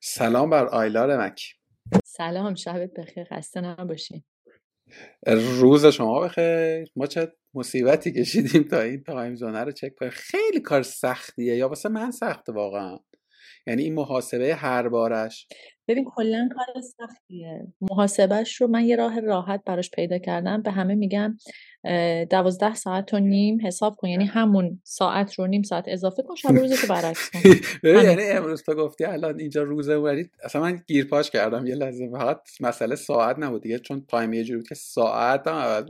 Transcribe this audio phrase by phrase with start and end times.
[0.00, 1.54] سلام بر آیلا رمک
[2.04, 4.22] سلام شبت بخیر خسته نباشین.
[5.60, 6.92] روز شما بخیر.
[6.96, 10.10] ما چه مصیبتی کشیدیم تا این تایم زونه رو چک کنیم.
[10.10, 11.56] خیلی کار سختیه.
[11.56, 12.98] یا واسه من سخته واقعا.
[13.66, 15.46] یعنی این محاسبه هر بارش.
[15.88, 17.66] ببین کلا کار سختیه.
[17.80, 20.62] محاسبهش رو من یه راه راحت براش پیدا کردم.
[20.62, 21.36] به همه میگم
[22.30, 24.08] دوازده ساعت و نیم حساب کن.
[24.08, 27.38] یعنی همون ساعت رو نیم ساعت اضافه کن شب روزتو برعکس کن.
[27.88, 31.66] یعنی امروز تو گفتی الان اینجا روزه ولی اصلا من گیرپاش کردم.
[31.66, 33.78] یه لحظه فقط مسئله ساعت نبود دیگه.
[33.78, 35.86] چون تایم یه جوری که ساعت هم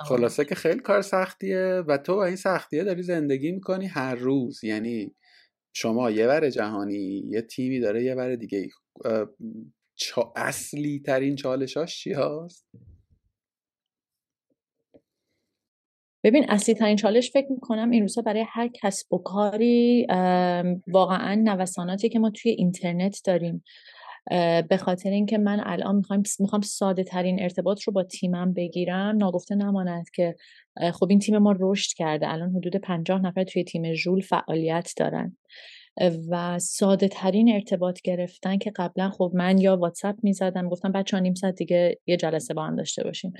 [0.00, 4.64] خلاصه که خیلی کار سختیه و تو با این سختیه داری زندگی می‌کنی هر روز.
[4.64, 5.14] یعنی
[5.80, 8.68] شما یه ور جهانی یه تیمی داره یه ور دیگه
[9.94, 12.66] چا اصلی ترین چالشاش چی هست؟
[16.24, 20.06] ببین اصلی ترین چالش فکر می‌کنم این روزا برای هر کسب و کاری
[20.86, 23.64] واقعا نوساناتی که ما توی اینترنت داریم
[24.68, 29.54] به خاطر اینکه من الان می‌خوام می‌خوام ساده ترین ارتباط رو با تیمم بگیرم ناگفته
[29.54, 30.36] نماند که
[30.92, 32.32] خب این تیم ما رشد کرده.
[32.32, 35.36] الان حدود پنجاه نفر توی تیم ژول فعالیت دارن.
[36.30, 41.34] و ساده ترین ارتباط گرفتن که قبلا خب من یا واتساپ می‌زدم گفتم بچه نیم
[41.34, 43.32] ساعت دیگه یه جلسه با هم داشته باشیم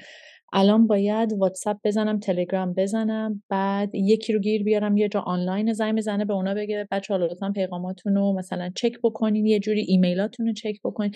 [0.53, 5.97] الان باید واتساپ بزنم تلگرام بزنم بعد یکی رو گیر بیارم یه جا آنلاین زنگ
[5.97, 10.47] بزنه به اونا بگه بچه ها لطفا پیغاماتون رو مثلا چک بکنین یه جوری ایمیلاتون
[10.47, 11.13] رو چک بکنین.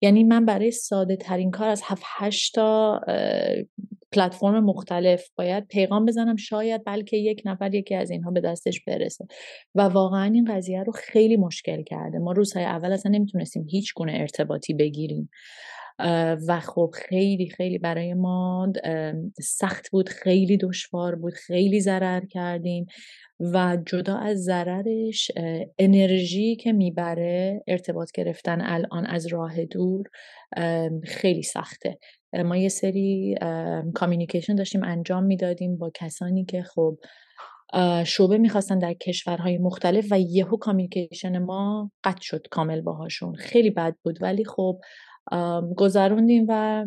[0.00, 3.00] یعنی من برای ساده ترین کار از 7 8 تا
[4.12, 9.26] پلتفرم مختلف باید پیغام بزنم شاید بلکه یک نفر یکی از اینها به دستش برسه.
[9.74, 12.18] و واقعا این قضیه رو خیلی مشکل کرده.
[12.18, 15.30] ما روزهای اول اصلا نمی‌تونستیم هیچ گونه ارتباطی بگیریم.
[16.48, 18.72] و خب خیلی خیلی برای ما
[19.42, 22.86] سخت بود خیلی دشوار بود خیلی ضرر کردیم
[23.40, 25.30] و جدا از ضررش
[25.78, 30.06] انرژی که می‌بره ارتباط گرفتن الان از راه دور
[31.04, 31.98] خیلی سخته.
[32.44, 33.34] ما یه سری
[33.94, 36.98] communication داشتیم انجام می‌دادیم با کسانی که خب
[38.04, 43.34] شعبه می‌خواستن در کشورهای مختلف و یهو communication ما قطع شد کامل باهاشون.
[43.34, 44.80] خیلی بد بود ولی خب
[45.76, 46.84] گذروندیم و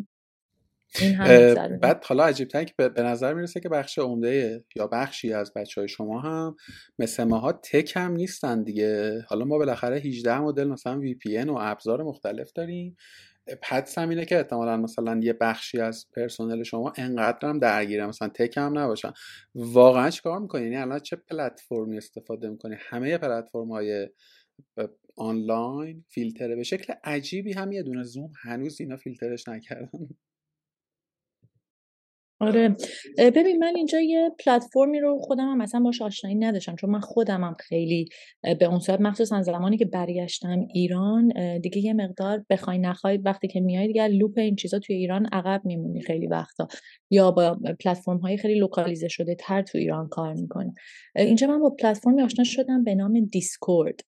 [1.02, 5.54] این هم بعد حالا عجیب که به نظر می‌رسه که بخش عمده یا بخشی از
[5.56, 6.56] بچه های شما هم
[7.00, 9.22] مثل ماها تک هم نیستن دیگه.
[9.28, 12.96] حالا ما بالاخره 18 مدل مثلا VPN و ابزار مختلف داریم.
[13.64, 18.28] حدس هم اینه که احتمالا مثلا یه بخشی از پرسنل شما انقدر هم درگیره مثلا
[18.28, 19.14] تک هم نباشن.
[19.56, 24.08] واقعا چیکار می‌کنی؟ یعنی الان چه پلتفرمی استفاده می‌کنی؟ همه پلتفرم های
[25.16, 30.10] آنلاین فیلتره به شکل عجیبی هم یه دونه زوم هنوز اینا فیلترش نکردن.
[32.42, 32.76] آره.
[33.18, 37.44] ببین من اینجا یه پلتفرمی رو خودم هم مثلا باش آشنایی نداشتم چون من خودم
[37.44, 38.10] هم خیلی
[38.60, 43.60] به اون صورت مخصوصا زمانی که برگشتم ایران دیگه یه مقدار بخوای نخوای وقتی که
[43.60, 46.68] میای دیگه loop این چیزا توی ایران عقب میمونی خیلی وقتا.
[47.10, 50.74] یا با پلتفرم های خیلی localize شده تر تو ایران کار می‌کنی.
[51.16, 54.00] اینجا من با پلتفرمی آشنا شدم به نام دیسکورد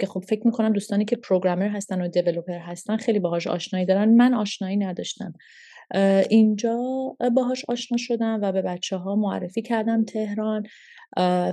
[0.00, 4.08] که خب فکر می‌کنم دوستانی که programmer هستن و developer هستن خیلی باهاش آشنایی دارن.
[4.08, 5.32] من آشنایی نداشتم.
[6.30, 6.78] اینجا
[7.34, 10.66] باهاش آشنا شدم و به بچه ها معرفی کردم تهران.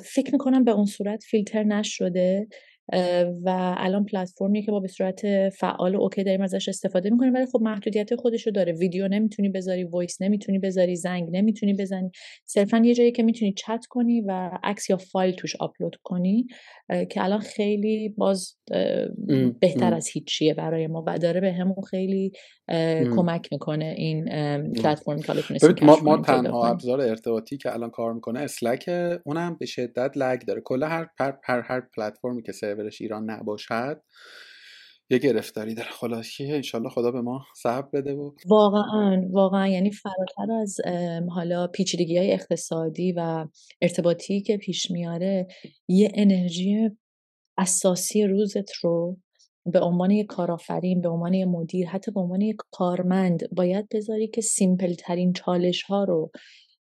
[0.03, 2.47] فکر می‌کنم به اون صورت فیلتر نشده.
[3.43, 7.33] و الان پلتفرمیه که ما به صورت فعال و OK داریم ازش استفاده می‌کنیم.
[7.33, 8.73] ولی خب محدودیت خودشو داره.
[8.73, 12.11] ویدیو نمی‌تونی بذاری voice نمی‌تونی بذاری زنگ نمی‌تونی بزنی.
[12.45, 16.47] صرفا یه جایی که می‌تونی چت کنی و عکس یا فایل توش آپلود کنی
[16.89, 18.55] که الان خیلی باز
[19.59, 22.31] بهتر از هیچیه برای ما و داره به همون خیلی
[23.15, 24.25] کمک می‌کنه این
[24.73, 28.89] پلتفرم که ما, ما تنها ابزار ارتباطی که الان کار می‌کنه اسلک
[29.25, 30.61] اونم به شدت لگ داره.
[30.61, 31.07] کل هر
[31.43, 34.01] هر هر پلتفرمی که سرورش ایران نباشد
[35.09, 35.89] یه گرفتاری داره.
[35.89, 39.67] خلاصی انشالله خدا به ما صبر بده و واقعا واقعا.
[39.67, 40.77] یعنی فراتر از
[41.29, 43.47] حالا پیچیدگی های اقتصادی و
[43.81, 45.47] ارتباطی که پیش میاره
[45.87, 46.89] یه انرژی
[47.57, 49.17] اساسی روزت رو
[49.65, 54.27] به عنوان یک کارآفرین به عنوان یک مدیر حتی به عنوان یک کارمند باید بذاری
[54.27, 56.31] که سیمپل ترین چالش ها رو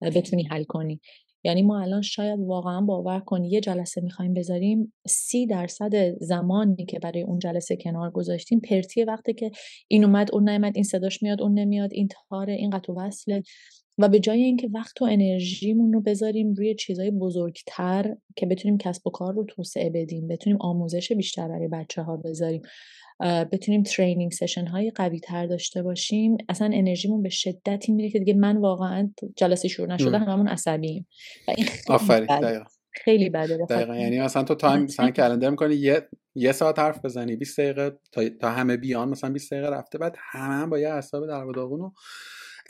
[0.01, 0.99] بتونی حل کنی.
[1.43, 6.99] یعنی ما الان شاید واقعا باور کنی یه جلسه می‌خوایم بذاریم سی درصد زمانی که
[6.99, 9.51] برای اون جلسه کنار گذاشتیم پرتی وقتی که
[9.87, 13.43] این اومد اون نیومد این صداش میاد اون نمیاد این تاره این قطع وصله.
[14.01, 19.07] و به جای اینکه وقت و انرژیمون رو بذاریم روی چیزای بزرگتر که بتونیم کسب
[19.07, 22.61] و کار رو توسعه بدیم بتونیم آموزش بیشتر برای بچه ها بذاریم.
[23.21, 28.33] بتونیم training session های قوی تر داشته باشیم اصلا انرژیمون به شدتی میره که دیگه
[28.33, 31.07] من واقعا جلسه شروع نشده هممون عصبیم
[31.47, 33.95] و این آفرین خیلی بده دقیقا.
[33.95, 38.29] یعنی مثلا تو time مثلا calendar می‌کنی یه یه ساعت حرف بزنی 20 دقیقه تا,
[38.29, 41.93] تا همه بیان مثلا 20 دقیقه رفته بعد همه هم با یه حساب در و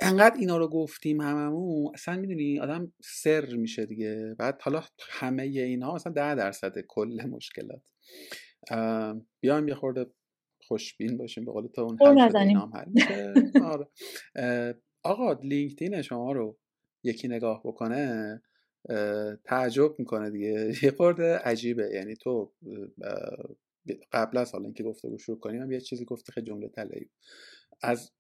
[0.02, 4.36] انقدر اینا رو گفتیم هممون اصلا می‌دونی آدم سر میشه دیگه.
[4.40, 7.82] بعد حالا همه اینا مثلا ده درصد کل مشکلات.
[9.42, 10.06] بیایم یه خورده
[10.70, 11.98] خوشبین باشیم به قول تو اون
[12.74, 12.94] حل
[13.74, 13.88] آره.
[15.04, 16.58] آقا لینکدین شما رو
[17.04, 18.42] یکی نگاه بکنه
[19.44, 20.72] تعجب می‌کنه دیگه.
[20.84, 21.90] یه خورده عجیبه.
[21.94, 22.54] یعنی تو
[24.12, 27.10] قبل از حالا اینکه گفته شروع کنیم هم یه چیزی گفته خیلی جمله تلایی
[27.82, 28.12] از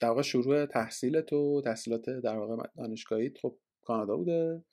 [0.00, 4.64] در واقع شروع تحصیل تو تحصیلات در واقع دانشگاهی خب کانادا بوده.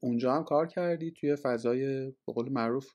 [0.00, 2.86] اونجا هم کار کردی توی فضای به قول معروف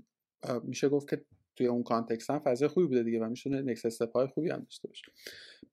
[0.63, 1.25] میشه گفت که
[1.55, 4.87] توی اون context هم فضای خوبی بوده دیگه و می‌تونه next step خوبی هم داشته
[4.87, 5.11] باشه.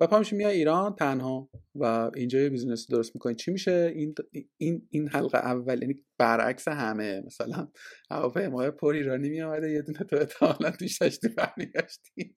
[0.00, 3.34] و پا میای ایران تنها و اینجا یه business درست می‌کنی.
[3.34, 4.14] چی میشه؟ این
[4.56, 7.68] این این حلقه اول یعنی برعکس همه مثلا
[8.10, 12.34] هواپیمای پر ایرانی میامده یه دونه تو احتمالاً توش داشتی برمیگشتی.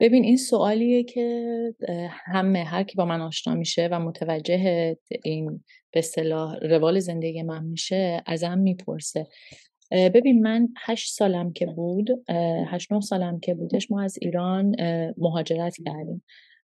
[0.00, 1.52] ببین این سوالیه که
[2.24, 7.64] همه هر کی با من آشنا میشه و متوجه این به اصطلاح روال زندگی من
[7.64, 9.26] میشه ازم می‌پرسه.
[9.90, 12.10] ببین من هشت سالم که بود
[12.68, 14.76] هشت نه سالم که بودش ما از ایران
[15.18, 16.22] مهاجرت کردیم.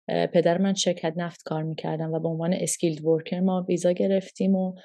[0.07, 4.75] پدر من شرکت نفت کار می‌کردم و به عنوان skilled worker ما ویزا گرفتیم و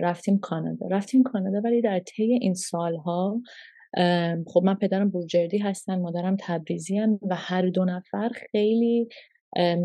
[0.00, 0.86] رفتیم کانادا.
[0.90, 3.40] رفتیم کانادا ولی در طی این سالها
[4.46, 9.08] خب من پدرم بروجردی هستن مادرم تبریزی هم و هر دو نفر خیلی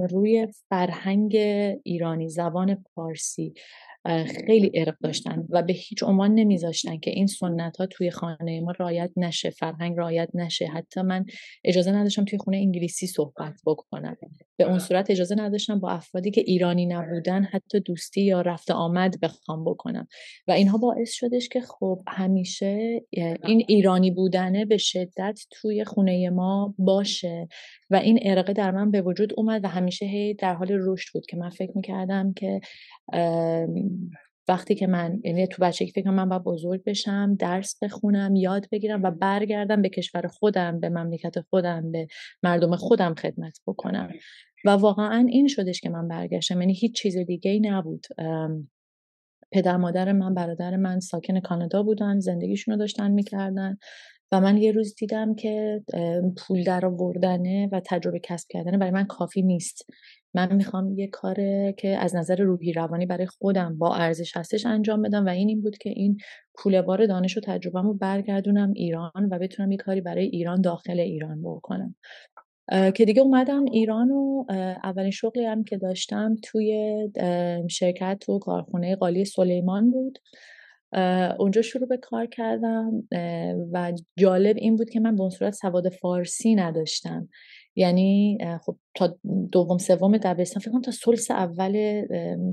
[0.10, 1.36] روی فرهنگ
[1.84, 3.54] ایرانی زبان پارسی
[4.45, 8.74] خیلی ارق داشتن و به هیچ عنوان نمیذاشتن که این سنت ها توی خانه ما
[8.77, 10.68] رایت نشه فرهنگ رایت نشه.
[10.68, 11.25] حتی من
[11.63, 14.18] اجازه نداشتم توی خونه انگلیسی صحبت بکنم.
[14.57, 19.19] به اون صورت اجازه نداشتم با افرادی که ایرانی نبودن حتی دوستی یا رفت آمد
[19.19, 20.07] بخوام بکنم.
[20.48, 23.01] و اینها باعث شدش که خب همیشه
[23.45, 27.48] این ایرانی بودنه به شدت توی خونه ما باشه.
[27.89, 31.25] و این ارقه در من به وجود اومد و همیشه هی در حال رشد بود
[31.25, 32.59] که من فکر می‌کردم که
[34.48, 39.04] وقتی که من یعنی تو بچگی فکر من باید بزرگ بشم درس بخونم یاد بگیرم
[39.04, 42.08] و برگردم به کشور خودم به مملکت خودم به
[42.44, 44.10] مردم خودم خدمت بکنم.
[44.66, 46.62] و واقعا این شدش که من برگشتم.
[46.62, 48.08] یعنی هیچ چیز دیگه ای نبود
[49.52, 53.78] پدر مادر من برادر من ساکن کانادا بودن زندگیشون رو داشتن می‌کردن.
[54.32, 55.84] و من یه روز دیدم که
[56.38, 59.86] پول در آوردنه و تجربه کسب کردنه برای من کافی نیست.
[60.33, 61.36] من می‌خوام یه کار
[61.72, 65.62] که از نظر روحی روانی برای خودم با ارزش هستش انجام بدم و این این
[65.62, 66.18] بود که این
[66.57, 71.00] پول بار دانش و تجربه رو برگردونم ایران و بتونم یه کاری برای ایران داخل
[71.00, 71.95] ایران بکنم.
[72.95, 74.45] که دیگه اومدم ایران و
[74.83, 76.98] اولین شغلی هم که داشتم توی
[77.69, 80.19] شرکت تو کارخونه قالی سلیمان بود.
[81.39, 83.04] اونجا شروع به کار کردم
[83.72, 87.30] و جالب این بود که من به صورت سواد فارسی نداشتم.
[87.76, 89.18] یعنی خب تا
[89.52, 92.06] دوم سوم دبستان فکر کنم تا سلس اول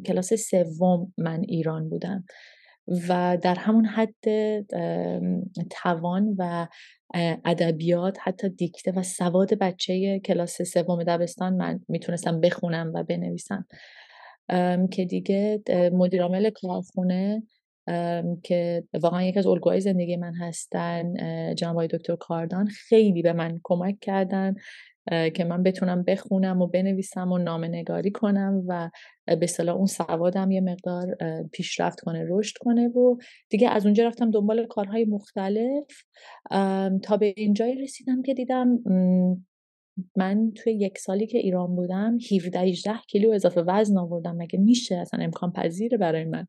[0.06, 2.24] کلاس سوم من ایران بودم.
[3.08, 4.14] و در همون حد
[5.70, 6.66] توان و
[7.44, 13.66] ادبیات حتی دیکته و سواد بچه کلاس سوم دبستان من می‌تونستم بخونم و بنویسم.
[14.90, 15.62] که دیگه
[15.92, 17.42] مدیرعامل کارخونه
[18.42, 21.14] که واقعا یکی از الگوهای زندگی من هستن
[21.54, 24.54] جناب دکتر کاردان خیلی به من کمک کردن.
[25.10, 28.90] که من بتونم بخونم و بنویسم و نامه نگاری کنم و
[29.40, 31.16] به صلاح اون سوادم یه مقدار
[31.52, 33.16] پیشرفت کنه رشد کنه و
[33.48, 36.04] دیگه از اونجا رفتم دنبال کارهای مختلف.
[37.02, 38.78] تا به اینجایی رسیدم که دیدم
[40.16, 44.96] من توی یک سالی که ایران بودم 17 18 کیلو اضافه وزن آوردم مگه میشه
[44.96, 46.46] اصلا امکان پذیره برای من؟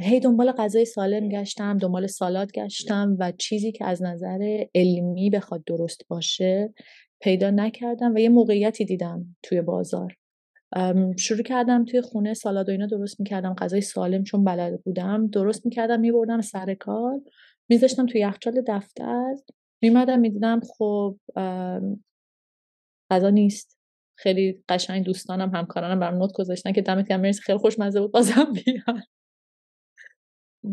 [0.00, 5.64] هی دنبال غذای سالم گشتم دنبال سالات گشتم و چیزی که از نظر علمی بخواد
[5.64, 6.74] درست باشه
[7.20, 10.16] پیدا نکردم و یه موقعیتی دیدم توی بازار.
[11.18, 15.66] شروع کردم توی خونه سالاد و اینا درست می‌کردم غذای سالم چون بلد بودم درست
[15.66, 17.20] می‌کردم میبردم سر کار
[17.68, 19.34] میذاشتم توی یخچال دفتر
[19.82, 21.16] میمدم می‌دیدم خب
[23.10, 23.78] غذا نیست.
[24.18, 29.02] خیلی قشنگ دوستانم همکارانم برام نوت گذاشتن که دمت گرم خیلی خوشمزه بود بازم بیان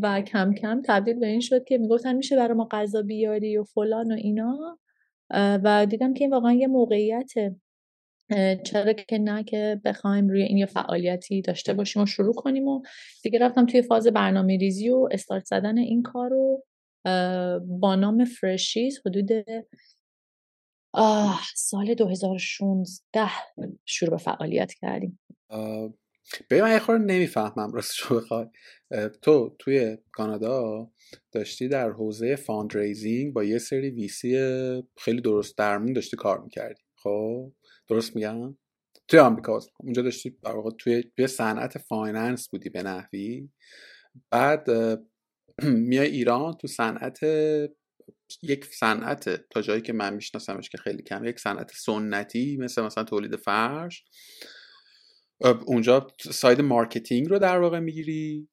[0.01, 3.63] و کم کم تبدیل به این شد که می‌گفتن میشه برای ما غذا بیاری و
[3.63, 4.79] فلان و اینا
[5.33, 7.55] و دیدم که این واقعا یه موقعیته.
[8.63, 12.81] چرا که نه که بخوایم روی این یه فعالیتی داشته باشیم و شروع کنیم و
[13.23, 16.63] دیگه رفتم توی فاز برنامه ریزی و استارت زدن این کار رو
[17.67, 19.29] با نام فرشیز حدود
[21.55, 23.29] سال 2016
[23.85, 25.19] شروع به فعالیت کردیم.
[26.49, 28.47] به من یه نمی‌فهمم راستشو بخوای.
[29.21, 30.91] تو توی کانادا
[31.31, 34.37] داشتی در حوزه fundraising با یه سری VC
[34.97, 36.81] خیلی درست درمون داشتی کار می‌کردی.
[36.95, 37.51] خب
[37.89, 38.57] درست میگم؟
[39.07, 40.37] توی آمریکا اونجا داشتی
[40.79, 43.49] توی توی صنعت finance بودی به نحوی.
[44.31, 44.67] بعد
[45.89, 47.19] میای ایران تو صنعت
[48.43, 53.03] یک صنعت تا جایی که من میشناسمش که خیلی کم یک صنعت سنتی مثل مثلا
[53.03, 54.05] تولید فرش.
[55.41, 58.47] اونجا side marketing رو در واقع می‌گیری.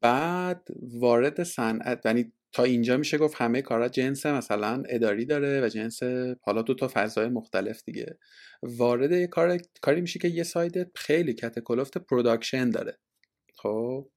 [0.00, 5.68] بعد وارد صنعت یعنی تا اینجا میشه گفت همه کارا جنس مثلا اداری داره و
[5.68, 6.00] جنس
[6.42, 8.18] حالا دو تا فضای مختلف دیگه.
[8.62, 12.98] وارد یه کار کاری میشه که یه side خیلی کت و کلفت production داره.
[13.56, 14.08] خب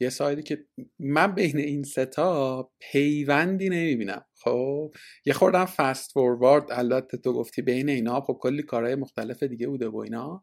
[0.00, 0.66] یه side ی که
[0.98, 4.24] من بین این ستا پیوندی نمی‌بینم.
[4.44, 4.92] خب
[5.26, 9.88] یه خوردم fast forward البته تو گفتی بین اینا خب کلی کارهای مختلف دیگه بوده
[9.88, 10.42] و اینا.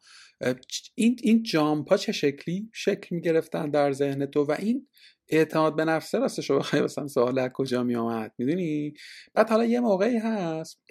[0.95, 4.87] این این jump ا چه شکلی؟ شکل می‌گرفتن در ذهن تو و این
[5.29, 8.93] اعتماد به نفسه راستش رو بخوای مثلا سوال کجا می آمد می‌دونی؟
[9.33, 10.81] بعد حالا یه موقعی هست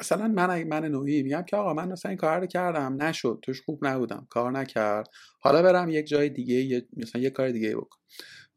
[0.00, 3.62] مثلا من من نوعی میگم که آقا من مثلا این کار رو کردم نشد توش
[3.62, 5.08] خوب نبودم کار نکرد.
[5.40, 7.98] حالا برم یک جای دیگه مثلا یه کار دیگه بکن.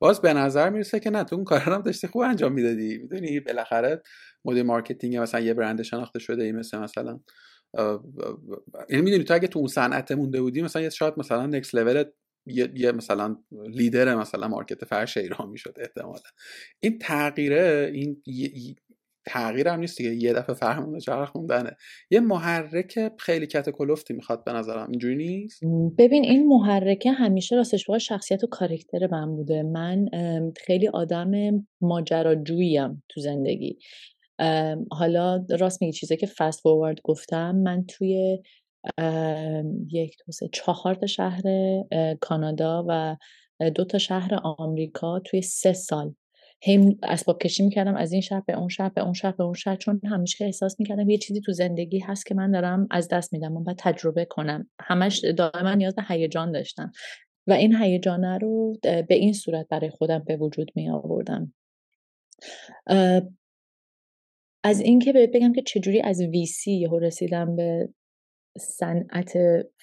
[0.02, 2.98] باز به نظر می‌رسه که نه تو اون کار هم داشتی خوب انجام می‌دادی.
[2.98, 4.02] می‌دونی بالاخره
[4.46, 7.20] مدیر marketing مثلا یه برند شناخته شده ای مثل مثلا
[8.90, 12.04] یعنی می‌دونی تو اگه تو اون صنعت مونده بودی مثلا شاید مثلا نکس لول
[12.48, 16.22] یه،, یه مثلا لیدر مثلا مارکت فرش ایران می‌شد احتمالا.
[16.82, 18.24] این تغییره این
[19.26, 21.76] تغییر هم نیست دیگه یه دفعه فهمونه چرا خوندنه.
[22.12, 24.88] یه محرک خیلی کت کلفتی می‌خواد به نظرم.
[24.92, 25.64] اینجوری نیست؟
[25.98, 29.64] ببین این محرکه همیشه راستش بخوای شخصیت و کارکتر من بوده.
[29.64, 30.10] من
[30.58, 31.32] خیلی آدم
[31.82, 33.78] ماجراجوییم تو زندگی.
[34.92, 37.56] حالا راست میگی چیزی که فست فوروارد گفتم.
[37.56, 38.40] من توی
[39.92, 41.44] یک دو سه چهار تا شهر
[42.22, 43.18] کانادا و
[43.76, 46.16] دو تا شهر آمریکا توی سه سال
[46.64, 49.54] هم اسباب کشی می‌کردم از این شهر به اون شهر به اون شهر به اون
[49.54, 53.34] شهر چون همیشه احساس می‌کردم یه چیزی تو زندگی هست که من دارم از دست
[53.34, 54.70] میدم و باید تجربه کنم.
[54.80, 56.92] همش دائما نیاز به هیجان داشتم
[57.48, 61.54] و این هیجانه رو به این صورت برای خودم به وجود می آوردم
[64.64, 67.90] از اینکه بگم که چجوری از VC یهو رسیدم به
[68.60, 69.34] صنعت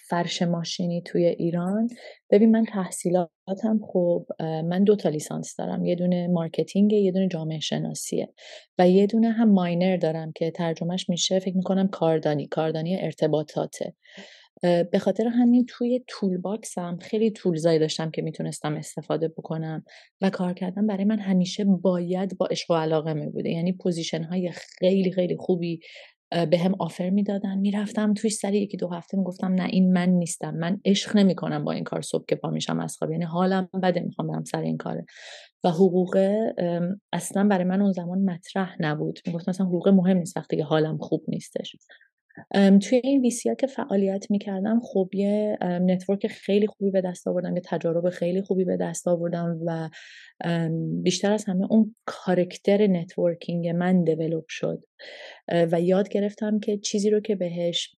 [0.08, 1.88] فرش ماشینی توی ایران.
[2.30, 5.84] ببین من تحصیلاتم خب من دو تا لیسانس دارم.
[5.84, 8.32] یه دونه marketing یه دونه جامعه شناسیه.
[8.78, 13.94] و یه دونه هم minor دارم که ترجمهش میشه فکر می‌کنم کاردانی کاردانی ارتباطاته.
[14.62, 19.84] به خاطر همین توی toolbox م خیلی tools ایی داشتم که می‌تونستم استفاده بکنم
[20.20, 24.22] و کار کردم برای من همیشه باید با عشق و علاقه می بوده یعنی position
[24.22, 25.80] های خیلی خیلی خوبی
[26.30, 27.58] به هم offer می‌دادن.
[27.58, 30.54] می‌رفتم توی سر یکی دو هفته می‌گفتم نه این من نیستم.
[30.54, 33.10] من عشق نمی‌کنم با این کار صبح که پا میشم از خواب.
[33.10, 35.04] یعنی حالم بده می‌خوام برم سر این کاره.
[35.64, 36.18] و حقوق
[37.12, 39.18] اصلا برای من اون زمان مطرح نبود.
[39.26, 41.76] می‌گفتم مثلا حقوق مهم نیست وقتی که حالم خوب نیستش.
[42.54, 47.62] توی این VC که فعالیت می‌کردم خب یه network خیلی خوبی به دست آوردم یه
[47.64, 49.90] تجارب خیلی خوبی به دست آوردم و
[51.02, 54.84] بیشتر از همه اون character networking من develop شد.
[55.72, 57.96] و یاد گرفتم که چیزی رو که بهش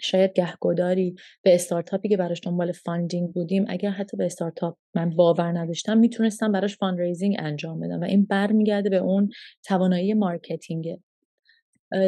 [0.00, 5.58] شاید گهگداری به استارتاپی که براش دنبال funding بودیم اگر حتی به استارتاپ من باور
[5.58, 9.30] نداشتم می‌تونستم براش fundraising انجام بدم و این برمیگرده به اون
[9.64, 10.98] توانایی marketing.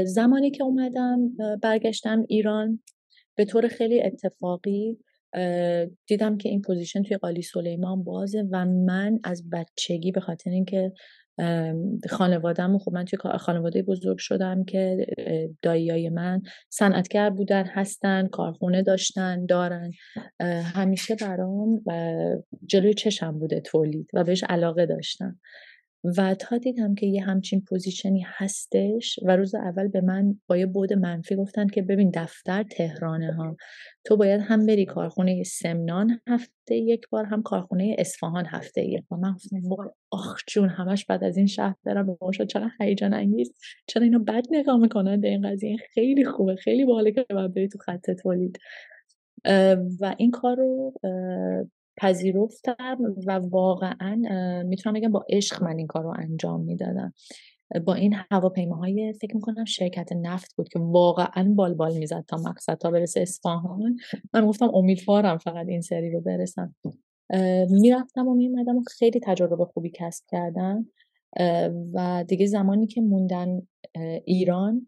[0.04, 1.18] زمانی که اومدم
[1.62, 2.82] برگشتم ایران
[3.36, 4.98] به طور خیلی اتفاقی
[6.06, 10.92] دیدم که این position توی قالی سلیمان بازه و من از بچگی به خاطر اینکه
[12.10, 15.06] خانوادم خب من توی خانواده بزرگ شدم که
[15.62, 19.90] داییای من صنعتگر بودن هستن کارخونه داشتن دارن.
[20.74, 21.84] همیشه برام
[22.66, 25.38] جلوی چشم بوده تولید و بهش علاقه داشتم.
[26.18, 30.56] و تا دیدم که یه همچین position ی هستش و روز اول به من با
[30.56, 33.56] یه mood منفی گفتن که ببین دفتر تهرانه ها
[34.04, 39.20] تو باید هم بری کارخونه سمنان هفته یک بار هم کارخونه اصفهان هفته یک بار.
[39.20, 43.52] من گفتم آخ جون همش بعد از این شهر برم به شد چرا هیجان انگیز.
[43.86, 47.68] چرا اینو بد نگاه می‌کنن به این قضیه؟ خیلی خوبه خیلی باحاله که باید بری
[47.68, 48.58] تو خط تولید.
[50.00, 50.92] و این کار رو
[51.96, 54.22] پذیرفتم و واقعا
[54.62, 57.12] می‌تونم بگم با عشق من این کار رو انجام می‌دادم.
[57.84, 62.74] با این هواپیماهای فکر می‌کنم شرکت نفت بود که واقعا بال بال می‌زد تا مقصد
[62.74, 63.96] تا برسه اصفهان.
[64.34, 66.74] من گفتم امیدوارم فقط این سری رو برسم.
[67.70, 70.86] می‌رفتم و میمدم و خیلی تجربه خوبی کسب کردم.
[71.94, 73.62] و دیگه زمانی که موندن
[74.24, 74.86] ایران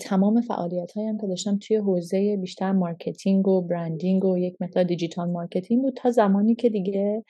[0.00, 5.30] تمام فعالیت هایم که داشتم توی حوزه بیشتر marketing و branding و یک مقدار digital
[5.30, 7.24] marketing بود تا زمانی که دیگه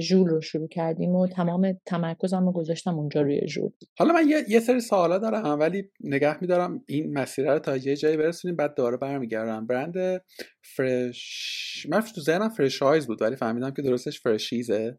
[0.00, 3.70] ژول رو شروع کردیم و تمام تمرکزم رو گذاشتم اونجا روی ژول.
[3.98, 8.16] حالا من یه, سری سوالا دارم ولی نگه میدارم این مسیر رو تا یه جایی
[8.16, 9.66] برسونیم بعد دوباره برمیگردم.
[9.66, 10.22] برند
[10.62, 14.96] فرش من تو ذهنم فرش هایز بود ولی فهمیدم که درستش فرشیزه.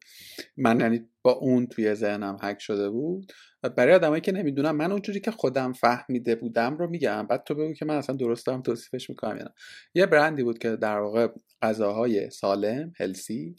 [0.58, 3.31] من یعنی با اون توی ذهنم هک شده بود.
[3.61, 7.27] برای آدمایی که نمی‌دونم من اونجوری که خودم فهمیده بودم رو میگم.
[7.27, 9.49] بعد تو بگو که من اصلا درست دارم توصیفش می‌کنم یعنی
[9.95, 11.27] یه برندی بود که در واقع
[11.61, 13.55] غذاهای سالم هلسی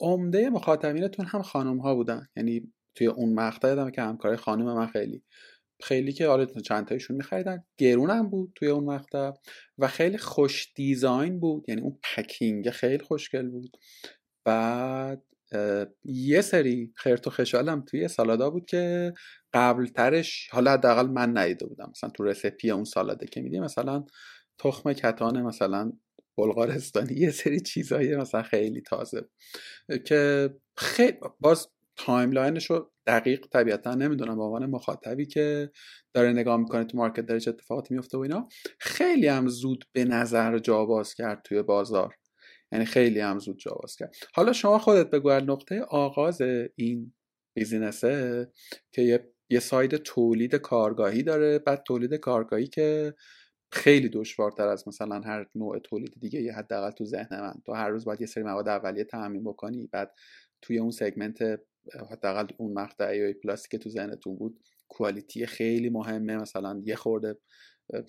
[0.00, 2.26] عمده مخاطبینتون هم خانم ها بودن.
[2.36, 5.22] یعنی توی اون مقطع دادم که همکارای خانم من خیلی
[5.82, 7.64] خیلی که حالا چند تایشون میخریدن.
[7.78, 9.30] گرون هم بود توی اون مقطع
[9.78, 11.64] و خیلی خوش design بود.
[11.68, 13.76] یعنی اون packing خیلی خوشگل بود.
[14.44, 15.22] بعد
[16.04, 19.14] یه سری خرت و پرتم توی سالادا بود که
[19.52, 21.90] قبل ترش حالا حداقل من ندیده بودم.
[21.90, 24.04] مثلا تو recipe اون سالاده که میدی مثلا
[24.58, 25.92] تخم کتان مثلا
[26.36, 29.28] بلغارستانی یه سری چیزایی مثلا خیلی تازه
[30.04, 35.70] که خیلی باز timeline ش رو دقیق طبیعتا نمی‌دونم به عنوان مخاطبی که
[36.14, 38.48] داره نگاه می‌کنه تو market داره چه اتفاقاتی میفته و اینا
[38.78, 42.14] خیلی هم زود به نظر جا باز کرد توی بازار.
[42.74, 44.16] یعنی خیلی هم زود جا باز کرد.
[44.34, 46.40] حالا شما خودت بگو نقطه آغاز
[46.76, 47.12] این
[47.56, 48.48] business ه
[48.92, 53.14] که یه یه side تولید کارگاهی داره بعد تولید کارگاهی که
[53.72, 57.54] خیلی دشوارتر از مثلا هر نوع تولید دیگه یه حداقل تو ذهن من.
[57.66, 60.14] تو هر روز باید یه سری مواد اولیه تامین بکنی بعد
[60.62, 61.60] توی اون segment
[62.10, 66.36] حداقل اون مقطع ای پلاس که تو ذهنتون بود کوالیتی خیلی مهمه.
[66.36, 67.38] مثلا یه خورده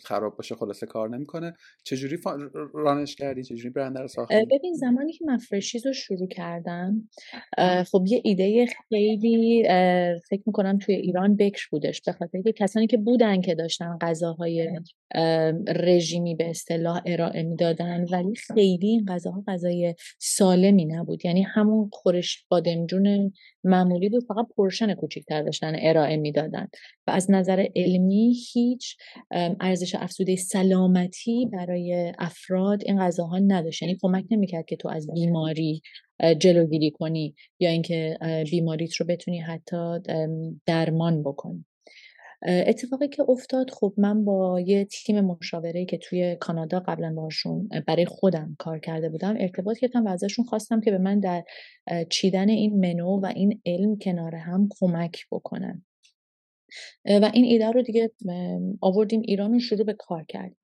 [0.03, 1.53] خراب باشه خلاصه کار نمی‌کنه.
[1.83, 2.17] چجوری
[2.73, 7.09] رانش کردی؟ چجوری برند رو ساختی؟ ببین زمانی که من فرشیز رو شروع کردم
[7.91, 9.63] خب یه ایده خیلی
[10.29, 12.01] فکر می‌کنم توی ایران بکر بودش.
[12.05, 14.69] به خاطر کسانی که بودن که داشتن غذاهای
[15.67, 21.25] رژیمی به اصطلاح ارائه می‌دادن ولی خیلی این غذاها غذای سالمی نبود.
[21.25, 26.67] یعنی همون خورش بادمجون معمولی بود فقط پرشن کوچیکتر داشتن ارائه می‌دادن.
[27.07, 28.97] و از نظر علمی هیچ
[29.65, 33.81] ارزش افزوده سلامتی برای افراد این غذاها نداشت.
[33.81, 35.81] یعنی کمک نمی‌کرد که تو از بیماری
[36.39, 38.17] جلوگیری کنی یا اینکه
[38.51, 39.99] بیماریت رو بتونی حتی
[40.65, 41.65] درمان بکنی.
[42.47, 48.05] اتفاقی که افتاد خب من با یه تیم مشاوره که توی کانادا قبلا باشون برای
[48.05, 51.43] خودم کار کرده بودم ارتباط کردم و ازشون خواستم که به من در
[52.09, 55.85] چیدن این منو و این علم کنار هم کمک بکنن.
[57.05, 58.11] و این ایده رو دیگه
[58.81, 60.57] آوردیم ایران و شروع به کار کردیم.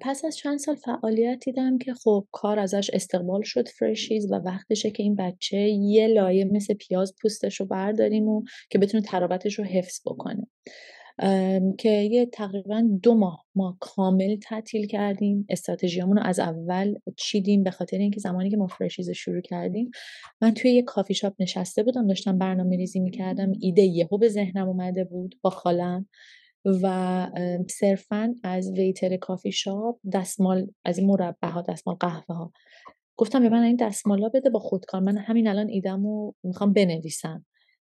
[0.00, 4.90] پس از چند سال فعالیت دیدم که خب کار ازش استقبال شد فرشیز و وقتشه
[4.90, 9.64] که این بچه یه لایه مثل پیاز پوستش رو برداریم و که بتونه ترابتش رو
[9.64, 10.46] حفظ بکنه.
[11.78, 15.46] که یه تقریبا دو ماه ما کامل تعطیل کردیم.
[15.48, 19.90] استراتژیامون رو از اول چیدیم به خاطر اینکه زمانی که ما فرشیز شروع کردیم
[20.40, 23.52] من توی یه کافی شاپ نشسته بودم داشتم برنامه ریزی می‌کردم.
[23.60, 26.08] ایده یهو به ذهنم اومده بود با خالم
[26.82, 27.26] و
[27.70, 32.52] صرفا از waiter کافی شاپ دستمال از این مربع ها دستمال قهوه ها
[33.16, 35.00] گفتم به من این دستمالا بده با خودکار.
[35.00, 37.44] من همین الان ایدم رو می‌خوام بنویسم.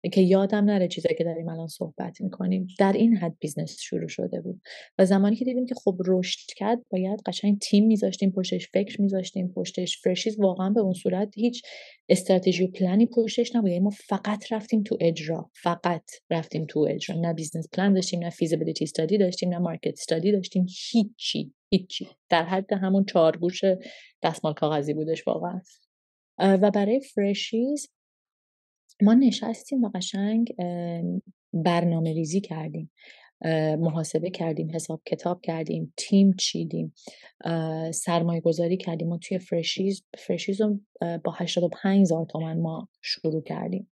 [0.09, 2.67] که یادم نره چیزایی که داریم الان صحبت می‌کنیم.
[2.79, 4.61] در این حد business شروع شده بود.
[4.97, 9.47] و زمانی که دیدیم که خب رشد کرد باید قشنگ تیم میذاشتیم پشتش فکر میذاشتیم
[9.47, 10.01] پشتش.
[10.01, 11.61] Freshies واقعا به اون صورت هیچ
[12.09, 13.69] استراتژی و پلنی پشتش نبود.
[13.69, 15.51] یعنی ما فقط رفتیم تو اجرا.
[15.53, 17.15] فقط رفتیم تو اجرا.
[17.15, 20.65] نه business plan داشتیم نه feasibility study داشتیم نه market study داشتیم.
[20.91, 22.07] هیچی هیچی.
[22.29, 23.61] در حد همون چهارگوش
[24.23, 25.61] دستمال کاغذی بودش واقعا.
[26.39, 27.87] و برای Freshies
[29.01, 30.55] ما نشستیم و قشنگ
[31.53, 32.91] برنامه ریزی کردیم.
[33.79, 36.93] محاسبه کردیم حساب کتاب کردیم تیم چیدیم.
[37.93, 39.07] سرمایه گذاری کردیم.
[39.07, 40.79] ما توی Freshies Freshies رو
[41.23, 43.89] با 85 هزار تومن ما شروع کردیم.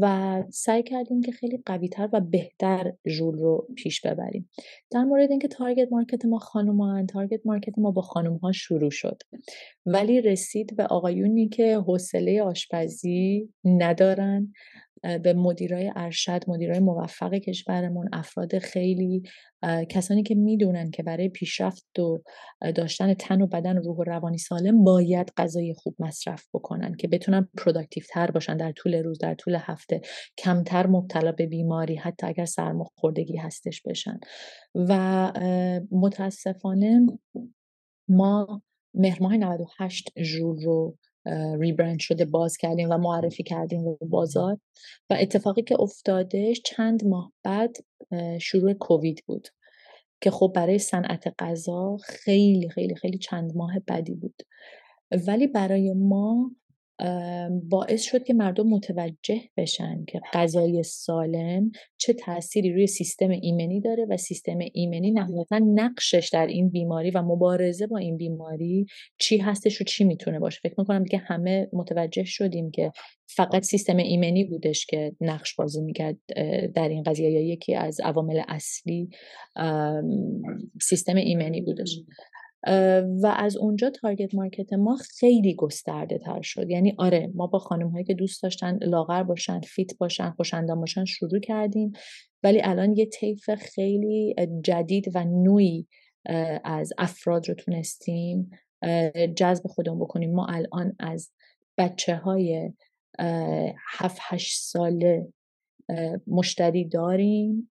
[0.00, 4.50] و سعی کردیم که خیلی قویتر و بهتر ژول رو پیش ببریم.
[4.90, 9.22] در مورد اینکه target market ما خانومان target market ما با خانم ها شروع شد.
[9.86, 14.52] ولی رسید به آقایونی که حوصله آشپزی ندارن.
[15.02, 19.22] به مدیرای ارشد مدیرای موفق کشورمون افراد خیلی
[19.88, 22.22] کسانی که می‌دونن که برای پیشرفت و
[22.74, 27.08] داشتن تن و بدن و روح و روانی سالم باید غذای خوب مصرف بکنن که
[27.08, 30.00] بتونن productive تر باشن در طول روز در طول هفته
[30.38, 34.18] کمتر مبتلا به بیماری حتی اگر سرماخوردگی هستش بشن.
[34.74, 35.32] و
[35.90, 37.06] متاسفانه
[38.08, 38.62] ما
[38.94, 40.96] مهر ماه 98 ژول رو
[41.58, 44.58] rebrand شده باز کردیم و معرفی کردیم به بازار
[45.10, 47.76] و اتفاقی که افتادش چند ماه بعد
[48.40, 49.48] شروع کووید بود
[50.20, 54.42] که خب برای صنعت غذا خیلی خیلی خیلی چند ماه بدی بود.
[55.26, 56.50] ولی برای ما
[57.70, 64.06] باعث شد که مردم متوجه بشن که غذای سالم چه تأثیری روی سیستم ایمنی داره
[64.10, 68.86] و سیستم ایمنی نهایتا نقشش در این بیماری و مبارزه با این بیماری
[69.18, 70.60] چی هستش و چی می‌تونه باشه.
[70.62, 72.92] فکر می‌کنم دیگه همه متوجه شدیم که
[73.28, 76.16] فقط سیستم ایمنی بودش که نقش بازی می‌کرد
[76.74, 79.08] در این قضیه یا یکی از عوامل اصلی
[80.82, 82.00] سیستم ایمنی بودش.
[83.22, 86.70] و از اونجا target market ما خیلی گسترده تر شد.
[86.70, 91.04] یعنی آره ما با خانم هایی که دوست داشتن لاغر باشن fit باشن خوش‌اندام باشن
[91.04, 91.92] شروع کردیم.
[92.42, 95.86] ولی الان یه طیف خیلی جدید و متنوعی
[96.64, 98.50] از افراد رو تونستیم
[99.36, 100.34] جذب خودمون بکنیم.
[100.34, 101.30] ما الان از
[101.78, 102.72] بچه های
[103.98, 105.26] هفت هشت ساله
[106.26, 107.70] مشتری داریم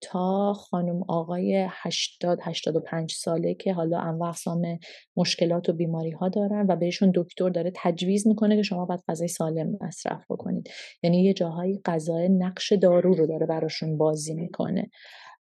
[0.00, 4.78] تا خانم آقای 80 85 ساله که حالا انواع اقسام
[5.16, 9.28] مشکلات و بیماری ها دارن و بهشون دکتر داره تجویز می‌کنه که شما باید غذای
[9.28, 10.68] سالم مصرف بکنید.
[11.02, 14.90] یعنی یه جاهایی غذای نقش دارو رو داره براشون بازی می‌کنه.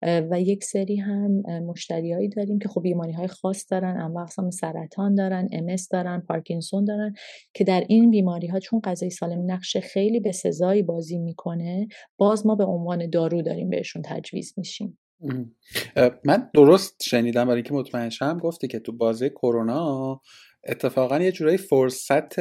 [0.03, 1.31] و یک سری هم
[1.67, 6.85] مشتریایی داریم که خب بیماری های خاص دارن انواع اقسام سرطان دارن MS دارن پارکینسون
[6.85, 7.15] دارن
[7.55, 12.47] که در این بیماری ها چون غذای سالم نقش خیلی به سزایی بازی می‌کنه باز
[12.47, 14.99] ما به عنوان دارو داریم بهشون تجویز میشیم.
[16.25, 20.21] من درست شنیدم برای اینکه مطمئن شم گفتی که تو بازه کرونا
[20.69, 22.39] اتفاقا یه جورایی فرصت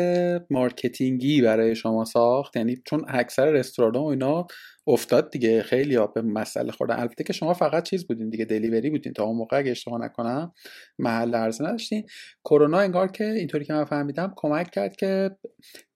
[0.51, 4.47] marketing ی برای شما ساخت یعنی چون اکثر رستوران و اینا
[4.87, 5.61] افتاد دیگه.
[5.61, 8.45] خیلی ها به مسئله خوردن البته که شما فقط چیز بودین دیگه.
[8.45, 9.13] دلیوری بودین.
[9.13, 10.53] تا اون موقع اگه اشتباه نکنم
[10.99, 12.05] محل ارزه نداشتین.
[12.45, 15.31] کرونا انگار که اینطوری که من فهمیدم کمک کرد که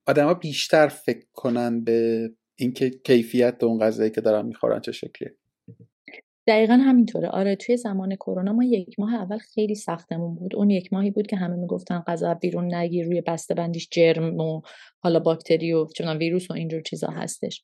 [0.08, 5.36] آدما بیشتر فکر کنن به اینکه کیفیت اون غذایی که دارن می‌خورن چه شکلیه.
[6.48, 7.28] دقیقا همینطوره.
[7.28, 10.56] آره توی زمان کرونا ما یک ماه اول خیلی سختمون بود.
[10.56, 14.62] اون یک ماهی بود که همه می‌گفتن غذا بیرون نگیر روی بسته بندیش جرم و
[15.00, 17.64] حالا باکتری و چون ویروس و اینجور چیزا هستش.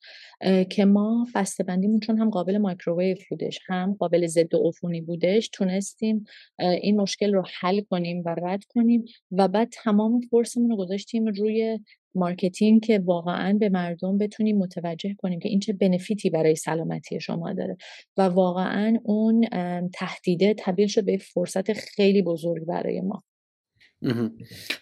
[0.70, 6.24] که ما بسته بندیمون چون هم قابل مایکروویو بودش هم قابل ضد عفونی بودش تونستیم
[6.60, 11.26] این مشکل رو حل کنیم و رد کنیم و بعد تمام force مون رو گذاشتیم
[11.26, 11.80] روی
[12.16, 17.20] marketing که واقعا به مردم بتونیم متوجه کنیم که این چه benefit ی برای سلامتی
[17.20, 17.78] شما داره.
[18.18, 19.48] و واقعا اون
[19.94, 23.24] تهدیده تبدیل شد به فرصت خیلی بزرگ برای ما.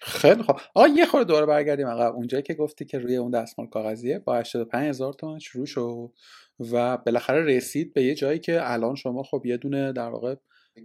[0.01, 2.15] خیلی خوب آقا یه خورده دوباره برگردیم عقب.
[2.15, 6.11] اونجایی که گفتی که روی اون دستمال کاغذیه با 85 هزار تومن شروع شد
[6.59, 10.35] و بالاخره رسید به یه جایی که الان شما خب یه دونه در واقع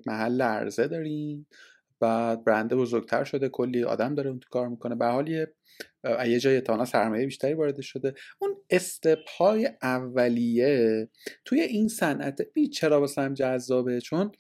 [0.07, 1.47] محل عرضه دارین.
[2.01, 4.95] و برنده بزرگتر شده کلی آدم داره اون تو کار می‌کنه.
[4.95, 5.55] به حال یه
[6.27, 8.15] یه جای تانا سرمایه بیشتری وارد شده.
[8.39, 11.09] اون استپ های اولیه
[11.45, 12.39] توی این صنعت
[12.73, 14.33] چرا واسم جذابه؟ چون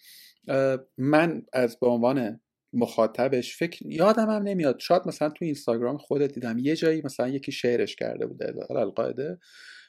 [0.98, 2.40] من از به عنوان
[2.72, 4.78] مخاطبش فکر یادم هم نمیاد.
[4.78, 9.38] شاید مثلا تو اینستاگرام خودت دیدم یه جایی مثلا یکی شعرش کرده بوده القاعده.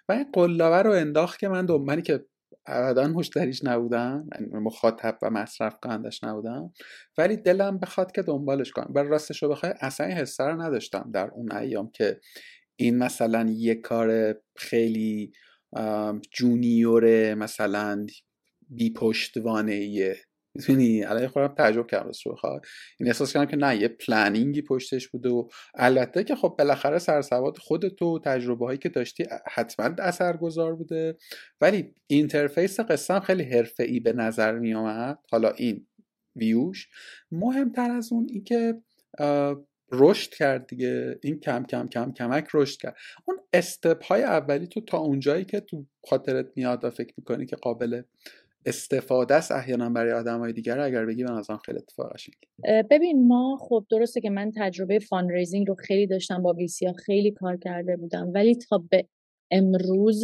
[0.09, 2.25] و این قلابه رو انداخت که من منی که
[2.65, 6.73] ابدا مشتریش نبودم یعنی مخاطب و مصرف کنندش نبودم
[7.17, 8.93] ولی دلم بخواد که دنبالش کنم.
[8.93, 12.19] بر راستش رو بخوای اصلا حسه رو نداشتم در اون ایام که
[12.75, 15.31] این مثلا یه کار خیلی
[16.31, 18.05] جونیور مثلا
[18.69, 20.15] بی پشتوانه
[20.55, 22.65] می‌تونی الان خودم تعجب کردم رو بخواد
[22.99, 27.57] این احساس کردم که نه یه پلنینگی پشتش بوده و البته که خب بالاخره سرسواد
[27.57, 29.95] خودت و تجربه هایی که داشتی حتما
[30.41, 31.17] گذار بوده.
[31.61, 35.87] ولی اینترفیس قصه خیلی حرفه ای به نظر می آمد حالا این
[36.35, 36.87] ویوش
[37.31, 38.81] مهمتر از اون این که
[39.91, 41.19] رشد کرد دیگه.
[41.23, 42.95] این کم کم کم کمک رشد کرد.
[43.25, 47.55] اون step های اولی تو تا اونجایی که تو خاطرت میاد و فکر می‌کنی که
[47.55, 48.01] قابل
[48.65, 52.11] استفاده است احیانا برای آدم های دیگر اگر بگی من از آن خیلی اتفاق
[52.89, 57.57] ببین ما خب درسته که من تجربه fundraising رو خیلی داشتم با ویسیا خیلی کار
[57.57, 58.31] کرده بودم.
[58.33, 59.07] ولی تا به
[59.51, 60.23] امروز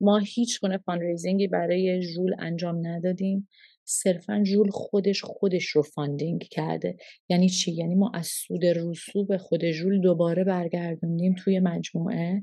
[0.00, 3.48] ما هیچ گونه fundraising ی برای ژول انجام ندادیم.
[3.84, 6.96] صرفا جول خودش خودش رو funding کرده.
[7.28, 12.42] یعنی چی؟ یعنی ما از سود رسوب خود جول دوباره برگردوندیم توی مجموعه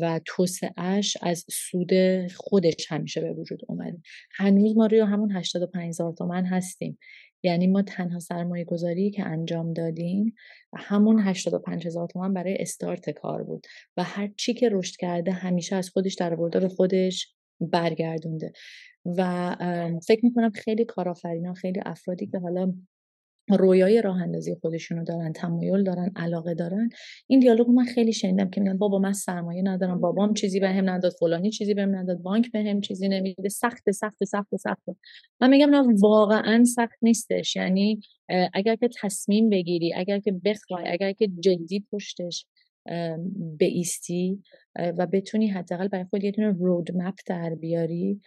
[0.00, 1.90] و توسعهش از سود
[2.36, 3.98] خودش همیشه به وجود اومده.
[4.32, 6.98] هنوز ما روی همون 85 هزار تومن هستیم.
[7.42, 10.34] یعنی ما تنها سرمایه گذاری که انجام دادیم
[10.76, 13.66] همون 85 هزار تومن برای استارت کار بود.
[13.96, 18.52] و هر چی که رشد کرده همیشه از خودش در به خودش برگردونده.
[19.04, 19.56] و
[20.06, 22.72] فکر می‌کنم خیلی کارآفرینا خیلی افرادی که حالا
[23.58, 26.88] رویای راه اندازی خودشونو دارن تمایل دارن علاقه دارن
[27.26, 30.90] این دیالوگ من خیلی شنیدم که میگن بابا من سرمایه ندارم بابام چیزی بهم به
[30.92, 33.48] نداد فلانی چیزی بهم نداد بانک بهم به چیزی نمیده.
[33.48, 34.82] سخت سخت سخت سخت.
[35.40, 37.56] من میگم نه واقعا سخت نیستش.
[37.56, 38.00] یعنی
[38.54, 42.46] اگر که تصمیم بگیری اگر که بخوای اگر که جدی پشتش
[43.58, 44.42] بیستی
[44.98, 48.20] و بتونی حداقل برای خود یه دونه رودمپ در بیاری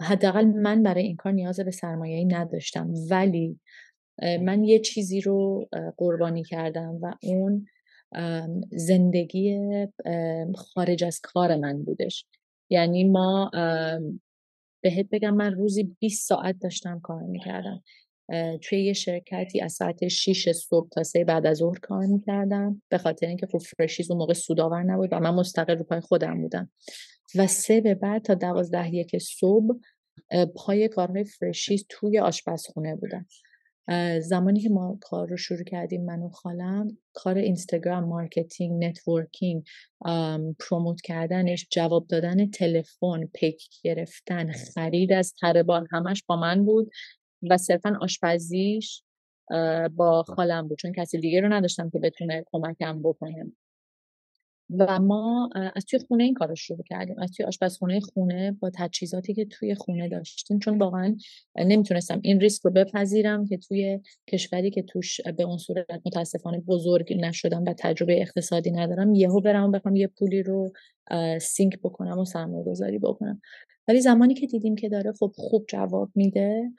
[0.00, 2.94] حداقل من برای این کار نیاز به سرمایه نداشتم.
[3.10, 3.60] ولی
[4.22, 7.66] من یه چیزی رو قربانی کردم و اون
[8.72, 9.58] زندگی
[10.54, 12.26] خارج از کار من بودش.
[12.70, 13.50] یعنی ما
[14.82, 17.82] بهت بگم من روزی 20 ساعت داشتم کار می‌کردم.
[18.62, 22.98] توی یه شرکتی از ساعت 6 صبح تا 3 بعد از ظهر کار می‌کردم به
[22.98, 26.70] خاطر اینکه خب فرشیز اون موقع سودآور نبود و من مستقل رو پای خودم بودم.
[27.38, 29.78] و سه به بعد تا دوازده یک صبح
[30.54, 33.26] پای کارهای فرشیز توی آشپزخونه بودم.
[34.20, 39.64] زمانی که ما کار رو شروع کردیم من و خالم کار اینستاگرام marketing networking
[40.58, 46.90] promote کردنش جواب دادن تلفن پیک گرفتن خرید از تره‌بار همش با من بود
[47.50, 49.02] و صرفا آشپزیش
[49.96, 50.78] با خالم بود.
[50.78, 53.52] چون کسی دیگه رو نداشتم که بتونه کمکم بکنه.
[54.70, 57.18] و ما از توی خونه این کار رو شروع کردیم.
[57.18, 61.16] از توی آشپزخونه خونه با تجهیزاتی که توی خونه داشتیم چون واقعا
[61.56, 67.16] نمی‌تونستم این ریسک رو بپذیرم که توی کشوری که توش به اون صورت متاسفانه بزرگ
[67.20, 70.72] نشدم و تجربه اقتصادی ندارم یهو برم بخوام یه پولی رو
[71.40, 73.40] سینک بکنم و سرمایه گذاری بکنم.
[73.88, 76.72] ولی زمانی که دیدیم که داره خب خوب جواب میده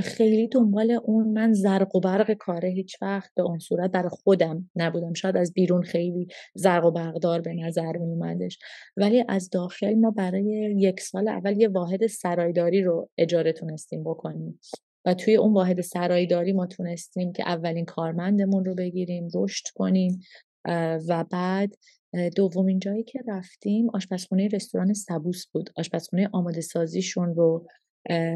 [0.00, 4.70] خیلی دنبال اون من زرق و برق کاره هیچ وقت به اون صورت در خودم
[4.76, 5.12] نبودم.
[5.12, 8.58] شاید از بیرون خیلی زرق و برقدار به نظر می اومدش
[8.96, 14.60] ولی از داخل ما برای یک سال اول یه واحد سرایداری رو اجاره تونستیم بکنیم.
[15.04, 20.20] و توی اون واحد سرایداری ما تونستیم که اولین کارمندمون رو بگیریم رشد کنیم.
[21.08, 21.74] و بعد
[22.36, 25.70] دومین جایی که رفتیم آشپزخونه رستوران سبوس بود.
[25.76, 27.66] آشپزخونه آماده سازیشون رو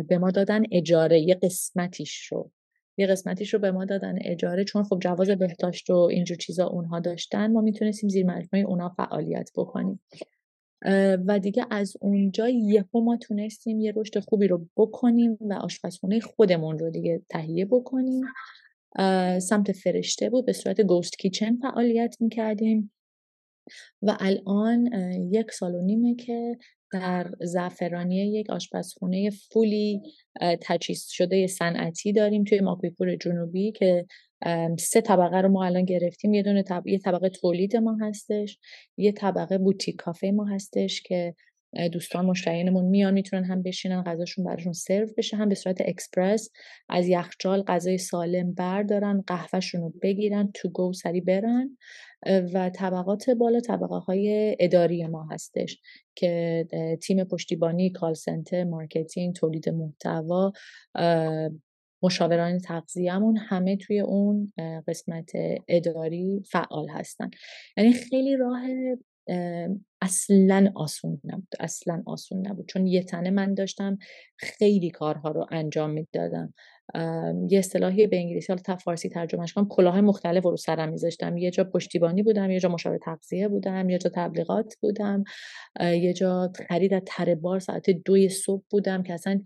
[0.09, 2.51] به ما دادن اجاره یه قسمتیش رو.
[2.99, 7.01] یه قسمتیش رو به ما دادن اجاره چون خب جواز بهداشت و اینجور چیزا اونها
[7.01, 10.01] داشتن ما می‌تونستیم زیر مجموعه اونا فعالیت بکنیم.
[11.27, 16.79] و دیگه از اونجا یهو ما تونستیم یه رشد خوبی رو بکنیم و آشپزخونه خودمون
[16.79, 18.25] رو دیگه تهیه بکنیم.
[19.39, 22.93] سمت فرشته بود به صورت گوست کیچن فعالیت می‌کردیم.
[24.03, 24.93] و الان
[25.33, 26.59] یک سال و نیمه که
[26.93, 30.01] در زعفرانی یک آشپزخونه فولی
[30.63, 34.07] تجهیز شده صنعتی داریم توی ماکویپور جنوبی که
[34.79, 36.35] سه طبقه رو ما الان گرفتیم.
[36.35, 36.87] یه دونه طب...
[36.87, 38.59] یه طبقه تولید ما هستش
[38.97, 41.35] یه طبقه بوتیک کافه ما هستش که
[41.93, 45.37] دوستان مشتریانمون میان می‌تونن هم بشینن غذاشون براشون سرو بشه.
[45.37, 46.51] هم به صورت اکسپرس
[46.89, 51.77] از یخچال غذای سالم بردارن قهوهشون رو بگیرن to go سریع برن.
[52.55, 55.81] و طبقات بالا طبقه های اداری ما هستش
[56.15, 56.67] که
[57.03, 60.53] تیم پشتیبانی call center marketing تولید محتوا
[62.03, 64.53] مشاوران تغذیه‌مون همه توی اون
[64.89, 65.31] قسمت
[65.69, 67.31] اداری فعال هستن.
[67.77, 68.63] یعنی خیلی راه
[70.03, 71.49] اصلا آسون نبود.
[71.61, 72.69] اصلا آسون نبود.
[72.69, 73.99] چون یه تنه من داشتم
[74.37, 76.55] خیلی کارها رو انجام می‌دادم.
[77.49, 81.37] یه اصطلاحی به انگلیسی حالا تا فارسی ترجمهش کنم کلاه مختلف رو سرم میذاشتم.
[81.37, 85.25] یه جا پشتیبانی بودم یه جا مشاور تغذیه بودم یه جا تبلیغات بودم.
[85.81, 89.41] یه جا خرید از تره بار ساعت دوی صبح بودم که اصلا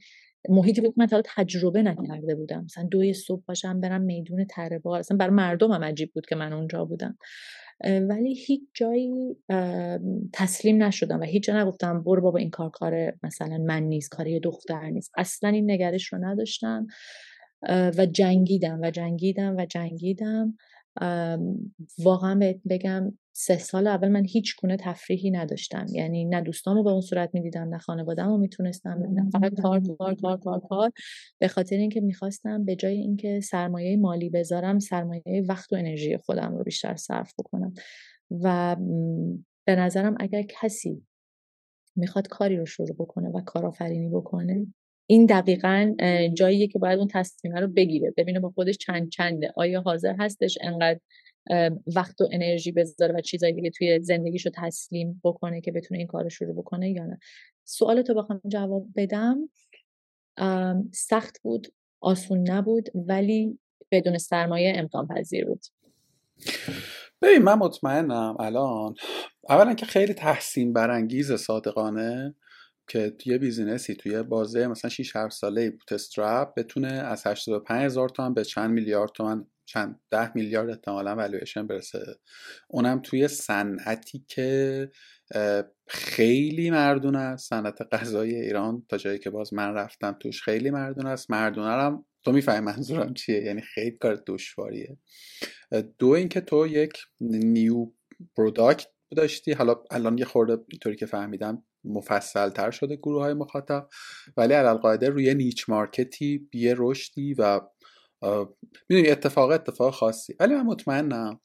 [0.49, 2.65] محیطی بود من تا تجربه نکرده بودم.
[2.65, 4.99] مثلا دوی صبح باشم برم میدون تره بار.
[4.99, 7.19] اصلا برای مردم هم عجیب بود که من اونجا بودم.
[7.85, 9.37] ولی هیچ جایی
[10.33, 14.39] تسلیم نشدم و هیچ جا نگفتم برو بابا این کار کار مثلا من نیست کار
[14.39, 15.13] دختر نیست.
[15.17, 16.87] اصلا این نگرش رو نداشتم.
[17.69, 20.57] و جنگیدم و جنگیدم و جنگیدم.
[21.99, 25.87] واقعا بگم سه سال اول من هیچ گونه تفریحی نداشتم.
[25.93, 30.37] یعنی نه دوستامو به اون صورت می‌دیدم نه خانوادهمو می‌تونستم نه فقط کار کار کار
[30.37, 30.91] کار کار.
[31.39, 36.55] به خاطر اینکه می‌خواستم به جای اینکه سرمایه مالی بذارم سرمایه وقت و انرژی خودم
[36.57, 37.75] رو بیشتر صرف بکنم.
[38.31, 38.77] و
[39.67, 41.07] به نظرم اگر کسی
[41.97, 44.67] می‌خواد کاری رو شروع بکنه و کارآفرینی بکنه
[45.11, 45.95] این دقیقا
[46.35, 48.15] جاییه که باید اون تصمیمه رو بگیره.
[48.17, 49.53] ببینه با خودش چند چنده.
[49.57, 51.01] آیا حاضر هستش انقدر
[51.97, 56.07] وقت و انرژی بذاره و چیزایی دیگه توی زندگیش رو تسلیم بکنه که بتونه این
[56.07, 57.19] کار رو شروع بکنه یا نه؟
[57.65, 59.49] سوال تو بخوام جواب بدم.
[60.93, 61.69] سخت بود
[62.01, 63.59] آسون نبود ولی
[63.91, 65.67] بدون سرمایه امکان پذیر بود.
[67.23, 68.95] ببین من مطمئنم الان
[69.49, 72.35] اولا که خیلی تحسین برانگیز صادقانه
[72.91, 78.09] که توی business ی توی بازه مثلا 6 7 ساله bootstrap بتونه از 85 هزار
[78.09, 82.19] تومن به چند میلیارد تومن چند ده میلیارد احتمالا والویشن برسه.
[82.69, 84.91] اونم توی صنعتی که
[85.89, 87.49] خیلی مردون است.
[87.49, 91.31] صنعت غذای ایران تا جایی که باز من رفتم توش خیلی مردون است.
[91.31, 93.43] مردونه هم تو می‌فهمی منظورم چیه.
[93.43, 94.99] یعنی خیلی کار دشواریه.
[95.99, 97.87] دو اینکه تو یک new
[98.37, 99.53] product داشتی.
[99.53, 103.89] حالا الان یه خورده اینطوری که فهمیدم مفصل تر شده گروه های مخاطب
[104.37, 107.61] ولی علی‌القاعده روی niche market ی یه رشدی و
[108.89, 110.35] می‌دونی اتفاق اتفاق خاصی.
[110.41, 111.41] ولی من مطمئنم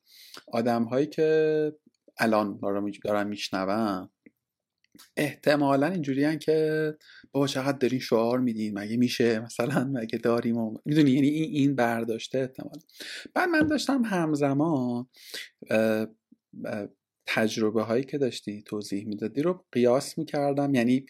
[0.48, 1.74] آدم هایی که
[2.20, 2.60] الان
[3.04, 4.10] دارن میشنون
[5.18, 6.98] احتمالا اینجوری که
[7.32, 10.78] بابا چقدر دارین شعار میدین مگه میشه؟ مثلا مگه داریم؟ و...
[10.86, 12.80] می‌دونی یعنی این این برداشته احتمال
[13.34, 15.08] بعد من داشتم همزمان
[17.28, 20.76] تجربه هایی که داشتی توضیح می‌دادی رو قیاس می‌کردم.
[20.76, 21.06] یعنی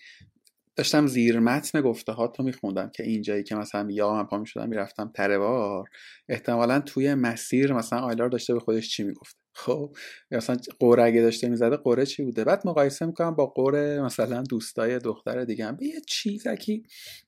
[0.75, 4.69] داشتم زیر متن گفته ها تو میخوندم که اینجایی که مثلا یا من پا می‌شدم
[4.69, 5.89] می‌رفتم تروار
[6.30, 9.95] احتمالا توی مسیر مثلا آیلار داشته به خودش چی می‌گفته خب
[10.32, 14.99] مثلا قوره اگه داشته می‌زده قوره چی بوده؟ بعد مقایسه می‌کنم با قوره مثلا دوستای
[14.99, 16.84] دختر دیگه هم یه چیزکی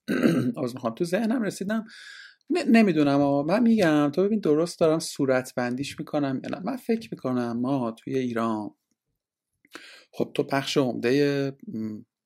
[0.64, 0.96] از می‌خوام.
[0.96, 1.86] تو ذهنم رسیدم
[2.50, 6.60] نمی‌دونم اما من میگم تو ببین درست دارم صورت بندیش می‌کنم یا نه.
[6.66, 8.70] من فکر می‌کنم ما توی ایران
[10.12, 11.52] خب تو پخش عمده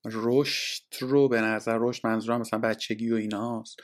[0.05, 3.79] رشد رو به نظر رشد منظورم مثلا بچگی و ایناست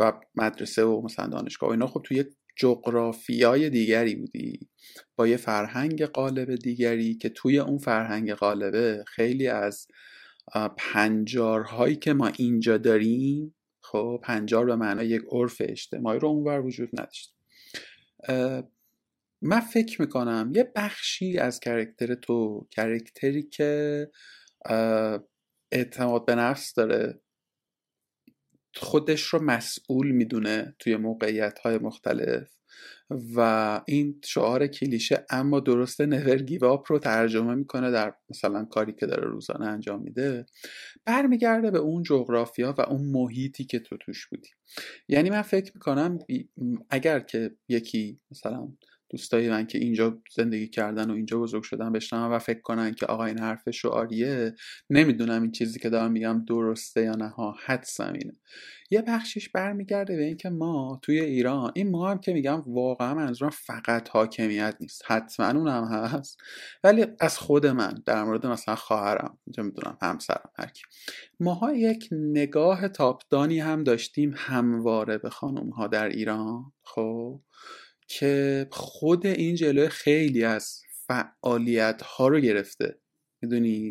[0.00, 2.24] و مدرسه و مثلا دانشگاه و اینا خب توی
[2.56, 4.68] جغرافیای دیگری بودی.
[5.16, 9.86] با یه فرهنگ قالب دیگری که توی اون فرهنگ قالبه خیلی از
[10.76, 13.54] پنجارهایی که ما اینجا داریم
[13.92, 17.34] خب پنجار به معنای یک عرف اجتماعی رو اونور وجود نداشت.
[19.42, 24.10] من فکر می‌کنم یه بخشی از کرکتر تو کرکتری که
[25.72, 27.20] اعتماد به نفس داره
[28.76, 32.48] خودش رو مسئول می‌دونه توی موقعیت های مختلف.
[33.10, 39.06] و این شعار کلیشه اما درست نور گیواب رو ترجمه می‌کنه در مثلا کاری که
[39.06, 40.46] داره روزانه انجام میده.
[41.04, 44.48] برمیگرده به اون جغرافیا و اون محیطی که تو توش بودی.
[45.08, 46.18] یعنی من فکر می‌کنم
[46.90, 48.68] اگر که یکی مثلا
[49.10, 53.06] دوستای من که اینجا زندگی کردن و اینجا بزرگ شدن بشنم و فکر کنن که
[53.06, 54.54] آقا این حرف شعاریه
[54.90, 58.36] نمی‌دونم این چیزی که دارم میگم درسته یا نه ها حدسم اینه
[58.90, 63.50] یه بخشش برمیگرده به اینکه ما توی ایران این ما هم که میگم واقعا منظورم
[63.50, 66.38] فقط حاکمیت نیست حتما اونم هست
[66.84, 70.82] ولی از خود من در مورد مثلا خواهرم اینجا می‌دونم همسرم هرکی
[71.40, 77.40] ماها یک نگاه تاپدانی هم داشتیم همواره به خانم ها در ایران خب؟
[78.10, 82.98] که خود این جلوی خیلی از فعالیت ها رو گرفته.
[83.42, 83.88] می‌دونی؟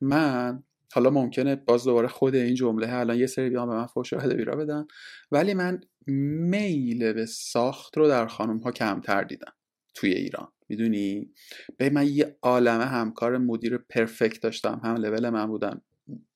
[0.00, 4.14] من حالا ممکنه باز دوباره خود این جمله الان یه سری بیان به من فوش
[4.14, 4.86] بیرا بدن.
[5.30, 9.52] ولی من میل به ساخت رو در خانم ها کمتر دیدم
[9.94, 10.48] توی ایران.
[10.68, 11.32] می‌دونی؟
[11.76, 14.80] به من یه عالمه همکار مدیر پرفکت داشتم.
[14.84, 15.80] هم لول من بودن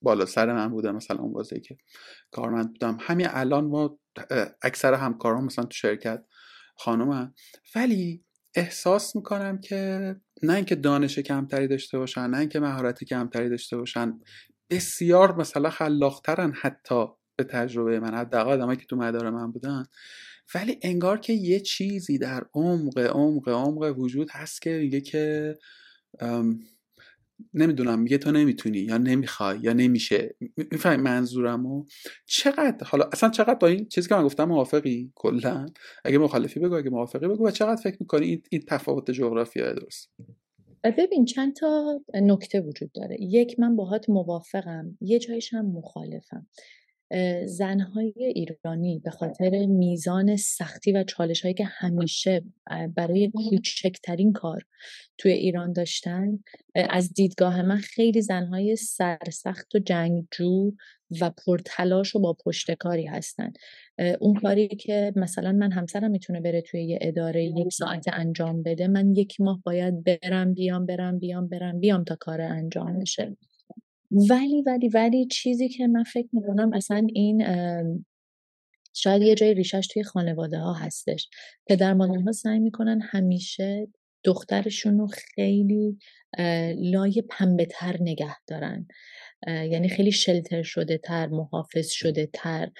[0.02, 1.78] بالا سر من بودن مثلا اون بازه که
[2.30, 2.98] کارمند بودم.
[3.00, 4.00] همین الان ما
[4.62, 6.24] اکثر همکاران مثلا تو شرکت
[6.80, 7.34] خانومم.
[7.74, 13.76] ولی احساس می‌کنم که نه اینکه دانش کمتری داشته باشن نه اینکه مهارت کمتری داشته
[13.76, 14.20] باشن
[14.70, 17.04] بسیار مثلا خلاقترن حتی
[17.36, 19.84] به تجربه من حداقل آدمایی که تو مدار من بودن.
[20.54, 25.58] ولی انگار که یه چیزی در عمق عمق عمق وجود هست که میگه که
[27.54, 30.36] نمی‌دونم میگه تو نمی‌تونی یا نمی‌خوای یا نمیشه.
[30.56, 31.84] می‌فهمی منظورم و
[32.26, 35.66] چقدر؟ حالا اصلا چقدر با این چیزی که من گفتم موافقی؟ کلا.
[36.04, 40.10] اگه مخالفی بگو اگه موافقی بگو و چقدر فکر می‌کنی این, این تفاوت جغرافیایی درست؟
[40.98, 43.16] ببین چند تا نکته وجود داره.
[43.20, 44.98] یک من باهات موافقم.
[45.00, 46.46] یه جایش هم مخالفم.
[47.46, 52.42] زنهای ایرانی به خاطر میزان سختی و چالش هایی که همیشه
[52.94, 54.62] برای کوچکترین کار
[55.18, 56.38] توی ایران داشتن
[56.74, 60.72] از دیدگاه من خیلی زنهای سرسخت و جنگجو
[61.20, 63.52] و پرتلاش و با پشتکاری هستن.
[64.20, 68.88] اون کاری که مثلا من همسرم می‌تونه بره توی یه اداره یک ساعت انجام بده
[68.88, 73.36] من یک ماه باید برم بیام برم بیام برم بیام تا کار انجام بشه.
[74.10, 77.42] ولی ولی ولی چیزی که من فکر می‌کنم اصلا این
[78.94, 81.28] شاید یه جای ریشش توی خانواده ها هستش.
[81.66, 83.88] پدر ها سعی می‌کنن همیشه
[84.24, 85.98] دخترشون رو خیلی
[86.76, 88.86] لای پنبه تر نگه دارن.
[89.48, 92.70] یعنی خیلی شلتر شده تر محافظ شده تر.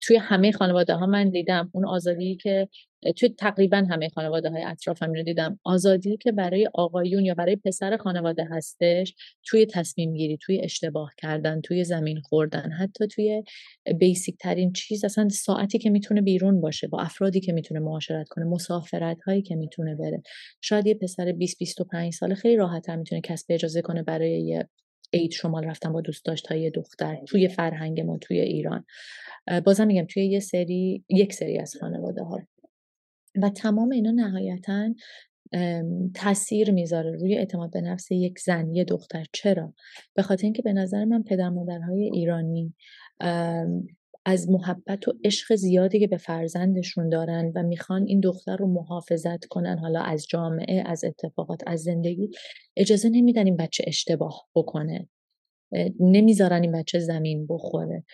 [0.00, 1.70] توی همه خانواده ها من دیدم.
[1.72, 2.68] اون آزادی که
[3.16, 5.58] توی تقریبا همه خانواده های اطرافم رو دیدم.
[5.64, 11.60] آزادی که برای آقایون یا برای پسر خانواده هستش توی تصمیم گیری توی اشتباه کردن
[11.60, 13.42] توی زمین خوردن حتی توی
[13.98, 18.44] بیسیک ترین چیز اصلا ساعتی که می‌تونه بیرون باشه با افرادی که می‌تونه معاشرت کنه
[18.44, 20.22] مسافرت هایی که می‌تونه بره.
[20.60, 24.68] شاید یه پسر 20 25 ساله خیلی راحتتر می‌تونه کسب اجازه کنه برای یه
[25.12, 28.84] عید شمال رفتن با دوست داشت های دختر توی فرهنگ ما توی ایران.
[29.64, 32.40] بازم میگم توی یه سری یک سری از خانواده ها.
[33.42, 34.94] و تمام اینا نهایتا
[36.14, 39.24] تاثیر می‌ذاره روی اعتماد به نفس یک زن یه دختر.
[39.32, 39.74] چرا؟
[40.14, 42.74] به خاطر اینکه به نظر من پدر مادرهای ایرانی
[44.28, 49.44] از محبت و عشق زیادی که به فرزندشون دارن و می‌خوان این دختر رو محافظت
[49.44, 52.30] کنن حالا از جامعه از اتفاقات از زندگی
[52.76, 55.08] اجازه نمیدن این بچه اشتباه بکنه.
[56.00, 58.04] نمی‌ذارن این بچه زمین بخوره.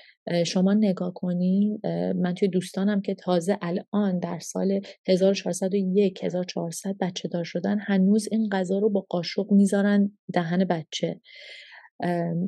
[0.47, 1.81] شما نگاه کنین
[2.17, 8.49] من توی دوستانم که تازه الان در سال 1401 1400 بچه دار شدن هنوز این
[8.49, 11.21] غذا رو با قاشق می‌ذارن دهن بچه.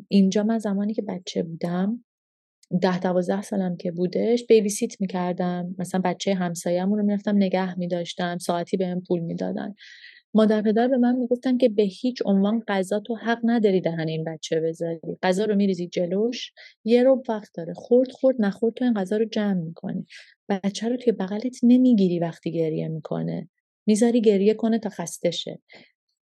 [0.09, 2.05] اینجا من زمانی که بچه بودم
[2.83, 5.75] ده دوازده سالم که بودش بیبی سیت می‌کردم.
[5.79, 9.75] مثلا بچه همسایه‌مون رو می‌رفتم نگه میداشتم ساعتی بهم پول می‌دادن.
[10.35, 14.25] مادر پدر به من می‌گفتن که به هیچ عنوان غذا تو حق نداری دهن این
[14.25, 15.01] بچه بذاری.
[15.23, 16.53] غذا رو میریزی جلوش
[16.85, 17.75] یه رو وقت داره.
[17.75, 20.07] خورد خورد نخورد تو این غذا رو جمع می‌کنی.
[20.49, 23.49] بچه رو توی بغلت نمی‌گیری وقتی گریه می‌کنه.
[23.87, 25.59] می‌ذاری گریه کنه تا خسته شه.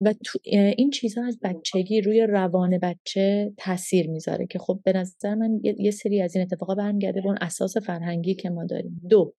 [0.02, 5.36] و تو این چیزها از بچگی روی روان بچه تاثیر می‌ذاره که خب به نظر
[5.36, 9.02] من یه سری از این اتفاقا برمیگرده به اون اساس فرهنگی که ما داریم.
[9.10, 9.34] دو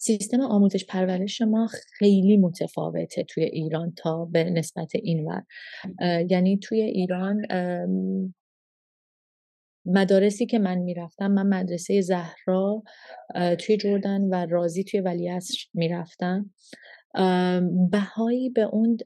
[0.00, 1.68] سیستم آموزش پرورش ما
[1.98, 5.42] خیلی متفاوته توی ایران تا به نسبت اینور
[6.30, 7.46] یعنی توی ایران
[9.86, 12.82] مدارسی که من می‌رفتم من مدرسه زهرا
[13.58, 16.50] توی جردن و رازی توی ولیعصر می‌رفتم.
[17.90, 18.96] بهایی به اون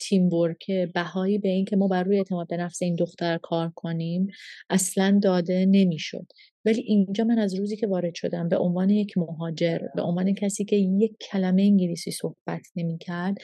[0.00, 4.26] تیم ورک بهایی به اینکه ما بر روی اعتماد به نفس این دختر کار کنیم
[4.70, 6.26] اصلا داده نمی‌شد.
[6.64, 10.64] ولی اینجا من از روزی که وارد شدم به عنوان یک مهاجر به عنوان کسی
[10.64, 13.38] که یک کلمه انگلیسی صحبت نمی‌کرد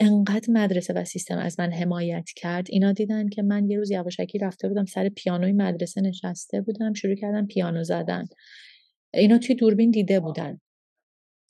[0.00, 2.66] انقدر مدرسه و سیستم از من حمایت کرد.
[2.70, 7.14] اینا دیدن که من یه روز یواشکی رفته بودم سر پیانوی مدرسه نشسته بودم شروع
[7.14, 8.24] کردم پیانو زدن.
[9.14, 10.60] اینا توی دوربین دیده بودن.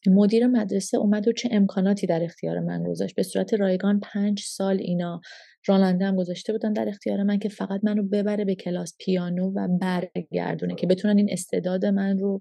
[0.07, 3.17] مدیر مدرسه اومد و چه امکاناتی در اختیار من گذاشت.
[3.17, 5.21] به صورت رایگان پنج سال اینا
[5.67, 9.69] راننده هم گذاشته بودن در اختیار من که فقط منو ببره به کلاس پیانو و
[9.81, 12.39] برگردونه که بتونن این استعداد من رو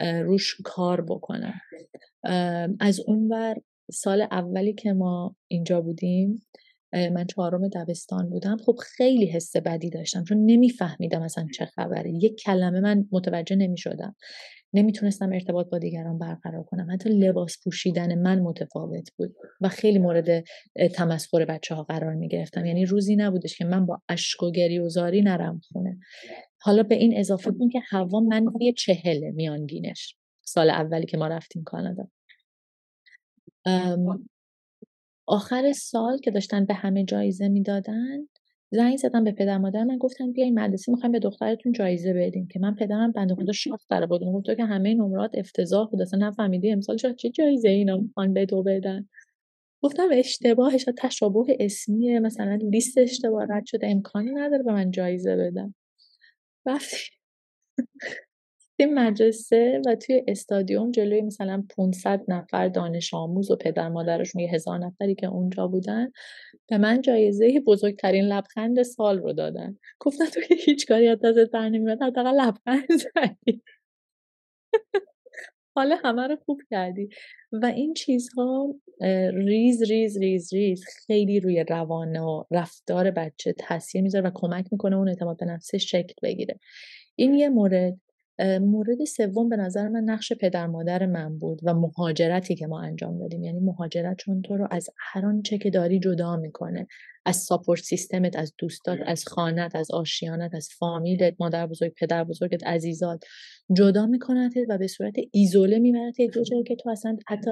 [0.00, 1.60] روش کار بکنن.
[2.80, 3.56] از اونور
[3.92, 6.40] سال اولی که ما اینجا بودیم
[6.96, 8.56] من چهارم دبستان بودم.
[8.56, 12.10] خب خیلی حس بدی داشتم چون نمیفهمیدم اصلا چه خبره.
[12.10, 14.16] یک کلمه من متوجه نمی‌شدم.
[14.72, 16.90] نمی‌تونستم ارتباط با دیگران برقرار کنم.
[16.90, 20.44] حتی لباس پوشیدن من متفاوت بود و خیلی مورد
[20.94, 24.78] تمسخر بچه ها قرار می گرفتم یعنی روزی نبودش که من با اشک و گری
[24.78, 25.98] و زاری نرم خونه.
[26.60, 31.64] حالا به این اضافه کن که هوا منفی چهله میانگینش سال اولی که ما رفتیم
[31.64, 32.08] کانادا.
[35.26, 38.28] آخر سال که داشتن به همه جایزه می‌دادن
[38.70, 42.58] زنگ زدم به پدر مادر من گفتم بیاین مدرسه می‌خوایم به دخترتون جایزه بدیم که
[42.60, 44.22] من پدرم بنده خدا شاخ در بود.
[44.24, 48.62] گفت که همه نمرات افتضاح بود اصلا نفهمیدی امسال چه جایزه اینا می‌خوان به تو
[48.62, 49.08] بدن.
[49.82, 55.74] گفتم اشتباهش تشابه اسمیه مثلا لیست اشتباه رد شده امکانی نداره به من جایزه بدن.
[56.66, 57.10] رفتیم
[58.78, 64.50] این مدرسه و توی استادیوم جلوی مثلا 500 نفر دانش آموز و پدر مادرشون یه
[64.50, 66.10] هزار نفری که اونجا بودن
[66.68, 69.78] به من جایزه بزرگترین لبخند سال رو دادن.
[70.00, 73.62] گفتن تو که هیچ کاری از دستت بر نمیاد حداقل لبخند زدی
[75.76, 77.08] حالا همه رو خوب کردی.
[77.52, 78.74] و این چیزها
[79.32, 84.96] ریز ریز ریز ریز خیلی روی روان و رفتار بچه تاثیر می‌ذاره و کمک می‌کنه
[84.96, 86.58] اون اعتماد به نفسش شکل بگیره.
[87.16, 88.00] این یه مورد.
[88.40, 93.18] مورد سوم به نظر من نقش پدر مادر من بود و مهاجرتی که ما انجام
[93.18, 93.42] دادیم.
[93.42, 96.86] یعنی مهاجرت چون تو رو از هر آنچه که داری جدا می‌کنه.
[97.26, 102.24] از support system ت از دوستات از خانت از آشیانت از فامیلت مادر بزرگ پدر
[102.24, 103.24] بزرگت عزیزات
[103.76, 107.50] جدا می‌کنه و به صورت ایزوله می‌برد یک جایی که تو اصلا حتی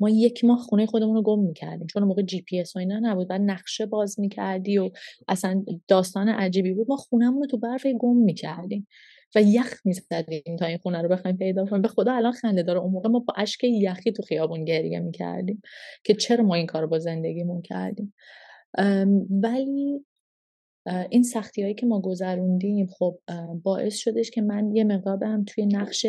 [0.00, 1.86] ما یک ماه خونه خودمون رو گم می‌کردیم.
[1.86, 4.90] چون موقع جی پی اس و اینا نبود بعد نقشه باز می‌کردی و
[5.28, 6.86] اصلا داستان عجیبی بود.
[6.88, 8.86] ما خونهمون رو تو برف گم می‌کردیم.
[9.34, 11.82] و یخ می‌زدیم تا این خونه رو بخوایم پیدا کنیم.
[11.82, 12.80] به خدا الان خنده داره.
[12.80, 15.62] اون موقع ما با اشک یخی تو خیابون گریه می‌کردیم
[16.04, 18.14] که چرا ما این کار با زندگیمون کردیم.
[19.30, 20.04] ولی
[21.10, 23.18] این سختی هایی که ما گذروندیم خب
[23.62, 26.06] باعث شدش که من یه مقدار هم توی نقش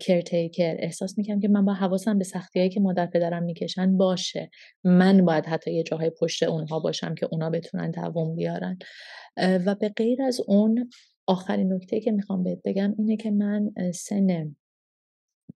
[0.00, 4.50] کرتیکر احساس می‌کنم که من با حواسم به سختی هایی که مادر پدرم می‌کشن باشه.
[4.84, 8.78] من باید حتی یه جاهای پشت اونها باشم که اونا بتونن دووم بیارن.
[9.36, 10.90] و به غیر از اون
[11.26, 14.56] آخرین نکته که می‌خوام بهت بگم اینه که من سن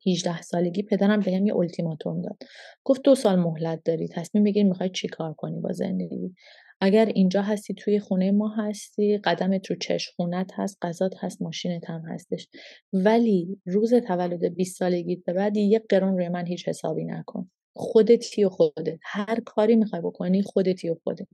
[0.07, 2.37] 18 سالگی پدرم بهم یه التیماتوم داد.
[2.85, 6.35] گفت دو سال مهلت داری تصمیم بگیر می‌خوای چی کار کنی با زندگی.
[6.81, 11.91] اگر اینجا هستی توی خونه ما هستی قدمت رو چش خونت هست غذات هست ماشینت
[11.91, 12.49] هم هستش.
[12.93, 17.51] ولی روز تولد 20 سالگیت به بعد یه قرون روی من هیچ حسابی نکن.
[17.77, 18.99] خودتی و خودت.
[19.03, 21.27] هر کاری می‌خوای بکنی خودتی و خودت.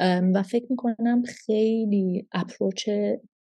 [0.00, 2.90] و فکر می‌کنم خیلی اپروچ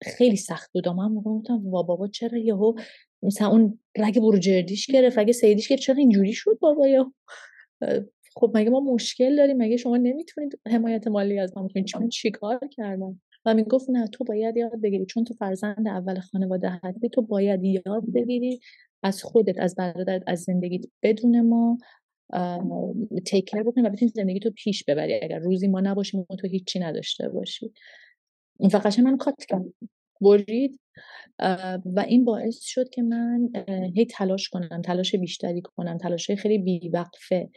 [0.03, 0.89] خیلی سخت بود.
[0.89, 2.75] من موقع گفتم بابا چرا یهو
[3.23, 7.13] مثلا اون رگ بروجردیش گرفت؟ رگ سیدیش گرفت چرا اینجوری شد بابا یا
[8.35, 12.61] خب مگه ما مشکل داریم؟ مگه شما نمی‌تونید حمایت مالی از ما می‌کنید چون چیکار
[12.71, 15.07] کردم؟ و می‌گفت نه تو باید یاد بگیری.
[15.07, 18.61] چون تو فرزند اول خانواده هستی تو باید یاد بگیری
[19.03, 21.79] از خودت از برادرت از زندگیت بدون ما
[23.27, 25.21] تیکر بکنی و بتونی زندگی تو پیش ببری.
[25.23, 27.73] اگر روزی ما نباشیم و تو هیچی نداشته باشی.
[28.71, 29.65] فقط من کات کرد
[30.21, 30.81] برید.
[31.85, 33.49] و این باعث شد که من
[33.97, 37.51] هی تلاش کنم تلاش بیشتری کنم تلاش خیلی بیوقفه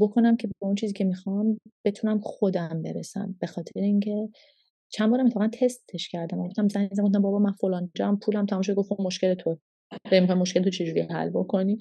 [0.00, 3.36] بکنم که به اون چیزی که می‌خوام بتونم خودم برسم.
[3.40, 4.28] به خاطر اینکه
[4.88, 6.48] چند بارم اتفاقا تستش کردم.
[6.48, 8.74] گفتم زنگ گفتم بابا من فلان جام پولم تمام شد.
[8.74, 9.58] گفتم مشکل تو.
[10.12, 11.78] می‌خوام مشکل تو چجوری حل بکنی؟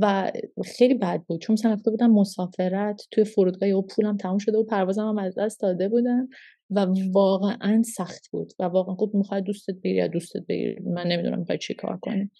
[0.00, 0.32] و
[0.64, 1.40] خیلی بد بود.
[1.40, 5.38] چون مثلا رفته بودم مسافرت توی فرودگاه و پولم تموم شده و پروازم هم از
[5.38, 6.28] دست داده بودم
[6.70, 11.38] و واقعا سخت بود و واقعا خب می‌خواد دوستت بگیری یا دوستت بگیری؟ من نمی‌دونم
[11.38, 12.30] می‌خوای چی کار کنی.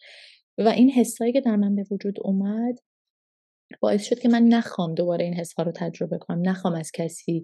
[0.59, 2.79] و این حسایی که در من به وجود اومد
[3.81, 6.49] باعث شد که من نخوام دوباره این حس ها رو تجربه کنم.
[6.49, 7.43] نخوام از کسی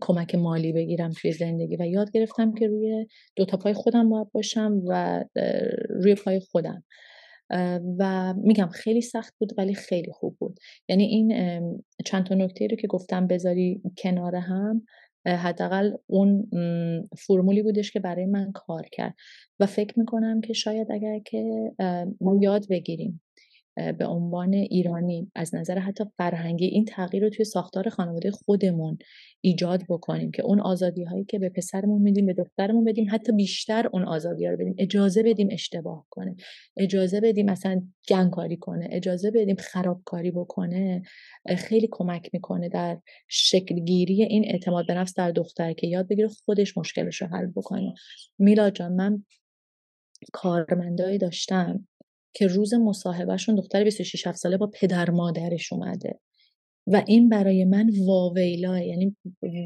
[0.00, 3.06] کمک مالی بگیرم توی زندگی و یاد گرفتم که روی
[3.36, 5.24] دو تا پای خودم باید باشم و
[5.90, 6.84] روی پای خودم.
[7.98, 10.58] و میگم خیلی سخت بود ولی خیلی خوب بود.
[10.88, 14.82] یعنی این چند تا نکته رو که گفتم بذاری کنار هم
[15.26, 16.48] حداقل اون
[17.18, 19.14] فرمولی بودش که برای من کار کرد.
[19.60, 21.72] و فکر می‌کنم که شاید اگر که
[22.20, 23.22] ما یاد بگیریم
[23.98, 28.98] به عنوان ایرانی از نظر حتی فرهنگی این تغییر رو توی ساختار خانواده خودمون
[29.40, 33.88] ایجاد بکنیم که اون آزادی هایی که به پسرمون میدیم به دخترمون بدیم حتی بیشتر
[33.92, 34.74] اون آزادی ها رو بدیم.
[34.78, 36.36] اجازه بدیم اشتباه کنه.
[36.76, 38.88] اجازه بدیم مثلا گنگکاری کنه.
[38.90, 41.02] اجازه بدیم خرابکاری بکنه.
[41.56, 42.98] خیلی کمک می‌کنه در
[43.28, 47.94] شکلگیری این اعتماد به نفس در دختر که یاد بگیره خودش مشکلش رو حل بکنه.
[48.38, 49.24] میلا جان من
[50.32, 51.86] کارمندایی داشتم.
[52.38, 56.20] که روز مصاحبهشون دختر 26 ساله با پدر مادرش اومده.
[56.86, 59.16] و این برای من واویلا یعنی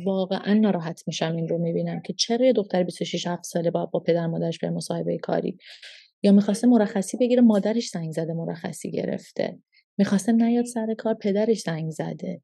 [0.05, 4.27] واقعا ناراحت میشم این رو می‌بینم که چرا یه دختر 26 ساله با, با پدر
[4.27, 5.57] مادرش به مصاحبه کاری؟
[6.23, 9.59] یا می‌خواسته مرخصی بگیره مادرش زنگ زده مرخصی گرفته.
[9.99, 12.43] می‌خواسته نیاد سر کار پدرش زنگ زده.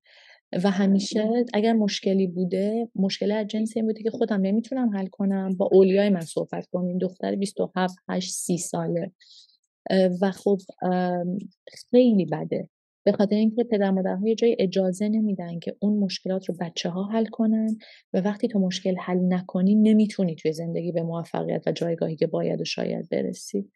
[0.64, 5.56] و همیشه اگر مشکلی بوده مشکل از جنس این بوده که خودم نمی‌تونم حل کنم.
[5.56, 9.12] با اولیای من صحبت کنیم دختر 27 8 30 ساله.
[10.20, 10.58] و خب
[11.90, 12.68] خیلی بده.
[13.04, 17.04] به خاطر اینکه پدر مادرها یه جای اجازه نمیدن که اون مشکلات رو بچه ها
[17.04, 17.76] حل کنن
[18.12, 22.60] و وقتی تو مشکل حل نکنی نمی‌تونی توی زندگی به موفقیت و جایگاهی که باید
[22.60, 23.70] و شاید برسی.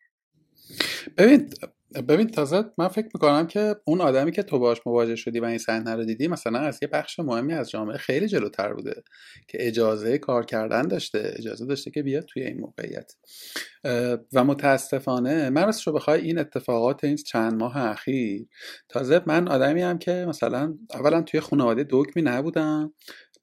[1.19, 1.49] ببین
[2.09, 5.59] ببین تازه من فکر می‌کنم که اون آدمی که تو باش مواجه شدی و این
[5.59, 9.03] صحنه رو دیدی مثلا از یه بخش مهمی از جامعه خیلی جلوتر بوده
[9.49, 13.13] که اجازه کار کردن داشته اجازه داشته که بیاد توی این موقعیت.
[14.33, 18.47] و متاسفانه من رو بخوای این اتفاقات این چند ماه اخیر
[18.89, 22.93] تازه من آدمی هم که مثلا اولا توی خانواده دکمی نبودم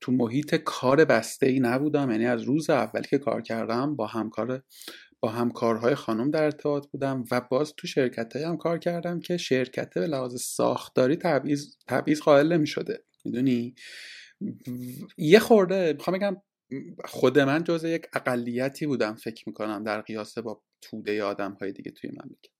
[0.01, 4.63] تو محیط کار بسته ای نبودم یعنی از روز اولی که کار کردم با همکار
[5.21, 9.93] با همکارهای خانم در ارتباط بودم و باز تو شرکت هم کار کردم که شرکت
[9.93, 13.75] به لحاظ ساختاری تبعیض تبعیض قائل نمی شده می‌دونی؟
[15.17, 16.41] یه خورده می‌خوام بگم
[17.05, 21.91] خود من جز یک اقلیتی بودم فکر می‌کنم در قیاس با توده آدم های دیگه
[21.91, 22.51] توی مملکت.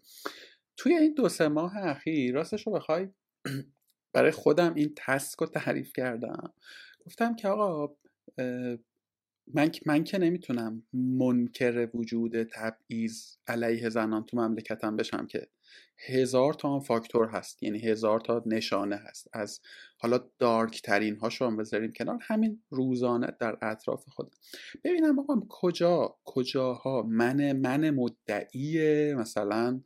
[0.77, 3.07] توی این دو سه ماه اخیر راستش رو بخوای
[4.13, 6.53] برای خودم این تسک رو تعریف کردم.
[7.05, 7.95] گفتم که آقا
[9.53, 15.47] من, من که نمی‌تونم منکر وجود تبعیض علیه زنان تو مملکتم بشم که
[16.07, 17.63] هزار تا هم فاکتور هست.
[17.63, 19.27] یعنی هزار تا نشانه هست.
[19.33, 19.61] از
[19.97, 22.19] حالا دارک ترین هاشو هم بذاریم کنار.
[22.21, 24.35] همین روزانه در اطراف خود
[24.83, 29.81] ببینم آقا کجا کجاها؟ من من مدعی مثلا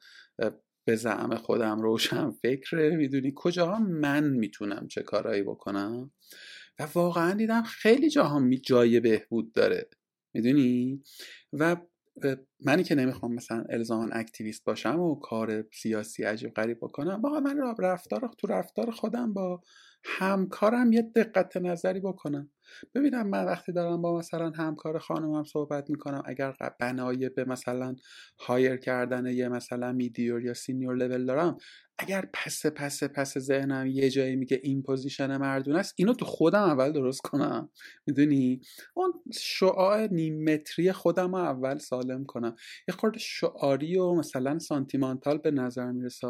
[0.85, 2.95] به زعم خودم روشن فکره.
[2.95, 6.11] می‌دونی؟ کجاها من می‌تونم چه کارایی بکنم؟
[6.79, 9.89] و واقعا دیدم خیلی جاها می جای بهبود داره.
[10.33, 11.03] می‌دونی؟
[11.53, 11.75] و
[12.59, 17.75] منی که نمی‌خوام مثلا الزاما activist باشم و کار سیاسی عجیب غریب بکنم واقعا من
[17.79, 19.61] رفتار تو رفتار خودم با
[20.03, 22.49] همکارم یه دقت نظری بکنم.
[22.95, 27.95] ببینم من وقتی دارم با مثلا همکار خانمم صحبت می‌کنم اگر بنای به مثلا
[28.39, 31.57] hire کردن یه مثلا midior یا senior level دارم
[31.97, 36.61] اگر پس پس پس ذهنم یه جایی میگه این position مردون است اینو تو خودم
[36.63, 37.69] اول درست کنم.
[38.07, 38.61] می‌دونی؟
[38.93, 42.55] اون شعاع نیمتری خودم رو اول سالم کنم.
[42.87, 46.27] یه خورده شعاری و مثلا سانتیمانتال به نظر می‌رسه.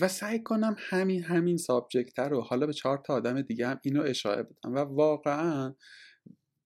[0.00, 4.02] و سعی کنم همین همین subject رو حالا به چهار تا آدم دیگه هم اینو
[4.02, 4.74] اشاره بدم.
[4.74, 5.53] و واقعا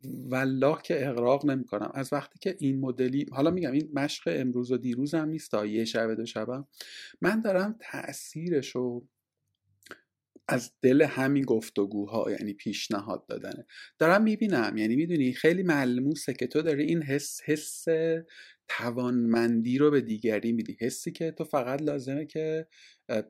[0.04, 1.90] والله که اغراق نمی‌کنم.
[1.94, 5.84] از وقتی که این مدلی حالا میگم این مشق امروز و دیروز هم نیست یه
[5.84, 6.66] شب دو شبم
[7.20, 9.08] من دارم تاثیرش رو
[10.48, 13.66] از دل همین گفتگوها یعنی پیشنهاد دادنه
[13.98, 14.76] دارم می‌بینم.
[14.76, 17.84] یعنی می‌دونی خیلی ملموسه که تو داری این حس حس
[18.68, 20.76] توانمندی رو به دیگری میدی.
[20.80, 22.66] حسی که تو فقط لازمه که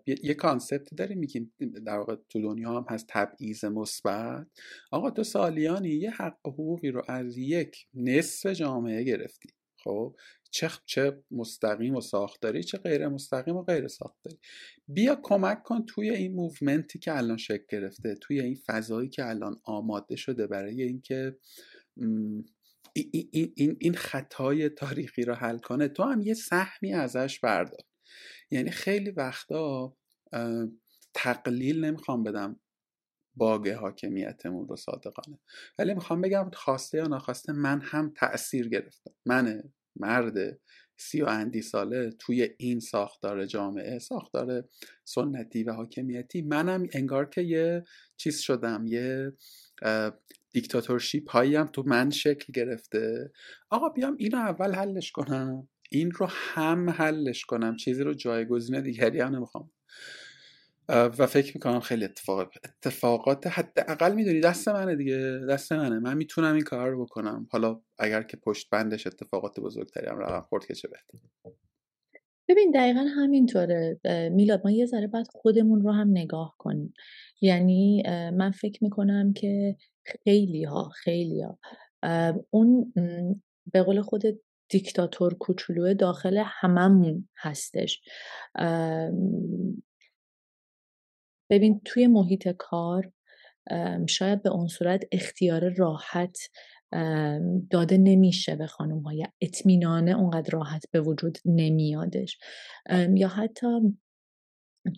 [0.07, 1.15] یه کانسپت داری.
[1.15, 1.53] میگیم
[1.87, 4.47] در واقع تو دنیا هم هست تبعیض مثبت.
[4.91, 9.49] آقا تو سالیانی یه حق حقوقی رو از یک نصف جامعه گرفتی.
[9.85, 10.17] خب؟
[10.51, 14.39] چه چه مستقیم و ساختاری چه غیر مستقیم و غیر ساختاری.
[14.89, 19.57] بیا کمک کن توی این موومنتی که الان شکل گرفته توی این فضایی که الان
[19.65, 21.37] آماده شده برای اینکه
[22.93, 25.89] این, این, این خطای تاریخی رو حل کنه.
[25.89, 27.81] تو هم یه سهمی ازش بردار.
[28.51, 29.97] یعنی خیلی وقتا
[31.15, 32.61] تقلیل نمی‌خوام بدم
[33.37, 35.39] باگ حاکمیتمون رو صادقانه.
[35.79, 39.63] ولی می‌خوام بگم خواسته یا ناخواسته من هم تاثیر گرفتم من
[39.97, 40.61] مرد
[41.01, 44.69] سی و اندی ساله توی این ساختار جامعه ساختار
[45.05, 47.85] سنتی و حاکمیتی منم انگار که یه
[48.17, 49.33] چیز شدم یه
[50.53, 53.33] دیکتاتورشیپ هایی تو من شکل گرفته.
[53.71, 55.69] آقا بیام اینو اول حلش کنم.
[55.91, 57.77] این رو هم حلش کنم.
[57.77, 59.71] چیزی رو جایگزین دیگری هم نمی‌خوام.
[60.89, 65.41] و فکر می‌کنم خیلی اتفاق اتفاقات حداقل می‌دونی دست منه دیگه.
[65.51, 65.99] دست منه.
[65.99, 67.49] من می‌تونم این کار رو بکنم.
[67.51, 71.19] حالا اگر که پشت بندش اتفاقات بزرگتری هم رقم خورد که چه بهتر.
[72.49, 74.01] ببین دقیقا همینطوره.
[74.33, 76.95] میلاد ما یه ذره باید خودمون رو هم نگاه کنیم.
[77.41, 81.59] یعنی من فکر می‌کنم که خیلی ها خیلی ها
[82.51, 82.93] اون
[83.73, 84.23] به قول خود
[84.69, 88.03] دیکتاتور کوچولو داخل هممون هستش.
[91.51, 93.13] ببین توی محیط کار
[94.09, 96.39] شاید به اون صورت اختیار راحت
[97.71, 102.39] داده نمیشه به خانم ها یا اطمینانه اونقدر راحت به وجود نمیادش.
[103.15, 103.67] یا حتی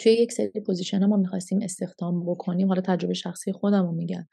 [0.00, 2.68] توی یک سری position ها ما می‌خواستیم استخدام بکنیم.
[2.68, 4.26] حالا تجربه شخصی خودم رو میگم.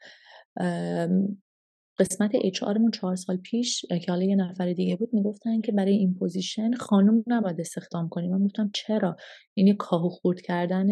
[1.98, 5.92] قسمت HR مون چهار سال پیش که حالا یه نفر دیگه بود می‌گفتن که برای
[5.92, 8.30] این position خانم نباید استخدام کنیم.
[8.30, 9.16] من گفتم چرا؟
[9.54, 10.88] این یه کاهو خورد کردن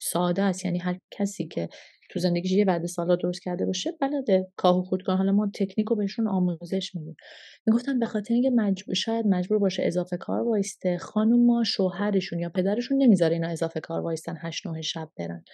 [0.00, 0.64] ساده است.
[0.64, 1.68] یعنی هر کسی که
[2.10, 4.48] تو زندگیش یه بعد سالا درست کرده باشه بلده.
[4.56, 7.16] کاهو خورد کن حالا ما تکنیک رو بهشون آموزش میدیم.
[7.66, 12.48] می‌گفتن به خاطر اینکه مجبور شاید مجبور باشه اضافه کار وایسته خانم ما شوهرشون یا
[12.48, 15.44] پدرشون نمی‌ذاره اینا اضافه کار وایستن هشت نه شب برن.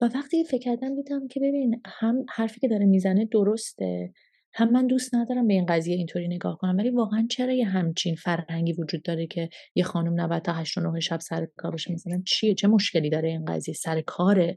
[0.00, 4.12] و وقتی فکر کردم دیدم که ببین هم حرفی که داره می‌زنه درسته
[4.56, 6.76] هم من دوست ندارم به این قضیه اینطوری نگاه کنم.
[6.78, 10.80] ولی واقعا چرا یه همچین فرهنگی وجود داره که یه خانم نباید تا هشت و
[10.80, 14.54] نه شب سر کار باشه؟ مثلا چیه؟ چه مشکلی داره این قضیه؟ سر کار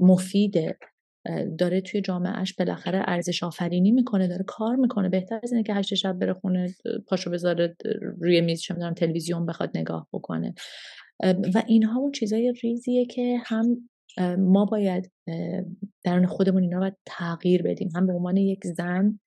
[0.00, 0.78] مفیده
[1.58, 5.08] داره توی جامعهش بالاخره ارزش آفرینی می‌کنه داره کار می‌کنه.
[5.08, 6.74] بهتر از اینه که هشت شب بره خونه
[7.08, 7.76] پاشو بذاره
[8.20, 10.54] روی میز چه تلویزیون بخواد نگاه بکنه.
[11.54, 13.88] و اینها اون چیزای ریزیه که هم
[14.38, 15.12] ما باید
[16.04, 17.90] درون خودمون اینا باید تغییر بدیم.
[17.94, 19.20] هم به عنوان یک زن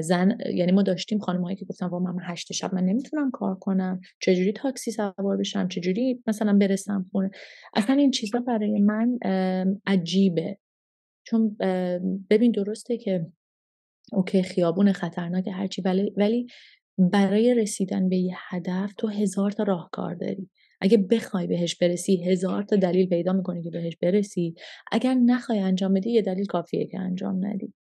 [0.00, 3.54] زن یعنی ما داشتیم خانم هایی که گفتن وا من هشت شب من نمی‌تونم کار
[3.54, 4.00] کنم.
[4.20, 7.30] چجوری تاکسی سوار بشم؟ چجوری مثلا برسم خونه؟
[7.74, 9.18] اصلا این چیزا برای من
[9.86, 10.58] عجیبه.
[11.26, 11.56] چون
[12.30, 13.26] ببین درسته که
[14.12, 16.46] اوکی خیابون خطرناک هرچی ولی ولی
[16.98, 20.50] برای رسیدن به یه هدف تو هزار تا راهکار داری.
[20.80, 24.54] اگه بخوای بهش برسی هزار تا دلیل پیدا می‌کنی که بهش برسی.
[24.92, 27.72] اگر نخوای انجام بدی یه دلیل کافیه که انجام ندی.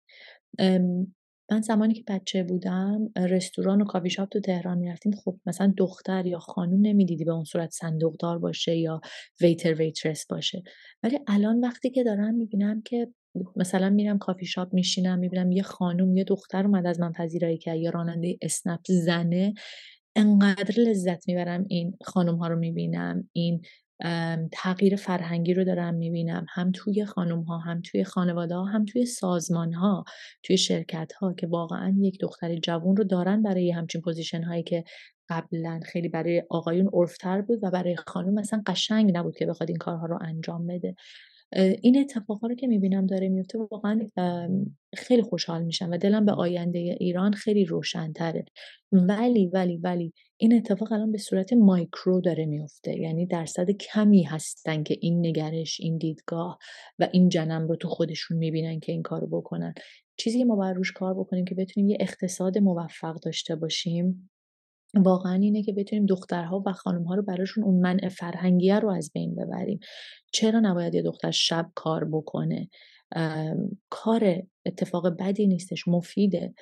[1.52, 5.12] من زمانی که بچه بودم رستوران و کافی شاپ تو تهران می‌رفتیم.
[5.12, 9.02] خب مثلا دختر یا خانوم نمی‌دیدی به اون صورت صندوقدار باشه یا
[9.42, 10.64] ویتر ویترس باشه.
[11.04, 13.08] ولی الان وقتی که دارم می‌بینم که
[13.56, 17.78] مثلا میرم کافی شاپ میشینم می‌بینم یه خانوم یه دختر اومد از من پذیرایی کرد
[17.78, 19.54] یا راننده اسنپ زنه
[20.16, 23.62] انقدر لذت می‌برم این خانم ها رو می‌بینم این
[24.52, 26.46] تغییر فرهنگی رو دارم می‌بینم.
[26.50, 30.04] هم توی خانم ها هم توی خانواده ها هم توی سازمان ها
[30.44, 34.84] توی شرکت ها که واقعا یک دختر جوان رو دارن برای همچین position هایی که
[35.30, 39.78] قبلا خیلی برای آقایون عرفتر بود و برای خانم مثلا قشنگ نبود که بخواد این
[39.78, 40.96] کارها رو انجام بده.
[41.54, 44.00] این اتفاقا رو که می‌بینم داره میفته واقعا
[44.96, 48.46] خیلی خوشحال میشم و دلم به آینده ایران خیلی روشنتره.
[48.92, 54.84] ولی ولی ولی این اتفاق الان به صورت مایکرو داره میفته یعنی درصد کمی هستن
[54.84, 56.58] که این نگرش این دیدگاه
[57.00, 59.74] و این جنم رو تو خودشون می‌بینن که این کارو بکنن.
[60.18, 64.30] چیزی که ما باید روش کار بکنیم که بتونیم یه اقتصاد موفق داشته باشیم.
[64.96, 69.36] واقعا اینه که بتونیم دخترها و خانمها رو براشون اون منع فرهنگیه رو از بین
[69.36, 69.80] ببریم.
[70.34, 72.70] چرا نباید یه دختر شب کار بکنه؟
[73.90, 76.54] کار اتفاق بدی نیستش مفیده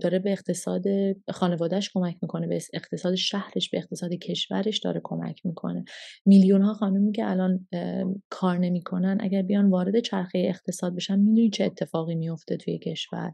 [0.00, 0.82] داره به اقتصاد
[1.30, 5.84] خانوادهش کمک می‌کنه به اقتصاد شهرش به اقتصاد کشورش داره کمک می‌کنه.
[6.26, 7.68] میلیون ها خانومی که الان
[8.30, 13.32] کار نمی‌کنن اگر بیان وارد چرخه اقتصاد بشن می‌دونی چه اتفاقی میفته توی کشور.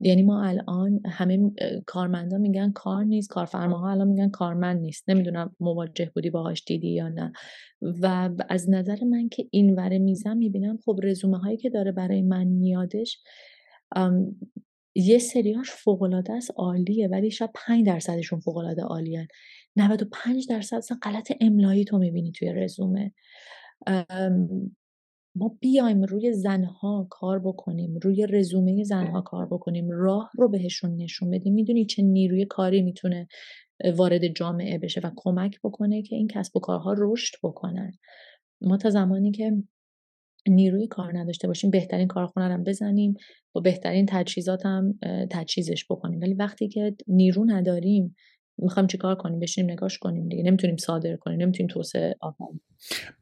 [0.00, 1.52] یعنی ما الان همه
[1.86, 5.10] کارمندا میگن کار نیست کارفرماها الان میگن کارمند نیست.
[5.10, 7.32] نمی‌دونم مواجه بودی باهاش دیدی یا نه.
[7.82, 12.22] و از نظر من که این وره میزم می‌بینم خب رزومه هایی که داره برای
[12.22, 13.22] من میادش
[14.94, 19.28] یه سریاش فوقالعاده است عالیه ولی شاید 5 درصدشون فوقالعاده عالیه
[19.76, 23.12] 95 درصد اصلا غلط املایی تو می‌بینی توی رزومه.
[25.36, 31.30] ما بیایم روی زنها کار بکنیم روی رزومه زنها کار بکنیم راه رو بهشون نشون
[31.30, 31.54] بدیم.
[31.54, 33.28] می‌دونی چه نیروی کاری می‌تونه
[33.96, 37.92] وارد جامعه بشه و کمک بکنه که این کسب و کارها رشد بکنن.
[38.60, 39.52] ما تا زمانی که
[40.48, 43.14] نیروی کار نداشته باشیم بهترین کارخونه رو بزنیم
[43.52, 44.98] با بهترین تجهیزات هم
[45.30, 46.20] تجهیزش بکنیم.
[46.20, 48.16] ولی وقتی که نیرو نداریم
[48.58, 50.42] می‌خوایم چیکار کنیم؟ بشینیم نگاش کنیم دیگه.
[50.42, 51.42] نمی‌تونیم صادر کنیم.
[51.42, 52.60] نمی‌تونیم توسعه آفرین.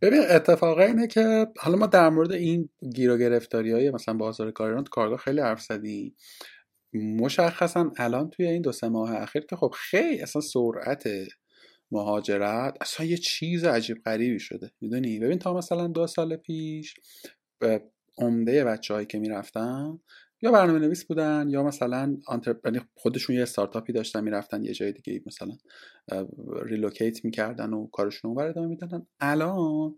[0.03, 4.51] ببین اتفاقا اینه که حالا ما در مورد این گیر و گرفتاری های مثلا بازار
[4.51, 6.16] کار ایران کارگاه خیلی حرف زدیم.
[6.95, 11.09] مشخصا الان توی این دو سه ماه اخیر که خب خیلی اصلا سرعت
[11.91, 14.70] مهاجرت اصلا یه چیز عجیب غریبی شده.
[14.80, 16.95] می‌دونی؟ ببین تا مثلا دو سال پیش
[18.18, 19.99] عمده بچه که می‌رفتن
[20.43, 22.16] یا برنامه نویس بودن یا مثلا
[22.64, 25.57] یعنی خودشون یه استارتاپی داشتن می‌رفتن یه جای دیگه مثلا
[26.62, 29.07] relocate می‌کردن و کارشون اونور ادامه می‌دادن.
[29.20, 29.97] الان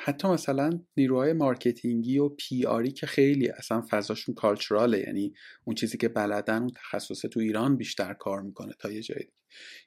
[0.00, 5.32] حتی مثلا نیروهای marketing ی و PR ی که خیلی اصلا فضاشون cultural ه یعنی
[5.64, 9.28] اون چیزی که بلدن اون تخصص تو ایران بیشتر کار می‌کنه تا یه جایی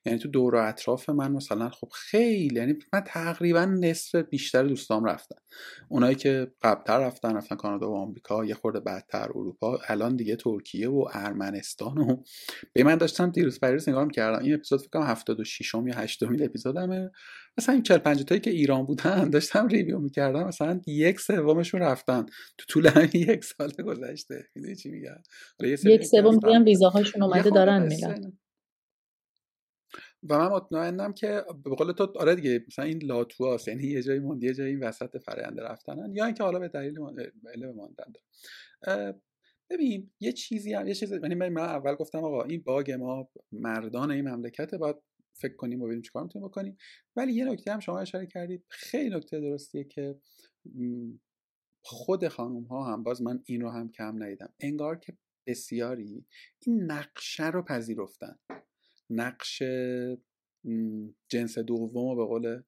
[0.05, 5.05] یعنی تو دور و اطراف من مثلا خب خیلی یعنی من تقریبا نصف بیشتر دوستام
[5.05, 5.35] رفتن.
[5.89, 10.89] اونایی که قبلتر رفتن رفتن کانادا و آمریکا یه خورده بعدتر اروپا الان دیگه ترکیه
[10.89, 12.23] و ارمنستان و
[12.73, 17.11] به من داشتم دیروز پریروز نگاه کردم این اپیزود فکر کنم 76 یا 80 اپیزودمه.
[17.57, 22.25] مثلا این 40 50 تایی که ایران بودن داشتم ریویو می‌کردم مثلا یک سومشون رفتن.
[22.57, 24.47] تو طول همین یک سال گذشته.
[24.55, 25.21] می‌دونی چی میگم؟
[25.85, 28.39] یک سوم دیگه ویزاهاشون اومده دارن میرن
[30.23, 34.19] و من مطمئنم که به قول تو آره دیگه مثلا این لاتواس یعنی یه جایی
[34.19, 36.99] موندی یه جایی وسط فرآیند رفتنن یا اینکه حالا به دلیل
[37.53, 38.13] علم ماندن
[39.69, 44.11] ببین یه چیزی هم یه چیزی یعنی من اول گفتم آقا این باگ ما مردان
[44.11, 44.95] این مملکت باید
[45.33, 46.77] فکر کنیم و ببینیم چیکار می‌تونیم بکنیم.
[47.15, 50.19] ولی یه نکته هم شما اشاره کردید خیلی نکته درستیه که
[51.83, 54.53] خود خانم ها هم باز من این رو هم کم ندیدم.
[54.59, 55.17] انگار که
[55.47, 56.25] بسیاری
[56.59, 58.39] این نقشه رو پذیرفتن.
[59.09, 59.63] نقش
[61.29, 62.61] جنس دوم به قول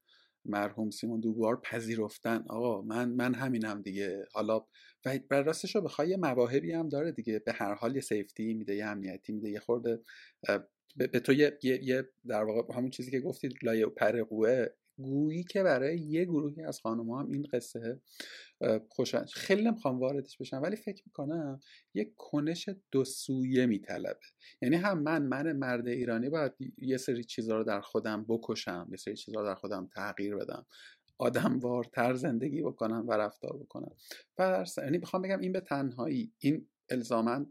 [0.46, 2.46] مرحوم سیمون دوبار پذیرفتن.
[2.50, 4.26] آقا من من همینم دیگه.
[4.34, 4.66] حالا
[5.06, 7.40] و بر راستش رو بخوای یه مواهبی هم داره دیگه.
[7.40, 10.00] به هر حال یه سیفتی میده یه امنیتی میده یه خورده
[10.96, 14.24] به تو یه, یه, در واقع همون چیزی که گفتید لایه پر
[14.98, 18.02] گویی که برای یه گروهی از خانم هم این قصه
[18.90, 21.60] خوشن خیلی نمی‌خوام واردش بشم ولی فکر می‌کنم
[21.94, 24.20] یه کنش دو سویه میطلبه.
[24.62, 28.98] یعنی هم من من مرد ایرانی باید یه سری چیزها رو در خودم بکشم یه
[28.98, 30.66] سری چیزها رو در خودم تغییر بدم
[31.18, 33.96] آدموارتر زندگی بکنم و رفتار بکنم.
[34.38, 37.46] و یعنی می‌خوام بگم این به تنهایی این الزاما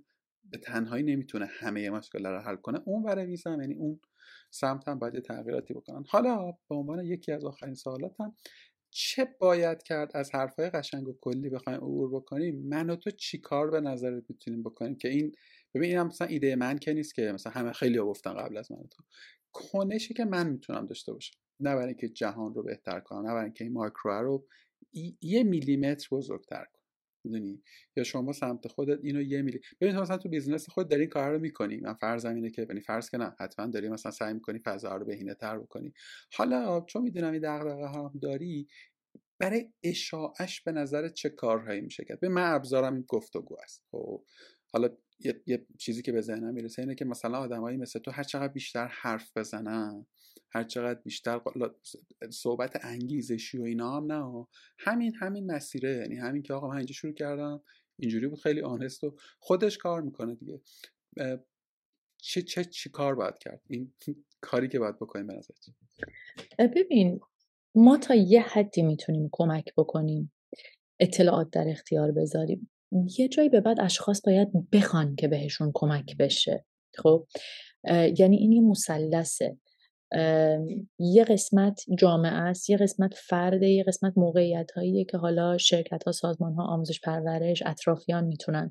[0.45, 2.81] به تنهایی نمی‌تونه همه مشکل رو حل کنه.
[2.85, 4.01] اون ور یعنی اون
[4.51, 6.05] سمت هم باید تغییراتی بکنن.
[6.09, 8.35] حالا به عنوان یکی از آخرین سوالاتم
[8.91, 13.39] چه باید کرد از حرفهای قشنگ و کلی بخوایم عبور بکنیم؟ من و تو چی
[13.39, 15.33] کار به نظرت می‌تونیم بکنیم؟ که این
[15.75, 18.73] ببین اینم مثلا ایده من که نیست که مثلا همه خیلی ها گفتن قبل از
[18.73, 19.03] من و تو.
[19.53, 21.37] کنشی که من می‌تونم داشته باشم.
[21.61, 24.47] نه برای اینکه جهان رو بهتر کنم نه برای اینکه این مایکرو رو
[25.23, 26.80] یه میلیمتر بزرگتر کنم.
[27.25, 27.63] می‌دونی؟
[27.97, 31.33] یا شما سمت خودت اینو یه میلی ببین مثلا تو business خود داری این کار
[31.33, 31.77] رو می‌کنی.
[31.77, 35.05] من فرض اینه که یعنی فرض که نه حتما داری مثلا سعی می‌کنی فضا رو
[35.05, 35.93] بهینه تر بکنی.
[36.35, 38.69] حالا چون می‌دونم این دغدغه هم داری
[39.39, 43.85] برای اشاعه‌ش به نظر چه کارهایی میشه کرد؟ به من ابزارم این گفتگو است.
[43.91, 44.25] خب
[44.73, 44.89] حالا
[45.21, 48.53] یه،, یه, چیزی که به ذهنم می‌رسه اینه که مثلا آدمایی مثل تو هر چقدر
[48.53, 50.07] بیشتر حرف بزنن
[50.51, 51.41] هر چقدر بیشتر
[52.31, 54.47] صحبت انگیزشی و اینا هم نه
[54.79, 55.97] همین همین مسیره.
[55.97, 57.63] یعنی همین که آقا من اینجا شروع کردم
[57.99, 60.61] اینجوری بود خیلی آنست و خودش کار می‌کنه دیگه.
[62.23, 63.93] چه چه چی کار باید کرد؟ این
[64.41, 65.55] کاری که باید بکنیم به نظر
[66.59, 67.21] ببین
[67.75, 70.33] ما تا یه حدی می‌تونیم کمک بکنیم
[71.01, 72.71] اطلاعات در اختیار بذاریم.
[73.19, 76.65] یه جایی به بعد اشخاص باید بخوان که بهشون کمک بشه.
[76.99, 77.27] خب؟
[78.19, 79.59] یعنی این یه مثلثه.
[80.99, 86.13] یه قسمت جامعه است یه قسمت فرده یه قسمت موقعیت هایی که حالا شرکت ها
[86.13, 88.71] سازمان ها آموزش پرورش اطرافیان می‌تونن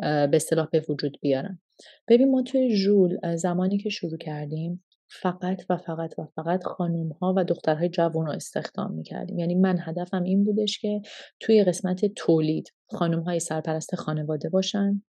[0.00, 1.60] به اصطلاح به وجود بیارن.
[2.08, 7.34] ببین ما توی ژول زمانی که شروع کردیم فقط و فقط و فقط خانوم ها
[7.36, 9.38] و دخترهای جوان رو استخدام می‌کردیم.
[9.38, 11.00] یعنی من هدفم این بودش که
[11.40, 15.02] توی قسمت تولید خانوم های سرپرست خانواده باشن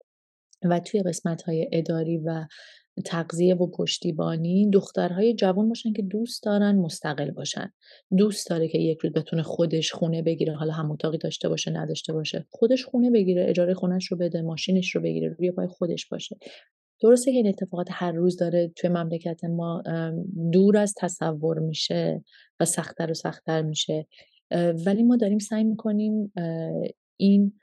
[0.64, 2.46] و توی قسمت های اداری و
[3.06, 7.74] تغذیه و پشتیبانی دخترهای جوان باشن که دوست دارن مستقل باشن.
[8.18, 10.54] دوست داره که یک روز بتونه خودش خونه بگیره.
[10.54, 12.46] حالا هم اتاقی داشته باشه نداشته باشه.
[12.50, 16.38] خودش خونه بگیره اجاره خونش رو بده ماشینش رو بگیره روی پای خودش باشه.
[17.02, 19.84] درسته که این اتفاقات هر روز داره توی مملکت ما
[20.52, 22.24] دور از تصور میشه
[22.60, 24.08] و سختتر و سختتر میشه.
[24.86, 26.34] ولی ما داریم سعی می‌کنیم
[27.18, 27.54] این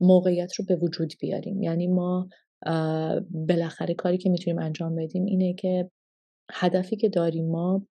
[0.00, 1.62] موقعیت رو به وجود بیاریم.
[1.62, 2.28] یعنی ما
[3.30, 5.90] بالاخره کاری که می‌تونیم انجام بدیم اینه که
[6.52, 7.86] هدفی که داریم ما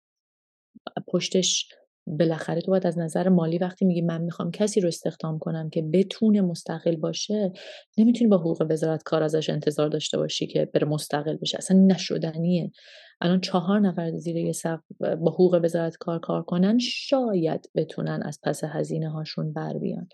[1.06, 1.68] پشتش
[2.06, 5.82] بالاخره تو باید از نظر مالی وقتی میگی من می‌خوام کسی رو استخدام کنم که
[5.82, 7.52] بتونه مستقل باشه
[7.98, 11.58] نمی‌تونی با حقوق وزارت کار ازش انتظار داشته باشی که بره مستقل بشه.
[11.58, 12.72] اصلا نشدنیه.
[13.20, 18.40] الان چهار نفر زیر یه سقف با حقوق وزارت کار کار کنن شاید بتونن از
[18.42, 20.08] پس هزینه هاشون بر بیان.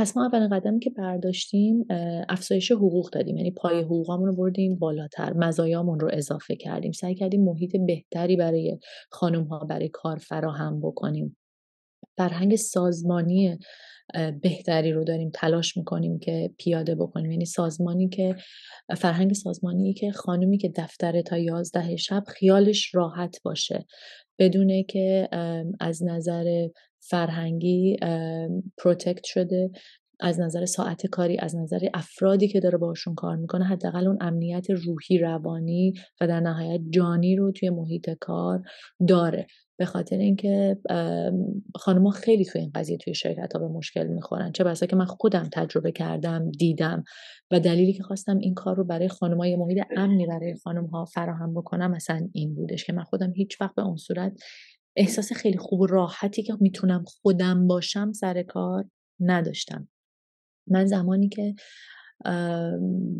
[0.00, 1.86] پس ما اولین قدمی که برداشتیم
[2.28, 3.36] افزایش حقوق دادیم.
[3.36, 6.92] یعنی پای حقوقامون رو بردیم بالاتر مزایامون رو اضافه کردیم.
[6.92, 8.78] سعی کردیم محیط بهتری برای
[9.10, 11.36] خانم ها برای کار فراهم بکنیم.
[12.16, 13.58] فرهنگ سازمانی
[14.42, 17.30] بهتری رو داریم تلاش می‌کنیم که پیاده بکنیم.
[17.30, 18.36] یعنی سازمانی که
[18.96, 23.86] فرهنگ سازمانی که خانومی که دفتر تا یازده شب خیالش راحت باشه.
[24.40, 25.28] بدونه که
[25.80, 26.68] از نظر
[27.00, 27.96] فرهنگی
[28.78, 29.70] protect شده
[30.20, 34.70] از نظر ساعت کاری از نظر افرادی که داره باشون کار می‌کنه حداقل اون امنیت
[34.70, 38.62] روحی روانی و در نهایت جانی رو توی محیط کار
[39.08, 39.46] داره.
[39.80, 40.76] به خاطر اینکه
[41.74, 44.52] خانمها خیلی توی این قضیه توی شرکت ها به مشکل می‌خورن.
[44.52, 47.04] چه بسا که من خودم تجربه کردم دیدم
[47.50, 51.04] و دلیلی که خواستم این کار رو برای خانمها یه محیط امنی برای خانم ها
[51.04, 54.32] فراهم بکنم مثلا این بودش که من خودم هیچ وقت به اون صورت
[54.96, 58.84] احساس خیلی خوب و راحتی که می‌تونم خودم باشم سر کار
[59.20, 59.88] نداشتم.
[60.66, 61.54] من زمانی که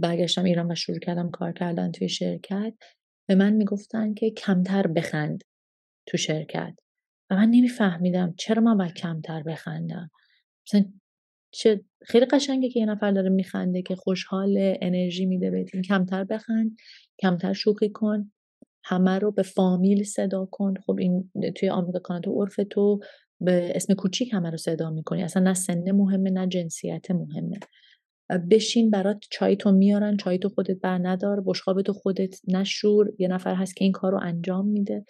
[0.01, 2.75] برگشتم ایران و شروع کردم کار کردن توی شرکت
[3.29, 5.45] به من می‌گفتن که کمتر بخند.
[6.11, 6.75] تو شرکت.
[7.31, 10.11] و من نمیفهمیدم چرا من باید کمتر بخندم.
[10.67, 10.85] مثلا
[11.53, 16.77] چه خیلی قشنگه که یه نفر داره میخنده که خوشحال انرژی میده بهتون کمتر بخند
[17.19, 18.33] کمتر شوخی کن
[18.85, 20.75] همه رو به فامیل صدا کن.
[20.87, 23.01] خب این توی آمریکا کانادا عرف تو
[23.41, 25.23] به اسم کوچیک همه رو صدا می‌کنی.
[25.23, 27.59] اصلا نه سن مهمه نه جنسیت مهمه.
[28.51, 33.13] بشین برات چای تو میارن چای تو خودت بر ندار بشقاب تو خودت نشور.
[33.19, 35.05] یه نفر هست که این کار رو انجام میده.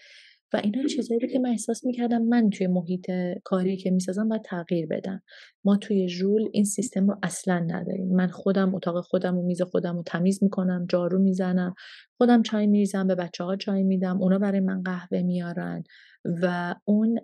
[0.53, 3.11] و اینا چیزایی بود که من احساس می‌کردم من توی محیط
[3.45, 5.23] کاری که می‌سازم باید تغییر بدم.
[5.65, 8.09] ما توی ژول این سیستم رو اصلا نداریم.
[8.09, 11.75] من خودم اتاق خودم و میز خودم رو تمیز می‌کنم جارو می‌زنم
[12.17, 15.83] خودم چای میریزم به بچه ها چای میدم اونا برای من قهوه میارن
[16.25, 17.19] و اون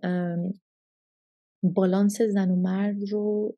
[1.63, 3.57] بالانس زن و مرد رو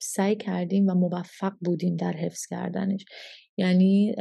[0.00, 3.04] سعی کردیم و موفق بودیم در حفظ کردنش.
[3.56, 4.14] یعنی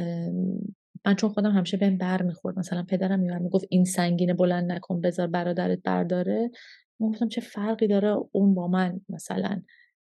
[1.05, 2.59] من چون خودم همیشه بهم بر می‌خورد.
[2.59, 6.51] مثلا پدرم میاد می‌گفت این سنگینه بلند نکن بذار برادرت برداره.
[6.99, 9.61] من گفتم چه فرقی داره اون با من مثلا؟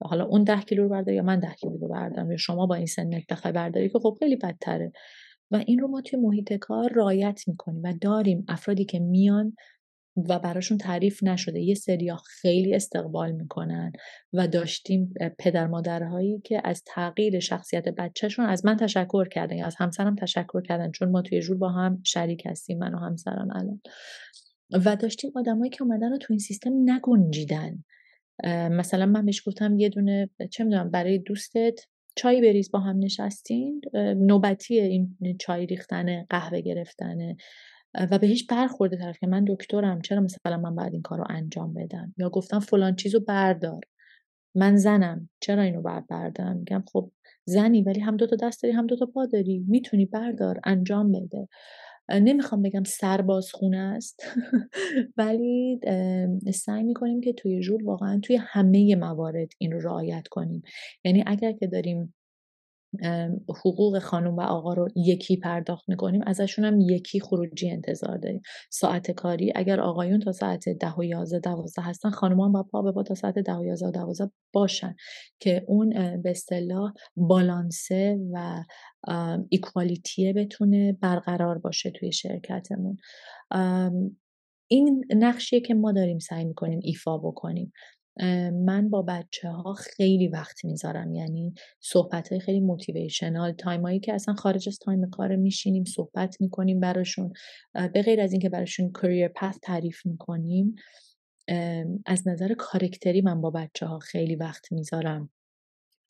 [0.02, 2.76] حالا اون ده کیلو رو برداره یا من ده کیلو رو بردارم؟ یا شما با
[2.76, 4.92] این سنک بخوای برداری که خب خیلی بدتره.
[5.52, 9.56] و این رو ما توی محیط کار رایت می‌کنیم و داریم افرادی که میان
[10.30, 11.60] و براشون تعریف نشده.
[11.62, 13.92] یه سریا خیلی استقبال می‌کنن
[14.34, 20.16] و داشتیم پدر مادرهایی که از تغییر شخصیت بچهشون از من تشکر کردن از همسرم
[20.16, 23.82] تشکر کردن چون ما توی جور با هم شریک هستیم من و همسرم الان.
[24.86, 27.84] و داشتیم آدمایی که اومدن و تو این سیستم نگنجیدن.
[28.72, 31.80] مثلا من بهش گفتم یه دونه چه می‌دونم برای دوستت
[32.16, 33.82] چای بریز با هم نشستین.
[34.18, 37.38] نوبتی این چای ریختن قهوه گرفتنه
[38.12, 41.74] و بهش برخورده طرف که من دکترم چرا مثلا من باید این کار رو انجام
[41.74, 43.82] بدم؟ یا گفتم فلان چیزو بردار.
[44.56, 47.12] من زنم چرا اینو باید بردارم؟ میگم خب
[47.46, 49.66] زنی ولی هم دو تا دست داری هم دو تا پا داری.
[49.68, 51.48] می‌تونی بردار انجام بده.
[52.10, 54.24] نمی‌خوام بگم سرباز خونه است
[55.18, 55.80] ولی
[56.54, 60.62] سعی می‌کنیم که توی جول واقعا توی همه موارد این رو رعایت کنیم.
[61.06, 62.14] یعنی اگر که داریم
[63.66, 68.42] حقوق خانم و آقا رو یکی پرداخت می‌کنیم ازشون هم یکی خروجی انتظار داریم.
[68.70, 72.82] ساعت کاری اگر آقایون تا ساعت ده و یازده دوازده هستن خانم هم با پا
[72.82, 74.96] به پا تا ساعت ده و یازده دوازده باشن
[75.40, 78.64] که اون به اصطلاح بالانسه و
[79.50, 82.98] equality ه بتونه برقرار باشه توی شرکتمون.
[84.68, 87.72] این نقشیه که ما داریم سعی می‌کنیم ایفا بکنیم.
[88.54, 91.14] من با بچه ها خیلی وقت می‌ذارم.
[91.14, 96.42] یعنی صحبت های خیلی motivational تایم هایی که اصلا خارج از تایم کار میشینیم صحبت
[96.42, 97.34] می‌کنیم براشون
[97.94, 100.76] به غیر از اینکه براشون career path تعریف می‌کنیم
[102.06, 105.30] از نظر character ی من با بچه ها خیلی وقت می‌ذارم.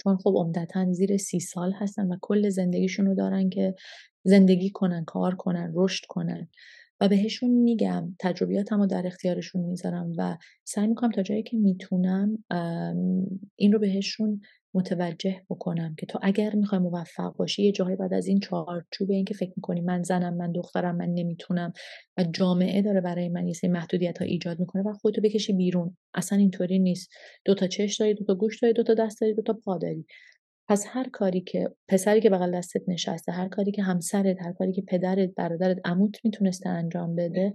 [0.04, 3.76] چون خب عمدتا زیر سی سال هستن و کل زندگیشون رو دارن که
[4.24, 6.50] زندگی کنن کار کنن رشد کنن.
[7.02, 12.44] و بهشون میگم تجربیاتم رو در اختیارشون می‌ذارم و سعی می‌کنم تا جایی که می‌تونم
[13.56, 14.42] این رو بهشون
[14.74, 19.26] متوجه بکنم که تو اگر می‌خوای موفق باشی یه جایی بعد از این چارچوب این
[19.26, 21.74] که فکر می‌کنی من زنم من دخترم من نمی‌تونم
[22.18, 25.98] و جامعه داره برای من یه محدودیت ها ایجاد می‌کنه و خودتو بکشی بیرون.
[26.14, 27.10] اصلا اینطوری نیست.
[27.46, 29.78] دو تا چش داری دو تا گوش داری دو تا دست داری دو تا پا
[29.78, 30.06] داری.
[30.70, 34.72] پس هر کاری که پسری که بغل دستت نشسته هر کاری که همسرت هر کاری
[34.72, 37.54] که پدرت برادرت عموت می‌تونسته انجام بده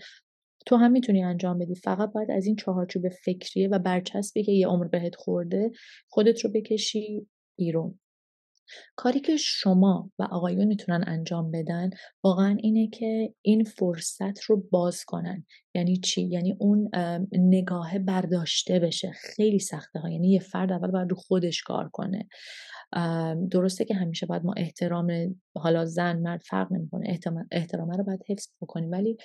[0.66, 1.74] تو هم می‌تونی انجام بدی.
[1.74, 5.70] فقط باید از این چهارچوب فکریه و برچسبی که یه عمر بهت خورده
[6.08, 7.26] خودت رو بکشی
[7.58, 7.98] بیرون.
[8.96, 11.90] کاری که شما و آقایون می‌تونن انجام بدن
[12.24, 15.46] واقعا اینه که این فرصت رو باز کنن.
[15.74, 16.90] یعنی چی؟ یعنی اون
[17.32, 19.12] نگاه برداشته بشه.
[19.12, 22.28] خیلی سخته ها یعنی یه فرد اول باید رو خودش کار کنه.
[23.50, 27.18] درسته که همیشه باید ما احترام حالا زن مرد فرق نمی‌کنه
[27.50, 28.90] احترام رو باید حفظ بکنیم.
[28.90, 29.16] ولی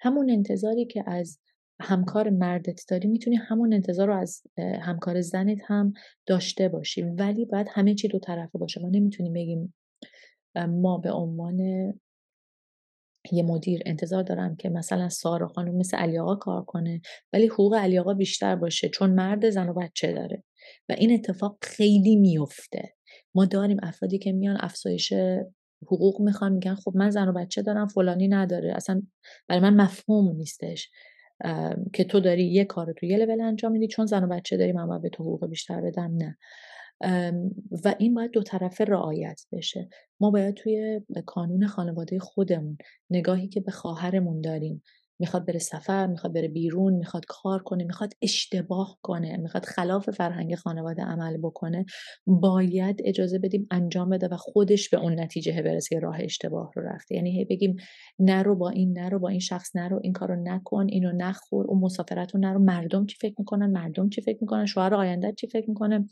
[0.00, 1.38] همون انتظاری که از
[1.80, 5.92] همکار مردت داری می‌تونی همون انتظار رو از همکار زنت هم
[6.26, 7.02] داشته باشی.
[7.02, 8.80] ولی باید همه چی دو طرفه باشه.
[8.80, 9.74] ما نمی‌تونیم بگیم
[10.68, 11.58] ما به عنوان
[13.32, 17.00] یه مدیر انتظار دارم که مثلا سارا خانم مثل علی آقا کار کنه
[17.32, 20.44] ولی حقوق علی آقا بیشتر باشه چون مرد زن و بچه داره.
[20.88, 22.97] و این اتفاق خیلی میفته
[23.34, 25.12] ما داریم افرادی که میان افزایش
[25.82, 28.74] حقوق می‌خوان میگن خب من زن و بچه دارم فلانی نداره.
[28.76, 29.02] اصلا
[29.48, 30.90] برای من مفهوم نیستش
[31.92, 34.72] که تو داری یه کار تو یه لول انجام میدی چون زن و بچه داری
[34.72, 36.38] من باید به تو حقوق بیشتر بدم نه.
[37.84, 39.88] و این باید دو طرفه رعایت بشه.
[40.20, 42.78] ما باید توی کانون خانواده خودمون
[43.10, 44.82] نگاهی که به خواهرمون داریم
[45.18, 50.54] می‌خواد بره سفر می‌خواد بره بیرون می‌خواد کار کنه می‌خواد اشتباه کنه می‌خواد خلاف فرهنگ
[50.54, 51.84] خانواده عمل بکنه
[52.26, 57.14] باید اجازه بدیم انجام بده و خودش به اون نتیجه برسه راه اشتباه رو رفته.
[57.14, 57.76] یعنی هی بگیم
[58.18, 62.34] نرو با این نرو با این شخص نرو این کارو نکن اینو نخور اون مسافرت
[62.34, 62.58] رو نرو.
[62.58, 66.08] مردم چی فکر می‌کنن؟ مردم چی فکر می‌کنن؟ شوهر آینده چی فکر می‌کنه؟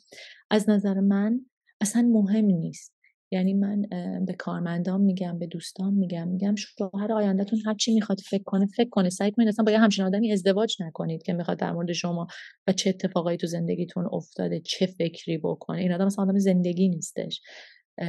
[0.51, 1.41] از نظر من
[1.81, 2.96] اصلا مهم نیست.
[3.37, 3.83] یعنی من
[4.27, 8.89] به کارمندان میگم به دوستان میگم میگم شوهر آیندهتون هر چی می‌خواد فکر کنه فکر
[8.89, 9.11] کنه.
[9.11, 12.27] سعی کنید اصلا با یه همچین آدمی ازدواج نکنید که می‌خواد در مورد شما
[12.67, 15.79] و چه اتفاقایی تو زندگیتون افتاده چه فکری بکنه.
[15.81, 17.41] این آدم اصلا آدم زندگی نیستش.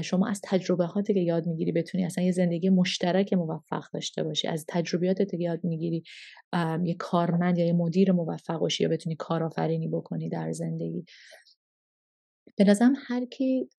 [0.03, 4.47] شما از تجربهاتی که یاد می‌گیری بتونی اصلا یه زندگی مشترک موفق داشته باشی.
[4.47, 6.03] از تجربیاتت که یاد می‌گیری
[6.83, 11.05] یه کارمند یا یه مدیر موفق باشی یا بتونی کارآفرینی بکنی در زندگی.
[12.57, 13.69] به نظرم هر کی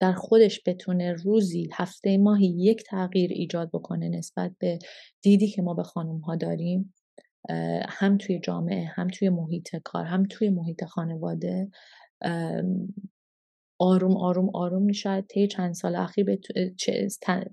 [0.00, 4.78] در خودش بتونه روزی هفته ماهی یک تغییر ایجاد بکنه نسبت به
[5.22, 6.94] دیدی که ما به خانم ها داریم
[7.88, 11.70] هم توی جامعه هم توی محیط کار هم توی محیط خانواده
[13.78, 16.38] آروم آروم آروم شاید طی چند سال اخیر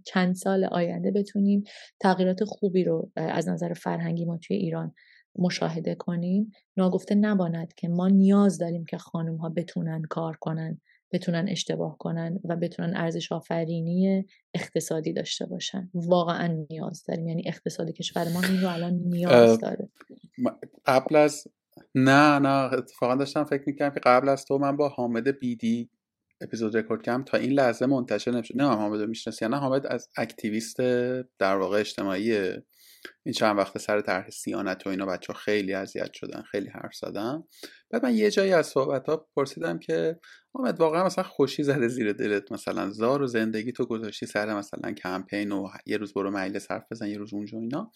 [0.05, 1.63] چند سال آینده بتونیم
[1.99, 4.93] تغییرات خوبی رو از نظر فرهنگی ما توی ایران
[5.35, 6.51] مشاهده کنیم.
[6.77, 10.81] ناگفته نباند که ما نیاز داریم که خانم ها بتونن کار کنن.
[11.11, 15.89] بتونن اشتباه کنن و بتونن ارزش آفرینی اقتصادی داشته باشن.
[15.93, 17.27] واقعا نیاز داریم.
[17.27, 19.89] یعنی اقتصاد کشور ما این رو الان نیاز داره.
[20.85, 21.47] قبل از
[21.95, 25.89] نه نه اتفاقا داشتم فکر می‌کنم که قبل از تو من با حامد بیدی
[26.41, 27.23] اپیزود رکورد کردم.
[27.23, 30.77] تا این لحظه منتشر نمیشه نه حامد رو می‌شناسی نه؟ حامد از اکتیویست
[31.39, 32.51] در واقع اجتماعی
[33.23, 37.43] این چند وقت سر طرح سیانت و اینا بچه خیلی اذیت شدن خیلی حرف زدن.
[37.91, 40.19] بعد من یه جایی از صحبت ها پرسیدم که
[40.53, 44.91] آمد واقعا مثلا خوشی زده زیر دلت مثلا زار و زندگی تو گذاشتی سر مثلا
[44.91, 47.91] کمپین و یه روز برو مجلس حرف بزن یه روز اونجا اینا.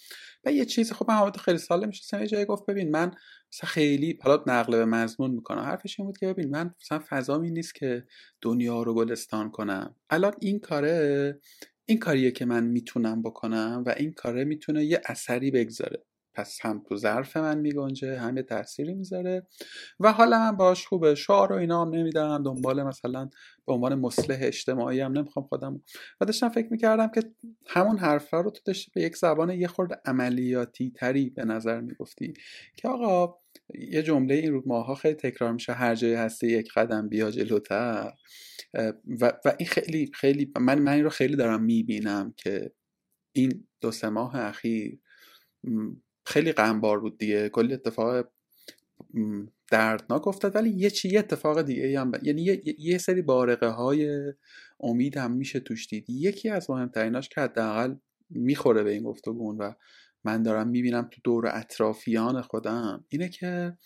[0.46, 3.12] و یه چیزی خب من خیلی سال میشه یه جایی گفت ببین من
[3.54, 5.62] مثلا خیلی حالا نقل به مضمون می‌کنم.
[5.62, 8.06] حرفش این بود که ببین من مثلا فضامی نیست که
[8.42, 9.96] دنیا رو گلستان کنم.
[10.10, 11.40] الان این کاره
[11.86, 16.04] این کاریه که من می‌تونم بکنم و این کاره می‌تونه یه اثری بگذاره.
[16.34, 19.48] پس هم تو ظرف من میگنجه هم یه تأثیری می‌ذاره.
[20.00, 21.16] و حالا من باش خوبه.
[21.16, 22.44] شعار و اینا هم نمیدم.
[22.44, 23.30] دنبال مثلا
[23.68, 25.82] به عنوان مصلح اجتماعی هم نمی‌خوام خودم.
[26.22, 27.22] و داشتم فکر می‌کردم که
[27.68, 32.34] همون حرفا رو تو داشتی به یک زبان یه خورده عملیاتی تری به نظر می‌گفتی
[32.76, 33.36] که آقا
[33.76, 35.74] یه جمله این رو ماها خیلی تکرار میشه.
[35.74, 38.14] هر جایی هستی یک قدم بیا جلوتر.
[39.22, 42.72] و, و این خیلی خیلی من من این رو خیلی دارم می‌بینم که
[43.36, 45.00] این دو سه ماه اخیر
[46.26, 47.50] خیلی غمبار بود دیگه.
[47.50, 48.28] کلی اتفاق
[49.72, 50.56] دردناک افتاد.
[50.56, 54.34] ولی یه چی اتفاق دیگه هم یعنی یه, یه سری بارقه های
[54.80, 56.06] امید هم میشه توش دید.
[56.10, 57.96] یکی از مهمتریناش که حداقل
[58.30, 59.74] می‌خوره به این گفتگون و
[60.24, 63.78] من دارم می‌بینم تو دور اطرافیان خودم اینه که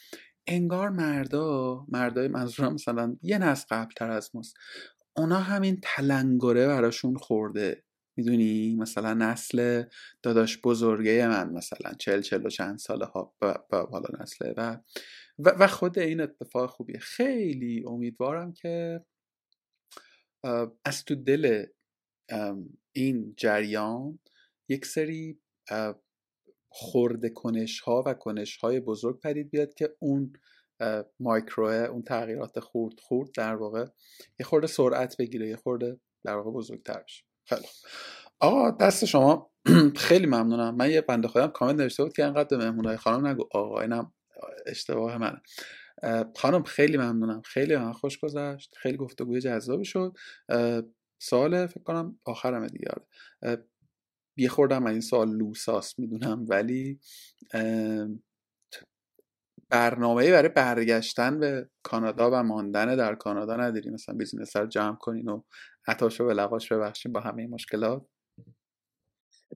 [0.47, 4.53] انگار مردا مردای منظورم مثلا یه نسل قبلتر از ماست
[5.17, 7.84] اونا همین تلنگره براشون خورده.
[8.17, 9.83] می‌دونی؟ مثلا نسل
[10.23, 13.35] داداش بزرگه من مثلا چل چل و چند ساله ها
[13.71, 14.77] حالا نسله و
[15.37, 16.99] و خود این اتفاق خوبیه.
[16.99, 19.05] خیلی امیدوارم که
[20.85, 21.65] از تو دل
[22.95, 24.19] این جریان
[24.69, 25.39] یک سری
[26.69, 30.33] خورده کنش ها و کنش های بزرگ پدید بیاد که اون
[31.19, 33.85] مایکروه اون تغییرات خورد خورد در واقع
[34.39, 37.23] یه خورده سرعت بگیره یه خورده در واقع بزرگتر بشه.
[37.45, 37.67] خیلی
[38.39, 39.51] آقا دست شما.
[40.07, 40.75] خیلی ممنونم.
[40.75, 43.47] من یه بنده خودم کامنت نوشته بود که انقدر به مهمونای خانم نگو.
[43.51, 44.13] آقا اینم
[44.65, 45.41] اشتباه منه.
[46.37, 47.41] خانم خیلی ممنونم.
[47.41, 48.75] خیلی من خوش گذشت.
[48.77, 50.13] خیلی گفتگوی جذابی شد.
[51.21, 52.87] سوال فکر کنم آخرم دیگه.
[53.43, 53.67] آره.
[54.37, 56.45] یه خوردم این سوال لوساس می‌دونم.
[56.49, 56.99] ولی
[59.69, 65.29] برنامه برای برگشتن به کانادا و ماندن در کانادا نداری مثلا بیزینس رو جمع کنین
[65.29, 65.41] و
[65.87, 68.05] عطاشو به لواش ببخشین با همه مشکلات.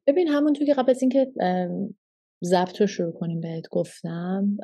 [0.08, 1.32] ببین همونطور که قبل از اینکه
[2.44, 4.58] ضبط رو شروع کنیم بهت گفتم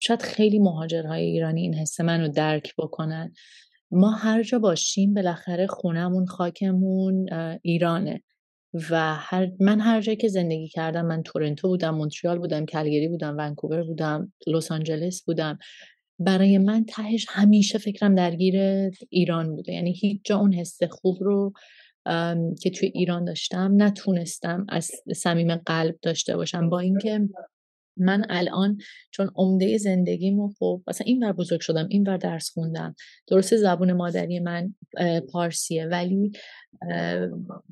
[0.00, 3.34] شاید خیلی مهاجرهای ایرانی این حس من رو درک بکنن.
[3.90, 7.28] ما هر جا باشیم بالاخره خونمون خاکمون
[7.62, 8.22] ایرانه.
[8.90, 13.36] و هر من هر جایی که زندگی کردم من تورنتو بودم مونتریال بودم کلگری بودم
[13.38, 15.58] ونکوور بودم لس آنجلس بودم.
[16.24, 18.54] برای من تهش همیشه فکرم درگیر
[19.08, 19.72] ایران بوده.
[19.72, 21.52] یعنی هیچ جا اون حس خوب رو
[22.60, 26.68] که توی ایران داشتم نتونستم از صمیم قلب داشته باشم.
[26.68, 27.28] با اینکه
[27.96, 28.78] من الان
[29.10, 32.94] چون عمده زندگیمو خب مثلا این ور بزرگ شدم این ور درس خوندم
[33.28, 34.74] درسته زبون مادری من
[35.32, 36.32] پارسیه ولی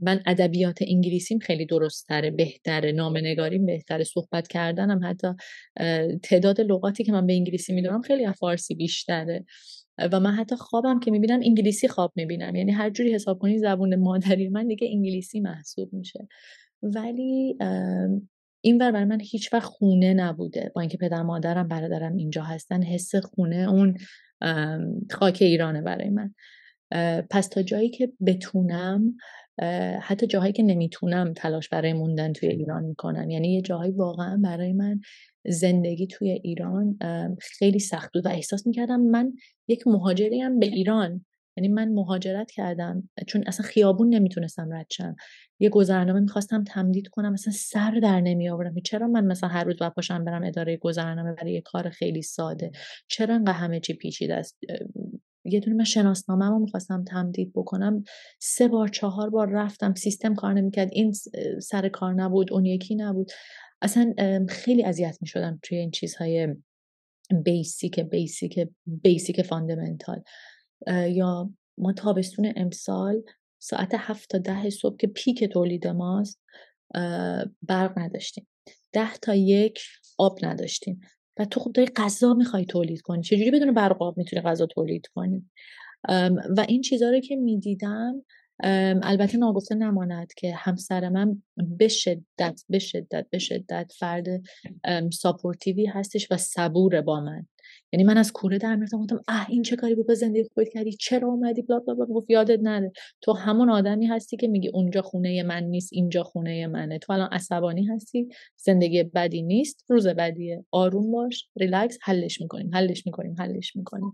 [0.02, 2.92] من ادبیات انگلیسیم خیلی درست تره بهتره
[3.22, 5.28] نگاریم بهتره صحبت کردنم حتی
[6.22, 9.44] تعداد لغاتی که من به انگلیسی می‌دونم خیلی از فارسی بیشتره.
[10.12, 13.96] و من حتی خوابم که می‌بینم انگلیسی خواب می‌بینم یعنی هر جوری حساب کنی زبون
[13.96, 16.28] مادری من دیگه انگلیسی محسوب میشه.
[16.82, 17.56] ولی
[18.60, 20.72] این ور برای من هیچ وقت خونه نبوده.
[20.74, 23.96] با اینکه پدر مادرم برادرم اینجا هستن حس خونه اون
[25.10, 26.34] خاک ایرانه برای من.
[27.30, 29.16] پس تا جایی که بتونم
[30.00, 33.30] حتی جاهایی که نمی‌تونم تلاش برای موندن توی ایران می‌کنم.
[33.30, 35.00] یعنی یه جاهایی واقعا برای من
[35.46, 36.98] زندگی توی ایران
[37.40, 39.32] خیلی سخت بود و احساس می‌کردم من
[39.68, 41.24] یک مهاجریم به ایران.
[41.56, 45.16] یعنی من مهاجرت کردم چون اصلا خیابون نمی‌تونستم رد شم.
[45.58, 49.76] یه گذرنامه می‌خواستم تمدید کنم مثلا سر در نمی آوردم چرا من مثلا هر روز
[49.78, 52.70] باید پاشم برم اداره گذرنامه برای یه کار خیلی ساده؟
[53.08, 54.58] چرا انقدر همه چی پیچیده است؟
[55.44, 58.04] یه دونه من شناسنامه رو می‌خواستم تمدید بکنم.
[58.40, 60.88] سه بار چهار بار رفتم سیستم کار نمی‌کرد.
[60.92, 61.12] این
[61.62, 63.30] سر کار نبود اون یکی نبود.
[63.82, 64.14] اصلا
[64.48, 66.48] خیلی اذیت می‌شدم توی این چیزهای
[67.44, 70.22] basic basic basic fundamental.
[70.86, 73.22] یا ما تابستون امسال
[73.58, 76.40] ساعت هفت تا ده صبح که پیک تولید ماست
[77.62, 78.46] برق نداشتیم.
[78.92, 79.80] ده تا یک
[80.18, 81.00] آب نداشتیم.
[81.38, 83.22] و تو خب داری غذا می‌خوای تولید کنی.
[83.22, 85.50] چجوری بدون برق آب می‌تونی غذا تولید کنی؟
[86.56, 88.24] و این چیزها رو که می‌دیدم
[89.02, 94.26] البته ناگفته نماند که همسر من به شدت به شدت به شدت فرد
[95.12, 97.46] ساپورتیوی هستش و صبور با من.
[97.92, 100.68] یعنی من از کوره در می‌رفتم گفتم اه این چه کاری بود؟ به زندگی خودت
[100.68, 102.06] کردی؟ چرا اومدی؟ بلا بلا بلا.
[102.06, 102.92] گفت یادت نره.
[103.20, 106.98] تو همون آدمی هستی که میگی اونجا خونه من نیست اینجا خونه منه.
[106.98, 110.64] تو الان عصبانی هستی زندگی بدی نیست روز بدیه.
[110.70, 114.12] آروم باش ریلکس حلش می‌کنیم حلش می‌کنیم حلش می‌کنیم.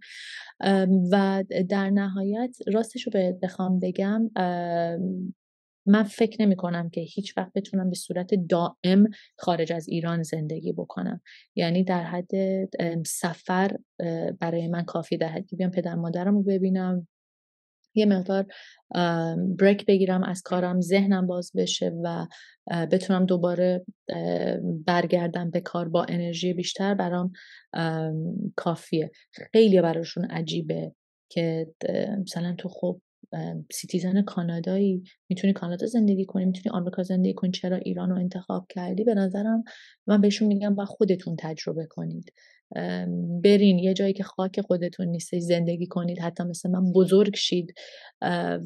[1.12, 3.12] و در نهایت راستش رو
[3.43, 4.31] بخوام بگم
[5.86, 9.08] من فکر نمی کنم که هیچ وقت بتونم به صورت دائم
[9.38, 11.20] خارج از ایران زندگی بکنم.
[11.54, 12.30] یعنی در حد
[13.06, 13.76] سفر
[14.40, 17.08] برای من کافی در حد بیام پدر مادرم رو ببینم
[17.94, 18.46] یه مقدار
[19.59, 22.26] break بگیرم از کارم ذهنم باز بشه و
[22.90, 23.84] بتونم دوباره
[24.86, 27.32] برگردم به کار با انرژی بیشتر برام
[28.56, 29.10] کافیه.
[29.52, 30.92] خیلی براشون عجیبه
[31.30, 31.66] که
[32.20, 33.00] مثلا تو خب
[33.72, 35.03] citizen کانادایی.
[35.28, 39.65] می‌تونی کانادا زندگی کنی می‌تونی آمریکا زندگی کنی چرا ایران رو انتخاب کردی؟ به نظرم
[40.07, 42.32] من بهشون میگم با خودتون تجربه کنید.
[43.44, 47.74] برین یه جایی که خاک خودتون نیست زندگی کنید حتی مثل من بزرگ شید.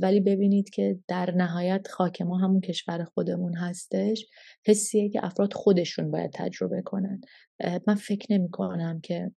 [0.01, 4.27] ولی ببینید که در نهایت خاک ما همون کشور خودمون هستش.
[4.67, 7.21] حسیه که افراد خودشون باید تجربه کنن.
[7.87, 9.31] من فکر نمی کنم که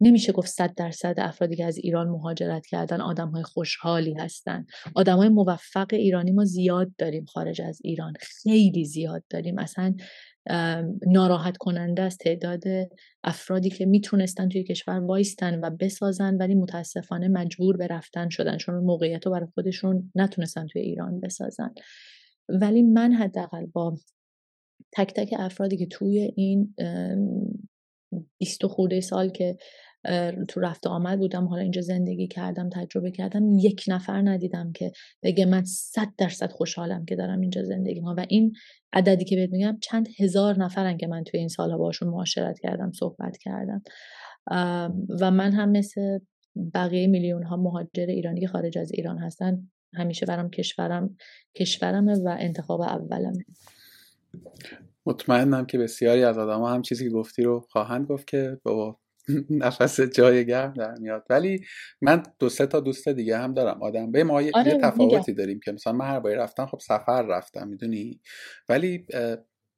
[0.00, 4.66] نمیشه گفت صد درصد افرادی که از ایران مهاجرت کردن آدم های خوشحالی هستن.
[4.94, 9.58] آدم های موفق ایرانی ما زیاد داریم خارج از ایران خیلی زیاد داریم.
[9.58, 9.94] اصلا
[11.06, 12.62] ناراحت کننده است تعداد
[13.24, 18.74] افرادی که می‌تونستن توی کشور وایستن و بسازن ولی متاسفانه مجبور به رفتن شدن چون
[18.74, 21.74] موقعیت رو برای خودشون نتونستن توی ایران بسازن.
[22.48, 23.96] ولی من حداقل با
[24.92, 26.74] تک تک افرادی که توی این
[28.38, 29.56] بیست خورده سال که
[30.48, 35.44] تو رفت آمد بودم حالا اینجا زندگی کردم تجربه کردم یک نفر ندیدم که بگه
[35.46, 38.52] من صد درصد خوشحالم که دارم اینجا زندگی کنم و این
[38.92, 42.92] عددی که بهت میگم چند هزار نفرن که من توی این سالها باشون معاشرت کردم
[42.92, 43.82] صحبت کردم.
[45.20, 46.18] و من هم مثل
[46.74, 51.16] بقیه میلیون ها مهاجر ایرانی که خارج از ایران هستن همیشه برام کشورم
[51.56, 53.44] کشورمه و انتخاب اولمه.
[55.06, 58.98] مطمئنم که بسیاری از آدم هم چیزی که گفتی رو خواهند گفت که بابا
[59.50, 61.24] نفس جای گرم در میاد.
[61.30, 61.60] ولی
[62.02, 63.82] من دو سه تا دوست دیگه هم دارم.
[63.82, 67.22] آدم به ما یه آره تفاوتی داریم که مثلا من هر باری رفتم خب سفر
[67.22, 68.20] رفتم می‌دونی؟
[68.68, 69.06] ولی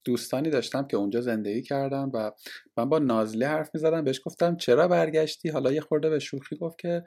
[0.04, 2.30] دوستانی داشتم که اونجا زندگی کردن و
[2.76, 6.78] من با نازلی حرف می‌زدم بهش گفتم چرا برگشتی؟ حالا یه خورده به شوخی گفت
[6.78, 7.04] که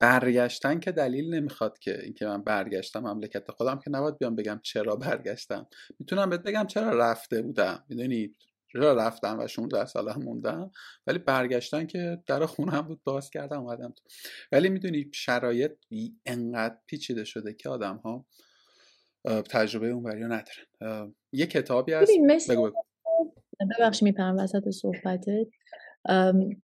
[0.00, 4.96] برگشتن که دلیل نمی‌خواد که اینکه من برگشتم مملکت خودم که نباید بیام بگم چرا
[4.96, 5.66] برگشتم.
[5.98, 8.34] می‌تونم بهت بگم چرا رفته بودم می‌دونی؟
[8.74, 10.70] چرا رفتم و 16 ساله هم موندم.
[11.06, 14.04] ولی برگشتن که در خونه بود باز کردم اومدم تو.
[14.52, 15.72] ولی می‌دونی شرایط
[16.26, 18.26] انقدر پیچیده شده که آدم ها
[19.50, 21.14] تجربه اون رو ندارن.
[21.32, 22.72] یه کتابی هست بگو
[23.78, 25.46] ببخش میپرم وسط صحبتت.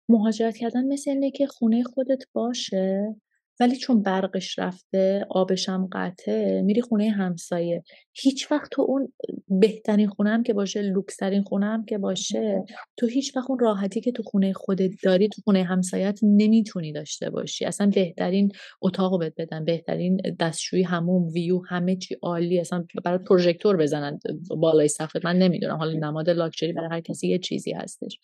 [0.08, 3.16] مهاجرت کردن مثل اینه که خونه خودت باشه؟
[3.60, 7.82] ولی چون برقش رفته آبش هم قطعه میری خونه همسایه.
[8.12, 9.12] هیچ وقت تو اون
[9.48, 12.64] بهترین خونه هم که باشه لوکسترین خونه هم که باشه
[12.96, 17.30] تو هیچ وقت اون راحتی که تو خونه خودت داری تو خونه همسایت نمی‌تونی داشته
[17.30, 17.64] باشی.
[17.64, 18.52] اصلا بهترین
[18.82, 19.64] اتاق بهت بدن.
[19.64, 24.18] بهترین دستشویی همون ویو همه چی عالی اصلا برای پروژکتور بزنن
[24.48, 25.76] بالای سقف من نمی‌دونم.
[25.76, 28.18] حالا نماد لاکچری برای هر کسی یه چیزی هستش.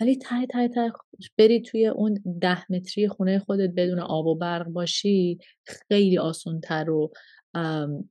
[0.00, 0.92] ولی ته ته ته
[1.38, 7.12] بری توی اون ده متری خونه خودت بدون آب و برق باشی خیلی آسونتر و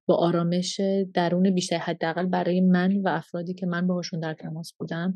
[0.06, 0.82] با آرامش
[1.14, 1.78] درون بیشتر.
[1.78, 5.16] حداقل برای من و افرادی که من باهاشون در تماس بودم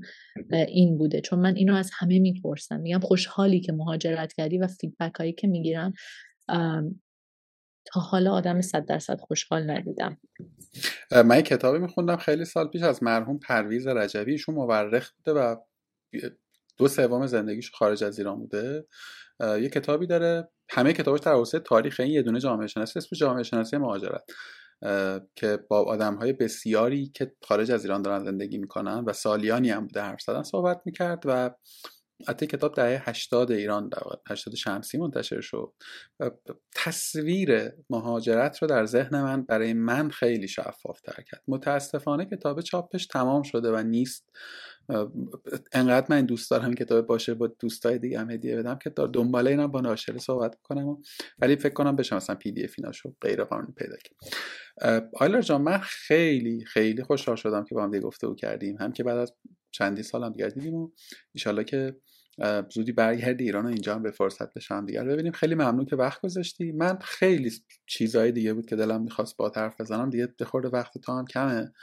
[0.68, 1.22] این بوده.
[1.22, 2.80] چون من اینو از همه می‌پرسم.
[2.80, 5.93] میگم خوشحالی که مهاجرت کردی و فیدبک هایی که می‌گیرم
[7.85, 10.18] تا حالا آدم صد درصد خوشحال ندیدم.
[11.26, 14.31] من کتابی میخوندم خیلی سال پیش از مرحوم پرویز رجبی.
[14.31, 15.56] ایشون مورخ بوده و
[16.82, 18.86] دو سوم زندگیش خارج از ایران بوده.
[19.40, 20.49] یه کتابی داره.
[20.70, 24.24] همه کتابش در حوزه تاریخ این یه دونه جامعه شناسی اسم جامعه شناسی مهاجرت.
[25.36, 29.88] که با آدم های بسیاری که خارج از ایران دارن زندگی می‌کنن و سالیانی هم
[29.88, 31.52] بوده حرف زدن صحبت می‌کرد و
[32.28, 33.90] حتی کتاب دهه 80 ایران
[34.30, 35.74] 80 شمسی منتشر شد.
[36.76, 41.44] تصویر مهاجرت رو در ذهن من برای من خیلی شفاف تر کرد.
[41.48, 44.30] متاسفانه کتاب چاپش تمام شده و نیست.
[45.74, 49.68] انقدر من دوست دارم کتاب باشه با دوستای دیگه هم هدیه بدم که دنبال اینم
[49.68, 50.98] با ناشر صحبت کنم
[51.40, 55.78] ولی فکر کنم بشه مثلا پی دی افیناشو غیر قانونی پیدا کنم آیلر جان من
[55.78, 58.78] خیلی خیلی خوشحال شدم که با هم دیگه گفتگو کردیم.
[58.78, 59.34] هم که بعد از
[59.72, 60.91] چندی سال هم دیگه دیدیم و
[61.34, 61.95] ایشالله که
[62.74, 66.22] زودی برگردی ایران و اینجا هم به فرصت بشم دیگر ببینیم خیلی ممنون که وقت
[66.22, 66.72] گذاشتی.
[66.72, 67.52] من خیلی
[67.86, 70.10] چیزهای دیگه بود که دلم می‌خواست با حرف بزنم.
[70.10, 71.74] دیگه به وقت تو هم کمه.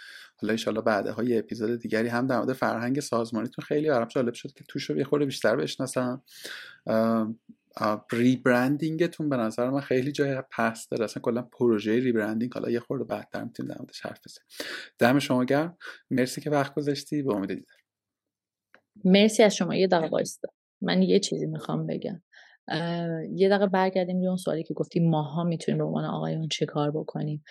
[0.43, 4.52] حالا ان‌شاءالله بعدها یه اپیزود دیگری هم در مورد فرهنگ سازمانیتون خیلی برام جالب شد
[4.52, 6.23] که توش رو یه خورده بیشتر بشناسم.
[8.12, 11.05] rebranding تون به نظر من خیلی جای پس داره.
[11.05, 14.47] اصلا کلا پروژه rebranding حالا یه خورده بعدتر می‌تونیم در موردش حرف بزنیم.
[14.98, 15.77] دم شما گرم.
[16.10, 17.23] مرسی که وقت گذاشتی.
[17.23, 17.77] به امید دیدار.
[19.05, 19.74] مرسی از شما.
[19.74, 20.48] یه دقیقه وایستا.
[20.82, 22.23] من یه چیزی می‌خوام بگم.
[23.35, 24.16] یه دقیقه برگردیم.
[24.16, 27.44] روی اون سوالی که گفتی ماها می‌تونیم به عنوان آقایون چه کار بکنیم.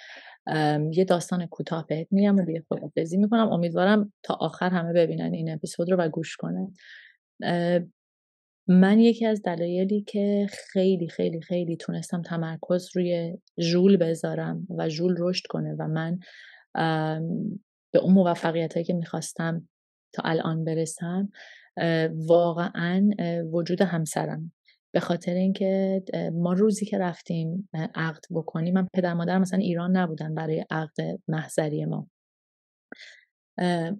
[0.91, 3.51] یه داستان کوتاه بهت میگم و دیگه خدافظی می‌کنم.
[3.51, 6.73] امیدوارم تا آخر همه ببینن این اپیزود رو و گوش کنن.
[8.69, 15.15] من یکی از دلایلی که خیلی خیلی خیلی تونستم تمرکز روی ژول بذارم و ژول
[15.19, 16.19] رشد کنه و من
[17.93, 19.67] به اون موفقیت هایی که می‌خواستم
[20.13, 21.29] تا الان برسم
[22.27, 23.09] واقعا
[23.51, 24.51] وجود همسرم.
[24.93, 26.03] به خاطر اینکه
[26.33, 31.85] ما روزی که رفتیم عقد بکنیم من پدر مادر مثلا ایران نبودن برای عقد محضری
[31.85, 32.09] ما.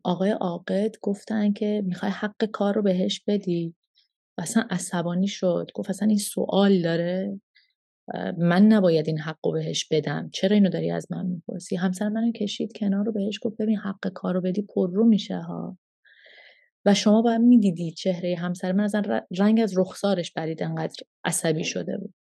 [0.03, 3.75] آقای عاقد گفتن که می‌خوای حق کار رو بهش بدی.
[4.37, 5.71] و اصلا عصبانی شد.
[5.75, 7.41] گفت اصلا این سوال داره.
[8.37, 10.29] من نباید این حق رو بهش بدم.
[10.33, 14.07] چرا اینو داری از من می‌پرسی؟ همسر منو کشید کنار رو بهش گفت ببین حق
[14.13, 15.77] کار رو بدی پر رو میشه ها.
[16.87, 18.95] و شما باید می‌دیدی چهره همسر من از
[19.37, 22.13] رنگ از رخسارش برید انقدر عصبی شده بود.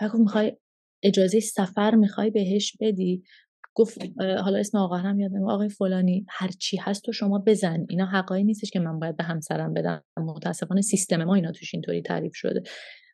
[0.00, 0.56] و گفت می‌خوای
[1.02, 3.22] اجازه سفر می‌خوای بهش بدی؟
[3.74, 7.86] گفت حالا اسم آقا هم یادم آقای فلانی هر چی هست تو شما بزن.
[7.88, 10.04] اینا حقایی نیستش که من باید به همسرم بدم.
[10.16, 12.62] متاسفانه سیستم ما اینا توش اینطوری تعریف شده.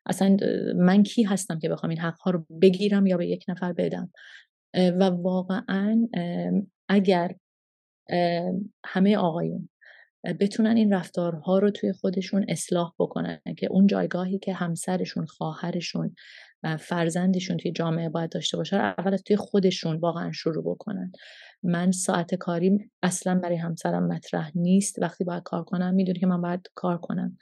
[0.05, 0.37] اصلا
[0.75, 4.11] من کی هستم که بخوام این حقها رو بگیرم یا به یک نفر بدم؟
[4.73, 6.07] و واقعا
[6.89, 7.35] اگر
[8.85, 9.69] همه آقایون
[10.39, 16.15] بتونن این رفتارها رو توی خودشون اصلاح بکنن که اون جایگاهی که همسرشون خواهرشون
[16.79, 21.11] فرزندشون توی جامعه باید داشته باشه اول از توی خودشون واقعا شروع بکنن.
[21.63, 25.01] من ساعت کاری اصلا برای همسرم مطرح نیست.
[25.01, 27.37] وقتی باید کار کنم می‌دونی که من باید کار کنم.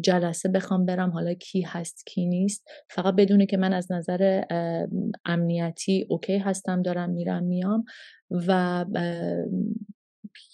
[0.00, 2.68] جلسه بخوام برم حالا کی هست کی نیست.
[2.90, 4.42] فقط بدونه که من از نظر
[5.24, 7.84] امنیتی اوکی هستم دارم میرم میام
[8.30, 8.84] و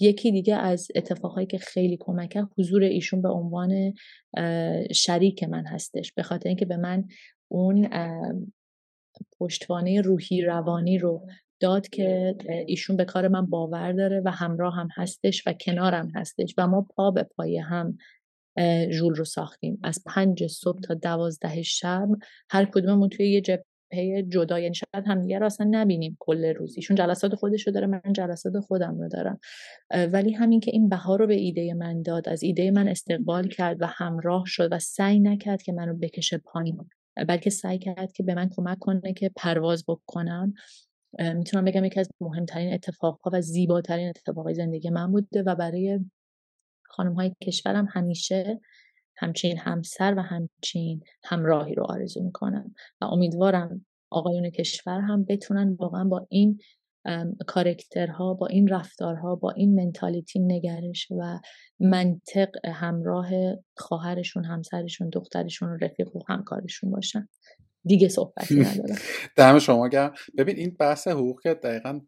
[0.00, 3.94] یکی دیگه از اتفاقهایی که خیلی کمک کرد حضور ایشون به عنوان
[4.92, 6.12] شریک من هستش.
[6.12, 7.04] به خاطر اینکه به من
[7.48, 7.88] اون
[9.38, 11.26] پشتوانه روحی روانی رو
[11.60, 12.36] داد که
[12.66, 16.86] ایشون به کار من باور داره و همراه هم هستش و کنارم هستش و ما
[16.90, 17.98] پا به پای هم
[18.90, 19.80] ژول رو ساختیم.
[19.82, 22.08] از پنج صبح تا دوازده شب
[22.50, 23.64] هر کدوممون توی یه جبهه
[24.28, 28.12] جدا یعنی شاید همدیگه رو اصلا نبینیم کل روز ایشون جلسات خودش رو داره من
[28.12, 29.40] جلسات خودم رو دارم.
[30.12, 33.82] ولی همین که این بها رو به ایده من داد از ایده من استقبال کرد
[33.82, 36.88] و همراه شد و سعی نکرد که منو بکشه پایین.
[37.28, 40.54] بلکه سعی کرد که به من کمک کنه که پرواز بکنم.
[41.18, 46.00] می‌تونم بگم یکی از مهمترین اتفاقها و زیباترین اتفاقهای زندگی من بوده و برای
[46.82, 48.60] خانم های کشورم همیشه
[49.24, 52.74] همچین همسر و همچین همراهی رو آرزو می‌کنم.
[53.00, 56.58] و امیدوارم آقایون کشور هم بتونن واقعا با این
[57.46, 61.40] کارکترها با این رفتارها با این منتالیتی نگرش و
[61.80, 63.30] منطق همراه
[63.76, 67.28] خواهرشون همسرشون دخترشون و رفیق و همکارشون باشن.
[67.84, 68.96] دیگه صحبتی ندارم.
[69.36, 70.14] دم شما گرم.
[70.38, 72.00] ببین این بحث حقوق که دقیقا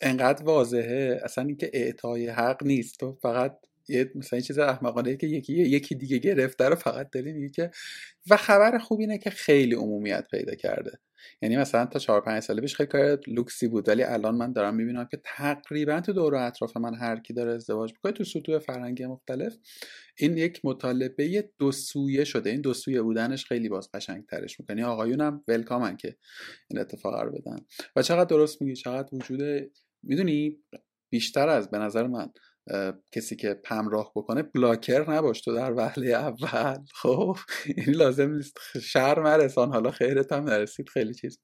[0.00, 3.00] انقدر واضحه اصلا اینکه اعطای حق نیست.
[3.00, 7.48] تو فقط یه مثلا چیز احمقانه که یکی یکی دیگه گرفته رو فقط داری میگه
[7.48, 7.70] که
[8.30, 10.98] و خبر خوب اینه که خیلی عمومیت پیدا کرده.
[11.42, 14.74] یعنی مثلا تا 4 5 سال پیش خیلی کار لوکسی بود ولی الان من دارم
[14.74, 18.58] می‌بینم که تقریبا تو دور و اطراف من هر کی داره ازدواج می‌کنه تو سطوح
[18.58, 19.56] فرهنگی مختلف
[20.18, 22.50] این یک مطالبه دو سویه شده.
[22.50, 24.76] این دو سویه بودنش خیلی باز قشنگ ترش می‌کنه.
[24.76, 26.16] یعنی آقایونم ولکامن که
[26.70, 27.58] این اتفاق رو بدن.
[27.96, 29.70] و چقدر درست میگی؟ چقدر وجود
[30.02, 30.58] می‌دونی؟
[31.10, 32.28] بیشتر از به نظر من
[33.12, 36.84] کسی که پمراه بکنه بلاکر نباش تو در وهله اول.
[36.94, 37.36] خب
[37.76, 38.58] این لازم نیست.
[38.82, 40.88] شهر مرسان حالا خیرت هم نرسید.
[40.88, 41.38] خیلی چیز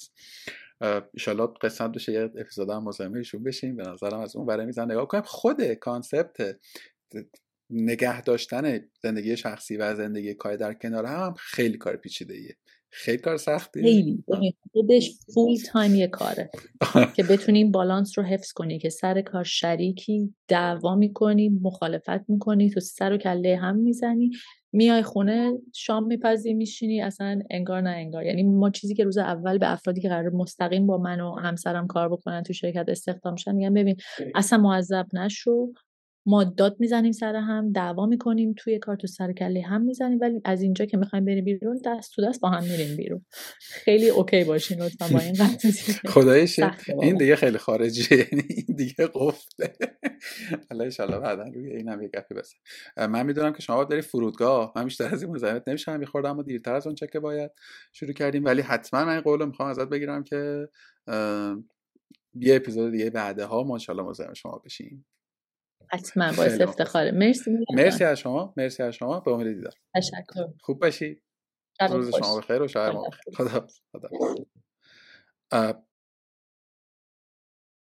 [1.14, 3.12] ایشالله قسمت بشه یه اپیزود هم مزاحم
[3.44, 3.76] بشیم.
[3.76, 6.58] به نظرم از اون برای میزن نگاه کنیم خود کانسپت
[7.70, 12.56] نگه داشتن زندگی شخصی و زندگی کار در کنار هم خیلی کار پیچیده ایه
[12.94, 13.82] خیلی کار سختی.
[13.82, 14.24] خیلی.
[14.72, 16.50] خودش فول تایم یه کاره.
[17.16, 22.80] که بتونیم بالانس رو حفظ کنی که سر کار شریکی دعوا می‌کنی مخالفت می‌کنی تو
[22.80, 24.30] سر و کله هم می‌زنی.
[24.72, 28.24] میای خونه شام میپذی میشینی اصلا انگار نه انگار.
[28.24, 31.86] یعنی ما چیزی که روز اول به افرادی که قرار مستقیم با من و همسرم
[31.86, 33.96] کار بکنن تو شرکت استخدام شدن میگن ببین
[34.34, 35.72] اصلا معذب نشو.
[36.26, 40.40] ما داد می‌زنیم سر هم دعوا می‌کنیم توی کار تو سر کله هم می‌زنیم ولی
[40.44, 43.24] از اینجا که می‌خوایم بریم بیرون دست تو دست با هم میریم بیرون.
[43.60, 45.34] خیلی اوکی باشین لطفا با این
[46.06, 46.60] خدایش
[47.02, 49.72] این دیگه خیلی خارجیه یعنی این دیگه قفله.
[50.70, 53.06] حالا ان بعدا روی اینم یه گپی بزن.
[53.06, 54.72] من می‌دونم که شما داری فرودگاه.
[54.76, 57.50] من بیشتر از این مزاحمت نمیشم میخوردم اما دیرتر از اون که باید
[57.92, 58.44] شروع کردیم.
[58.44, 60.68] ولی حتما من این قولو می‌خوام ازت بگیرم که
[62.34, 65.06] یه اپیزود دیگه بعدها ما ان شما بشیم.
[65.92, 67.10] حتما باعث افتخاره.
[67.10, 68.54] مرسی مرسی از شما.
[68.56, 69.20] مرسی از شما.
[69.20, 69.72] به امید دیدار.
[69.94, 70.46] تشکر.
[70.60, 71.22] خوب باشی.
[71.90, 74.08] روز شما بخیر و ما خدا خدا